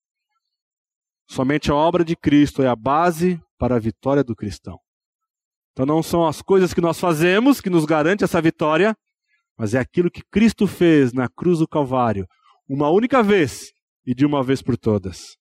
Somente 1.28 1.70
a 1.70 1.74
obra 1.74 2.04
de 2.04 2.16
Cristo 2.16 2.62
é 2.62 2.68
a 2.68 2.76
base 2.76 3.40
para 3.58 3.76
a 3.76 3.78
vitória 3.78 4.24
do 4.24 4.34
cristão. 4.34 4.78
Então 5.72 5.86
não 5.86 6.02
são 6.02 6.26
as 6.26 6.42
coisas 6.42 6.74
que 6.74 6.80
nós 6.80 7.00
fazemos 7.00 7.60
que 7.60 7.70
nos 7.70 7.84
garante 7.84 8.24
essa 8.24 8.40
vitória, 8.40 8.96
mas 9.58 9.74
é 9.74 9.78
aquilo 9.78 10.10
que 10.10 10.22
Cristo 10.30 10.66
fez 10.66 11.12
na 11.12 11.28
cruz 11.28 11.58
do 11.58 11.68
Calvário, 11.68 12.26
uma 12.68 12.90
única 12.90 13.22
vez 13.22 13.70
e 14.06 14.14
de 14.14 14.26
uma 14.26 14.42
vez 14.42 14.62
por 14.62 14.76
todas. 14.76 15.36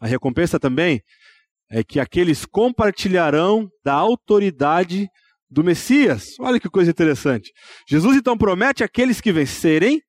A 0.00 0.06
recompensa 0.06 0.58
também 0.58 1.00
é 1.70 1.82
que 1.82 2.00
aqueles 2.00 2.44
compartilharão 2.44 3.68
da 3.84 3.94
autoridade 3.94 5.08
do 5.48 5.62
Messias. 5.62 6.24
Olha 6.40 6.58
que 6.58 6.68
coisa 6.68 6.90
interessante. 6.90 7.52
Jesus 7.88 8.16
então 8.16 8.36
promete 8.36 8.82
àqueles 8.82 9.20
que 9.20 9.32
vencerem 9.32 10.00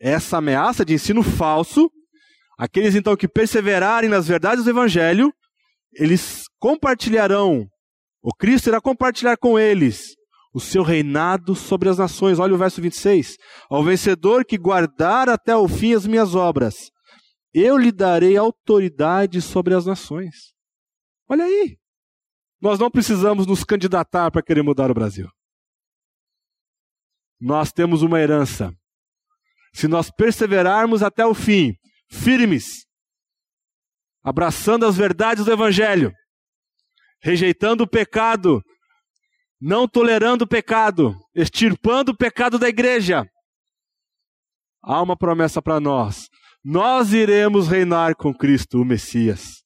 essa 0.00 0.38
ameaça 0.38 0.84
de 0.84 0.94
ensino 0.94 1.22
falso, 1.22 1.90
aqueles 2.58 2.94
então 2.94 3.16
que 3.16 3.28
perseverarem 3.28 4.08
nas 4.08 4.26
verdades 4.26 4.64
do 4.64 4.70
Evangelho, 4.70 5.30
eles 5.92 6.44
compartilharão, 6.58 7.66
o 8.22 8.34
Cristo 8.34 8.68
irá 8.68 8.80
compartilhar 8.80 9.36
com 9.36 9.58
eles 9.58 10.14
o 10.52 10.60
seu 10.60 10.82
reinado 10.82 11.54
sobre 11.54 11.88
as 11.88 11.98
nações. 11.98 12.38
Olha 12.38 12.54
o 12.54 12.58
verso 12.58 12.80
26. 12.82 13.36
Ao 13.70 13.82
vencedor 13.84 14.44
que 14.44 14.58
guardar 14.58 15.28
até 15.28 15.56
o 15.56 15.68
fim 15.68 15.94
as 15.94 16.06
minhas 16.06 16.34
obras, 16.34 16.90
eu 17.54 17.76
lhe 17.76 17.90
darei 17.92 18.36
autoridade 18.36 19.40
sobre 19.40 19.74
as 19.74 19.86
nações. 19.86 20.52
Olha 21.28 21.44
aí. 21.44 21.78
Nós 22.60 22.78
não 22.78 22.90
precisamos 22.90 23.46
nos 23.46 23.64
candidatar 23.64 24.30
para 24.30 24.42
querer 24.42 24.62
mudar 24.62 24.90
o 24.90 24.94
Brasil. 24.94 25.28
Nós 27.40 27.72
temos 27.72 28.02
uma 28.02 28.20
herança. 28.20 28.70
Se 29.72 29.88
nós 29.88 30.10
perseverarmos 30.10 31.02
até 31.02 31.24
o 31.24 31.32
fim, 31.32 31.72
firmes, 32.10 32.84
abraçando 34.22 34.84
as 34.84 34.96
verdades 34.96 35.44
do 35.46 35.52
Evangelho, 35.52 36.12
rejeitando 37.22 37.84
o 37.84 37.88
pecado, 37.88 38.62
não 39.60 39.86
tolerando 39.86 40.44
o 40.44 40.48
pecado, 40.48 41.16
extirpando 41.34 42.12
o 42.12 42.16
pecado 42.16 42.58
da 42.58 42.68
igreja, 42.68 43.26
há 44.82 45.02
uma 45.02 45.16
promessa 45.16 45.60
para 45.60 45.78
nós 45.78 46.28
nós 46.62 47.12
iremos 47.12 47.68
reinar 47.68 48.14
com 48.14 48.34
Cristo, 48.34 48.80
o 48.80 48.84
Messias. 48.84 49.62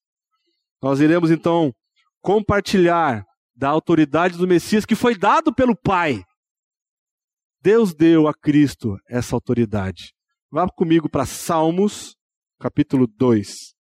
Nós 0.81 1.01
iremos 1.01 1.31
então 1.31 1.73
compartilhar 2.21 3.25
da 3.55 3.69
autoridade 3.69 4.39
do 4.39 4.47
Messias 4.47 4.85
que 4.85 4.95
foi 4.95 5.17
dado 5.17 5.53
pelo 5.53 5.77
Pai. 5.77 6.23
Deus 7.61 7.95
deu 7.95 8.29
a 8.29 8.35
Cristo 8.35 8.97
essa 9.09 9.35
autoridade. 9.35 10.13
Vá 10.51 10.69
comigo 10.69 11.09
para 11.09 11.27
Salmos, 11.27 12.15
capítulo 12.61 13.07
2. 13.07 13.74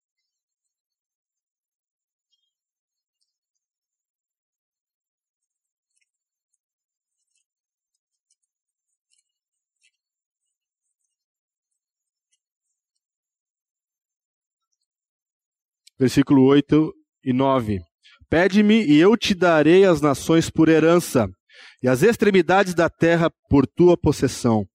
Versículo 16.03 16.43
8 16.43 16.93
e 17.23 17.31
9. 17.31 17.79
Pede-me 18.29 18.83
e 18.83 18.99
eu 18.99 19.15
te 19.15 19.33
darei 19.33 19.85
as 19.85 20.01
nações 20.01 20.49
por 20.49 20.67
herança, 20.67 21.29
e 21.81 21.87
as 21.87 22.03
extremidades 22.03 22.73
da 22.73 22.89
terra 22.89 23.31
por 23.49 23.65
tua 23.65 23.95
possessão. 23.97 24.65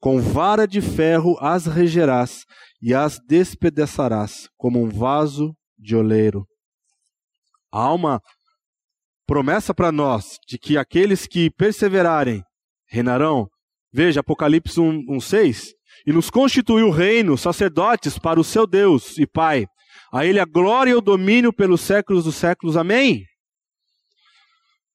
Com 0.00 0.18
vara 0.18 0.66
de 0.66 0.80
ferro 0.80 1.36
as 1.40 1.66
regerás 1.66 2.44
e 2.80 2.94
as 2.94 3.18
despedaçarás, 3.28 4.48
como 4.56 4.82
um 4.82 4.88
vaso 4.88 5.54
de 5.78 5.94
oleiro. 5.94 6.46
Há 7.70 7.92
uma 7.92 8.18
promessa 9.26 9.74
para 9.74 9.92
nós 9.92 10.38
de 10.48 10.58
que 10.58 10.78
aqueles 10.78 11.26
que 11.26 11.50
perseverarem 11.50 12.42
reinarão. 12.88 13.46
Veja, 13.92 14.20
Apocalipse 14.20 14.80
1, 14.80 15.04
1 15.06 15.20
6. 15.20 15.74
E 16.06 16.12
nos 16.14 16.30
constituiu 16.30 16.88
reino, 16.88 17.36
sacerdotes 17.36 18.18
para 18.18 18.40
o 18.40 18.44
seu 18.44 18.66
Deus 18.66 19.18
e 19.18 19.26
Pai. 19.26 19.66
A 20.12 20.24
Ele 20.24 20.40
a 20.40 20.44
glória 20.44 20.90
e 20.90 20.94
o 20.94 21.00
domínio 21.00 21.52
pelos 21.52 21.80
séculos 21.80 22.24
dos 22.24 22.36
séculos. 22.36 22.76
Amém. 22.76 23.24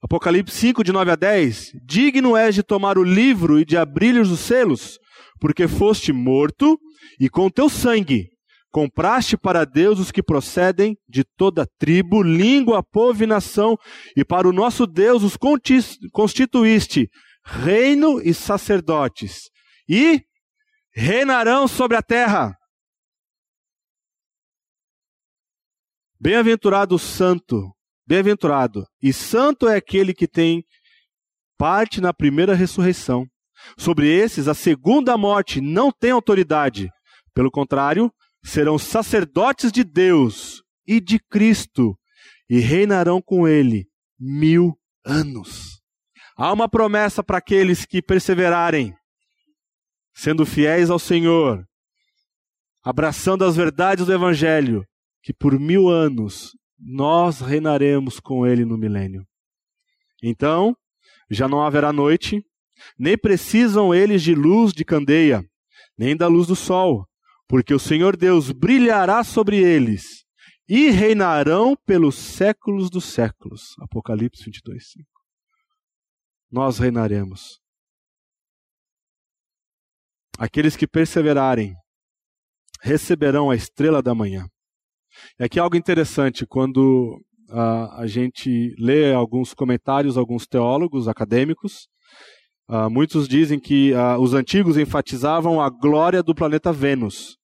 Apocalipse 0.02 0.56
5, 0.56 0.84
de 0.84 0.92
9 0.92 1.12
a 1.12 1.16
10. 1.16 1.72
Digno 1.86 2.36
és 2.36 2.56
de 2.56 2.64
tomar 2.64 2.98
o 2.98 3.04
livro 3.04 3.60
e 3.60 3.66
de 3.66 3.78
abrir-lhes 3.78 4.30
os 4.30 4.40
selos, 4.40 5.00
porque 5.40 5.68
foste 5.68 6.12
morto 6.12 6.78
e 7.20 7.30
com 7.30 7.50
teu 7.50 7.70
sangue 7.70 8.34
compraste 8.74 9.38
para 9.38 9.66
Deus 9.66 10.00
os 10.00 10.12
que 10.12 10.24
procedem 10.24 10.98
de 11.08 11.24
toda 11.24 11.70
tribo, 11.78 12.24
língua, 12.24 12.84
povo 12.84 13.24
e 13.24 13.28
nação, 13.28 13.78
e 14.18 14.26
para 14.26 14.50
o 14.50 14.52
nosso 14.52 14.88
Deus 14.88 15.22
os 15.22 15.38
constituíste 16.12 17.08
reino 17.46 18.20
e 18.20 18.34
sacerdotes, 18.34 19.52
e 19.88 20.22
reinarão 20.92 21.68
sobre 21.68 21.96
a 21.96 22.02
terra. 22.02 22.56
Bem-aventurado 26.24 26.96
o 26.96 27.00
santo 27.00 27.76
bem-aventurado 28.08 28.88
e 29.02 29.12
santo 29.12 29.68
é 29.68 29.76
aquele 29.76 30.14
que 30.14 30.26
tem 30.26 30.64
parte 31.58 32.00
na 32.00 32.14
primeira 32.14 32.56
ressurreição. 32.56 33.28
Sobre 33.78 34.08
esses, 34.08 34.48
a 34.48 34.54
segunda 34.54 35.18
morte 35.18 35.60
não 35.60 35.92
tem 35.92 36.12
autoridade. 36.12 36.90
Pelo 37.34 37.52
contrário, 37.52 38.10
serão 38.42 38.80
sacerdotes 38.80 39.70
de 39.70 39.84
Deus 39.84 40.64
e 40.88 41.02
de 41.02 41.20
Cristo 41.20 41.94
e 42.50 42.58
reinarão 42.58 43.22
com 43.22 43.46
ele 43.46 43.86
mil 44.18 44.80
anos. 45.06 45.82
Há 46.38 46.54
uma 46.54 46.70
promessa 46.70 47.22
para 47.22 47.40
aqueles 47.40 47.86
que 47.86 48.02
perseverarem, 48.02 48.96
sendo 50.16 50.46
fiéis 50.46 50.90
ao 50.90 51.00
Senhor, 51.00 51.68
abraçando 52.82 53.44
as 53.44 53.58
verdades 53.58 54.06
do 54.06 54.14
Evangelho, 54.14 54.88
que 55.24 55.34
por 55.34 55.58
mil 55.58 55.88
anos 55.90 56.52
nós 56.78 57.40
reinaremos 57.40 58.20
com 58.20 58.46
ele 58.46 58.66
no 58.66 58.78
milênio. 58.78 59.26
Então, 60.22 60.76
já 61.30 61.48
não 61.48 61.62
haverá 61.62 61.94
noite, 61.94 62.46
nem 63.00 63.18
precisam 63.18 63.94
eles 63.96 64.22
de 64.22 64.36
luz 64.36 64.74
de 64.74 64.84
candeia, 64.84 65.44
nem 65.98 66.16
da 66.16 66.28
luz 66.28 66.48
do 66.48 66.56
sol, 66.56 67.08
porque 67.48 67.74
o 67.74 67.80
Senhor 67.80 68.18
Deus 68.18 68.52
brilhará 68.52 69.24
sobre 69.24 69.58
eles 69.58 70.26
e 70.68 70.90
reinarão 70.90 71.76
pelos 71.86 72.16
séculos 72.16 72.90
dos 72.90 73.06
séculos. 73.06 73.76
Apocalipse 73.80 74.44
22, 74.44 74.92
5. 74.92 75.08
Nós 76.52 76.80
reinaremos. 76.80 77.60
Aqueles 80.38 80.76
que 80.76 80.88
perseverarem 80.88 81.76
receberão 82.82 83.50
a 83.50 83.56
estrela 83.56 84.02
da 84.02 84.14
manhã. 84.14 84.48
E 85.40 85.44
aqui 85.44 85.60
é 85.60 85.62
algo 85.62 85.76
interessante, 85.76 86.46
quando 86.46 87.20
uh, 87.50 87.92
a 87.98 88.08
gente 88.08 88.76
lê 88.78 89.14
alguns 89.14 89.54
comentários, 89.54 90.18
alguns 90.18 90.46
teólogos 90.48 91.08
acadêmicos, 91.08 91.88
uh, 92.70 92.90
muitos 92.90 93.28
dizem 93.28 93.60
que 93.60 93.94
uh, 93.94 94.20
os 94.20 94.34
antigos 94.34 94.78
enfatizavam 94.78 95.62
a 95.62 95.70
glória 95.70 96.24
do 96.24 96.36
planeta 96.36 96.72
Vênus, 96.72 97.38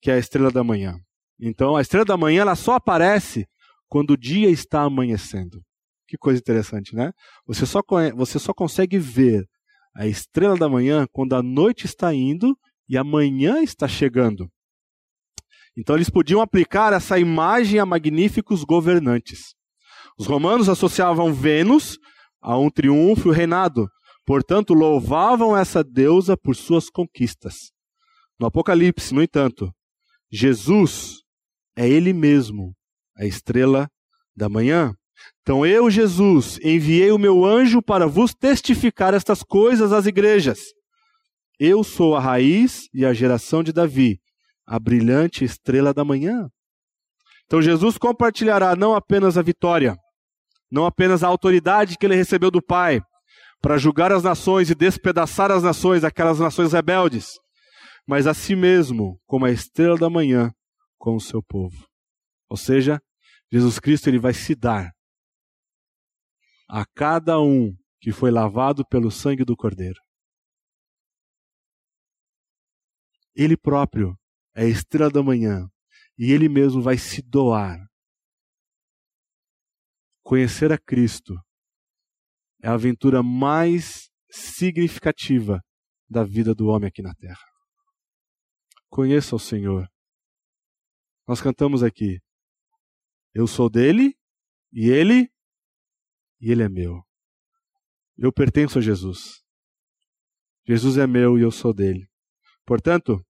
que 0.00 0.10
é 0.10 0.14
a 0.14 0.18
estrela 0.18 0.50
da 0.50 0.64
manhã. 0.64 0.98
Então, 1.40 1.76
a 1.76 1.80
estrela 1.80 2.04
da 2.04 2.16
manhã 2.16 2.42
ela 2.42 2.54
só 2.54 2.74
aparece 2.74 3.46
quando 3.88 4.10
o 4.12 4.16
dia 4.16 4.48
está 4.50 4.82
amanhecendo. 4.82 5.60
Que 6.06 6.16
coisa 6.16 6.38
interessante, 6.38 6.94
né? 6.94 7.12
Você 7.46 7.66
só, 7.66 7.80
você 8.14 8.38
só 8.38 8.52
consegue 8.52 8.98
ver 8.98 9.44
a 9.96 10.06
estrela 10.06 10.56
da 10.56 10.68
manhã 10.68 11.06
quando 11.12 11.34
a 11.34 11.42
noite 11.42 11.86
está 11.86 12.12
indo 12.12 12.56
e 12.88 12.98
a 12.98 13.04
manhã 13.04 13.62
está 13.62 13.88
chegando. 13.88 14.48
Então 15.76 15.96
eles 15.96 16.10
podiam 16.10 16.40
aplicar 16.40 16.92
essa 16.92 17.18
imagem 17.18 17.80
a 17.80 17.86
magníficos 17.86 18.62
governantes. 18.64 19.54
Os 20.18 20.26
romanos 20.26 20.68
associavam 20.68 21.32
Vênus 21.34 21.98
a 22.40 22.56
um 22.56 22.70
triunfo 22.70 23.32
e 23.32 23.34
reinado, 23.34 23.88
portanto 24.24 24.74
louvavam 24.74 25.56
essa 25.56 25.82
deusa 25.82 26.36
por 26.36 26.54
suas 26.54 26.88
conquistas. 26.88 27.72
No 28.38 28.46
Apocalipse, 28.46 29.14
no 29.14 29.22
entanto, 29.22 29.72
Jesus 30.30 31.22
é 31.76 31.88
ele 31.88 32.12
mesmo, 32.12 32.74
a 33.16 33.24
estrela 33.24 33.88
da 34.36 34.48
manhã. 34.48 34.94
Então 35.42 35.64
eu, 35.64 35.90
Jesus, 35.90 36.58
enviei 36.62 37.10
o 37.10 37.18
meu 37.18 37.44
anjo 37.44 37.82
para 37.82 38.06
vos 38.06 38.34
testificar 38.34 39.14
estas 39.14 39.42
coisas 39.42 39.92
às 39.92 40.06
igrejas. 40.06 40.60
Eu 41.58 41.84
sou 41.84 42.16
a 42.16 42.20
raiz 42.20 42.88
e 42.92 43.04
a 43.04 43.12
geração 43.12 43.62
de 43.62 43.72
Davi, 43.72 44.18
a 44.66 44.78
brilhante 44.78 45.44
estrela 45.44 45.92
da 45.92 46.04
manhã. 46.04 46.48
Então 47.46 47.60
Jesus 47.60 47.98
compartilhará 47.98 48.74
não 48.74 48.94
apenas 48.94 49.36
a 49.36 49.42
vitória, 49.42 49.96
não 50.70 50.86
apenas 50.86 51.22
a 51.22 51.28
autoridade 51.28 51.96
que 51.98 52.06
ele 52.06 52.16
recebeu 52.16 52.50
do 52.50 52.62
Pai 52.62 53.00
para 53.60 53.78
julgar 53.78 54.12
as 54.12 54.22
nações 54.22 54.70
e 54.70 54.74
despedaçar 54.74 55.50
as 55.50 55.62
nações, 55.62 56.04
aquelas 56.04 56.38
nações 56.38 56.72
rebeldes, 56.72 57.38
mas 58.06 58.26
a 58.26 58.34
si 58.34 58.54
mesmo 58.54 59.18
como 59.26 59.46
a 59.46 59.50
estrela 59.50 59.96
da 59.96 60.10
manhã 60.10 60.50
com 60.98 61.16
o 61.16 61.20
seu 61.20 61.42
povo. 61.42 61.86
Ou 62.48 62.56
seja, 62.56 63.00
Jesus 63.50 63.78
Cristo 63.78 64.08
ele 64.08 64.18
vai 64.18 64.34
se 64.34 64.54
dar 64.54 64.90
a 66.68 66.84
cada 66.94 67.40
um 67.40 67.74
que 68.00 68.12
foi 68.12 68.30
lavado 68.30 68.86
pelo 68.86 69.10
sangue 69.10 69.44
do 69.44 69.56
Cordeiro. 69.56 70.00
Ele 73.34 73.56
próprio 73.56 74.14
é 74.54 74.62
a 74.62 74.68
estrela 74.68 75.10
da 75.10 75.22
manhã, 75.22 75.68
e 76.16 76.32
ele 76.32 76.48
mesmo 76.48 76.80
vai 76.80 76.96
se 76.96 77.22
doar. 77.22 77.78
Conhecer 80.22 80.72
a 80.72 80.78
Cristo 80.78 81.34
é 82.62 82.68
a 82.68 82.74
aventura 82.74 83.22
mais 83.22 84.10
significativa 84.30 85.62
da 86.08 86.24
vida 86.24 86.54
do 86.54 86.68
homem 86.68 86.88
aqui 86.88 87.02
na 87.02 87.14
terra. 87.14 87.44
Conheça 88.88 89.36
o 89.36 89.38
Senhor. 89.38 89.88
Nós 91.26 91.40
cantamos 91.40 91.82
aqui: 91.82 92.20
Eu 93.34 93.46
sou 93.46 93.68
dele 93.68 94.16
e 94.72 94.88
ele 94.88 95.30
e 96.40 96.50
ele 96.50 96.62
é 96.62 96.68
meu. 96.68 97.02
Eu 98.16 98.32
pertenço 98.32 98.78
a 98.78 98.82
Jesus. 98.82 99.42
Jesus 100.66 100.96
é 100.96 101.06
meu 101.06 101.38
e 101.38 101.42
eu 101.42 101.50
sou 101.50 101.74
dele. 101.74 102.08
Portanto, 102.64 103.24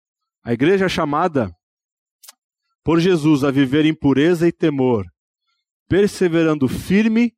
a 0.45 0.53
igreja 0.53 0.84
é 0.84 0.88
chamada 0.88 1.51
por 2.84 3.01
Jesus 3.01 3.42
a 3.42 3.51
viver 3.51 3.86
em 3.86 3.95
pureza 3.95 4.47
e 4.47 4.53
temor, 4.53 5.07
perseverando 5.88 6.68
firme 6.68 7.32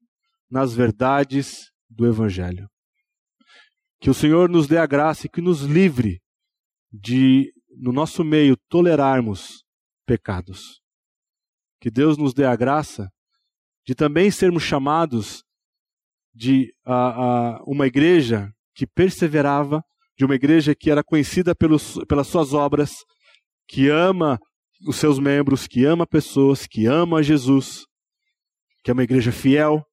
nas 0.51 0.75
verdades 0.75 1.71
do 1.89 2.05
Evangelho. 2.05 2.69
Que 4.01 4.11
o 4.11 4.15
Senhor 4.15 4.49
nos 4.49 4.67
dê 4.67 4.77
a 4.77 4.87
graça 4.87 5.27
e 5.27 5.31
que 5.31 5.41
nos 5.41 5.63
livre 5.63 6.21
de, 6.93 7.53
no 7.79 7.93
nosso 7.93 8.25
meio, 8.25 8.57
tolerarmos 8.69 9.65
pecados. 10.05 10.81
Que 11.81 11.91
Deus 11.91 12.19
nos 12.19 12.35
dê 12.35 12.45
a 12.45 12.57
graça 12.57 13.09
de 13.87 13.95
também 13.95 14.33
sermos 14.33 14.65
chamados 14.65 15.45
de 16.35 16.75
uh, 16.85 17.63
uh, 17.63 17.65
uma 17.67 17.87
igreja 17.87 18.53
que 18.75 18.85
perseverava 18.85 19.81
de 20.17 20.25
uma 20.25 20.35
igreja 20.35 20.75
que 20.75 20.91
era 20.91 21.05
conhecida 21.05 21.55
pelos, 21.55 21.99
pelas 22.07 22.27
suas 22.27 22.53
obras, 22.53 23.05
que 23.69 23.89
ama 23.89 24.39
os 24.87 24.97
seus 24.97 25.19
membros, 25.19 25.67
que 25.67 25.85
ama 25.85 26.07
pessoas, 26.07 26.67
que 26.67 26.87
ama 26.87 27.23
Jesus, 27.23 27.85
que 28.83 28.91
é 28.91 28.95
uma 28.95 29.05
igreja 29.05 29.33
fiel, 29.33 29.85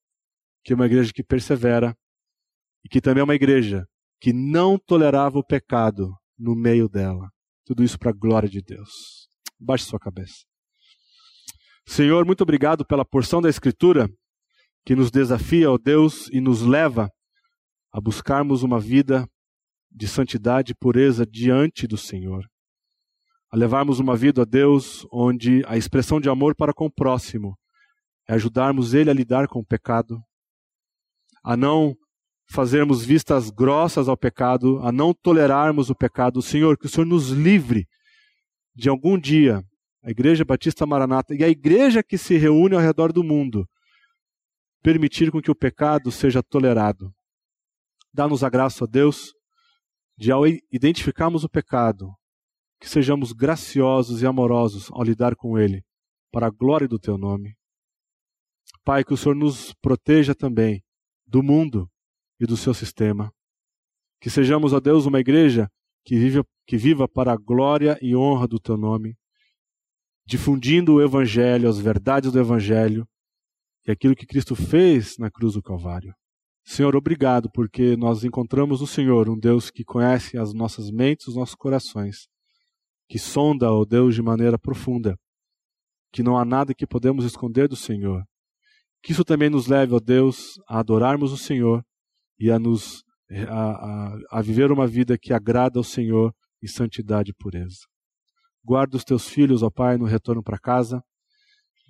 que 0.63 0.73
é 0.73 0.75
uma 0.75 0.85
igreja 0.85 1.11
que 1.13 1.23
persevera, 1.23 1.95
e 2.85 2.89
que 2.89 3.01
também 3.01 3.21
é 3.21 3.23
uma 3.23 3.35
igreja 3.35 3.85
que 4.19 4.31
não 4.31 4.77
tolerava 4.77 5.37
o 5.37 5.45
pecado 5.45 6.13
no 6.37 6.55
meio 6.55 6.87
dela. 6.87 7.29
Tudo 7.65 7.83
isso 7.83 7.97
para 7.97 8.11
a 8.11 8.13
glória 8.13 8.49
de 8.49 8.61
Deus. 8.61 8.89
Baixe 9.59 9.85
sua 9.85 9.99
cabeça. 9.99 10.45
Senhor, 11.85 12.25
muito 12.25 12.41
obrigado 12.41 12.85
pela 12.85 13.03
porção 13.03 13.41
da 13.41 13.49
Escritura 13.49 14.09
que 14.85 14.95
nos 14.95 15.11
desafia, 15.11 15.69
ó 15.69 15.77
Deus, 15.77 16.29
e 16.29 16.39
nos 16.39 16.61
leva 16.61 17.09
a 17.91 18.01
buscarmos 18.01 18.63
uma 18.63 18.79
vida 18.79 19.27
de 19.93 20.07
santidade 20.07 20.71
e 20.71 20.75
pureza 20.75 21.25
diante 21.25 21.85
do 21.85 21.97
Senhor. 21.97 22.45
A 23.51 23.57
levarmos 23.57 23.99
uma 23.99 24.15
vida 24.15 24.41
a 24.41 24.45
Deus 24.45 25.05
onde 25.11 25.63
a 25.67 25.77
expressão 25.77 26.19
de 26.19 26.27
amor 26.27 26.55
para 26.55 26.73
com 26.73 26.85
o 26.85 26.91
próximo 26.91 27.55
é 28.27 28.33
ajudarmos 28.33 28.93
ele 28.93 29.09
a 29.09 29.13
lidar 29.13 29.47
com 29.47 29.59
o 29.59 29.65
pecado, 29.65 30.19
a 31.43 31.55
não 31.55 31.95
fazermos 32.49 33.05
vistas 33.05 33.49
grossas 33.49 34.07
ao 34.07 34.17
pecado, 34.17 34.79
a 34.81 34.91
não 34.91 35.13
tolerarmos 35.13 35.89
o 35.89 35.95
pecado. 35.95 36.41
Senhor, 36.41 36.77
que 36.77 36.85
o 36.85 36.89
Senhor 36.89 37.05
nos 37.05 37.29
livre 37.29 37.85
de 38.75 38.89
algum 38.89 39.19
dia 39.19 39.63
a 40.03 40.11
Igreja 40.11 40.43
Batista 40.43 40.85
Maranata 40.85 41.33
e 41.33 41.43
a 41.43 41.49
igreja 41.49 42.03
que 42.03 42.17
se 42.17 42.37
reúne 42.37 42.75
ao 42.75 42.81
redor 42.81 43.13
do 43.13 43.23
mundo 43.23 43.67
permitir 44.83 45.31
com 45.31 45.41
que 45.41 45.49
o 45.49 45.55
pecado 45.55 46.11
seja 46.11 46.43
tolerado. 46.43 47.09
Dá-nos 48.13 48.43
a 48.43 48.49
graça, 48.49 48.83
ó 48.83 48.87
Deus, 48.87 49.33
de 50.17 50.31
ao 50.31 50.45
identificarmos 50.71 51.43
o 51.43 51.49
pecado, 51.49 52.13
que 52.79 52.89
sejamos 52.89 53.31
graciosos 53.31 54.21
e 54.21 54.25
amorosos 54.25 54.89
ao 54.91 55.03
lidar 55.03 55.35
com 55.35 55.57
ele, 55.57 55.83
para 56.31 56.47
a 56.47 56.51
glória 56.51 56.87
do 56.87 56.99
teu 56.99 57.17
nome. 57.17 57.55
Pai, 58.83 59.03
que 59.03 59.13
o 59.13 59.17
Senhor 59.17 59.35
nos 59.35 59.73
proteja 59.75 60.35
também 60.35 60.83
do 61.25 61.41
mundo 61.41 61.89
e 62.39 62.45
do 62.45 62.57
seu 62.57 62.73
sistema. 62.73 63.33
Que 64.19 64.29
sejamos, 64.29 64.73
ó 64.73 64.79
Deus, 64.79 65.05
uma 65.05 65.19
igreja 65.19 65.69
que 66.05 66.15
que 66.65 66.77
viva 66.77 67.07
para 67.07 67.33
a 67.33 67.37
glória 67.37 67.97
e 68.01 68.15
honra 68.15 68.47
do 68.47 68.59
teu 68.59 68.77
nome, 68.77 69.17
difundindo 70.25 70.95
o 70.95 71.01
Evangelho, 71.01 71.69
as 71.69 71.77
verdades 71.77 72.31
do 72.31 72.39
Evangelho 72.39 73.07
e 73.85 73.91
aquilo 73.91 74.15
que 74.15 74.25
Cristo 74.25 74.55
fez 74.55 75.17
na 75.17 75.29
cruz 75.29 75.53
do 75.53 75.61
Calvário. 75.61 76.13
Senhor, 76.65 76.95
obrigado, 76.95 77.49
porque 77.51 77.97
nós 77.97 78.23
encontramos 78.23 78.81
no 78.81 78.87
Senhor 78.87 79.29
um 79.29 79.37
Deus 79.37 79.69
que 79.69 79.83
conhece 79.83 80.37
as 80.37 80.53
nossas 80.53 80.89
mentes, 80.89 81.27
os 81.27 81.35
nossos 81.35 81.55
corações, 81.55 82.27
que 83.07 83.19
sonda, 83.19 83.71
ó 83.71 83.83
Deus, 83.83 84.15
de 84.15 84.21
maneira 84.21 84.57
profunda, 84.57 85.17
que 86.11 86.23
não 86.23 86.37
há 86.37 86.45
nada 86.45 86.73
que 86.73 86.87
podemos 86.87 87.25
esconder 87.25 87.67
do 87.67 87.75
Senhor, 87.75 88.23
Que 89.03 89.11
isso 89.11 89.25
também 89.25 89.49
nos 89.49 89.67
leve, 89.67 89.93
ó 89.93 89.99
Deus, 89.99 90.53
a 90.67 90.79
adorarmos 90.79 91.33
o 91.33 91.37
Senhor 91.37 91.83
e 92.39 92.49
a 92.49 92.57
nos 92.57 93.03
a, 93.49 94.13
a, 94.13 94.39
a 94.39 94.41
viver 94.41 94.71
uma 94.71 94.87
vida 94.87 95.17
que 95.17 95.33
agrada 95.33 95.77
ao 95.79 95.83
Senhor 95.83 96.33
em 96.61 96.67
santidade 96.67 97.31
e 97.31 97.33
pureza. 97.33 97.79
Guarda 98.63 98.95
os 98.95 99.03
teus 99.03 99.27
filhos, 99.27 99.61
ó 99.61 99.69
Pai, 99.69 99.97
no 99.97 100.05
retorno 100.05 100.41
para 100.41 100.57
casa. 100.57 101.03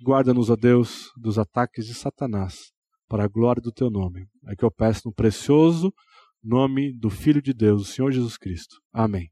Guarda-nos, 0.04 0.50
ó 0.50 0.56
Deus, 0.56 1.12
dos 1.16 1.38
ataques 1.38 1.86
de 1.86 1.94
Satanás, 1.94 2.72
para 3.08 3.24
a 3.24 3.28
glória 3.28 3.62
do 3.62 3.72
teu 3.72 3.90
nome. 3.90 4.26
É 4.46 4.56
que 4.56 4.64
eu 4.64 4.70
peço 4.70 5.02
no 5.06 5.12
precioso 5.12 5.92
nome 6.42 6.92
do 6.92 7.08
Filho 7.08 7.40
de 7.40 7.54
Deus, 7.54 7.82
o 7.82 7.92
Senhor 7.92 8.12
Jesus 8.12 8.36
Cristo. 8.36 8.76
Amém. 8.92 9.30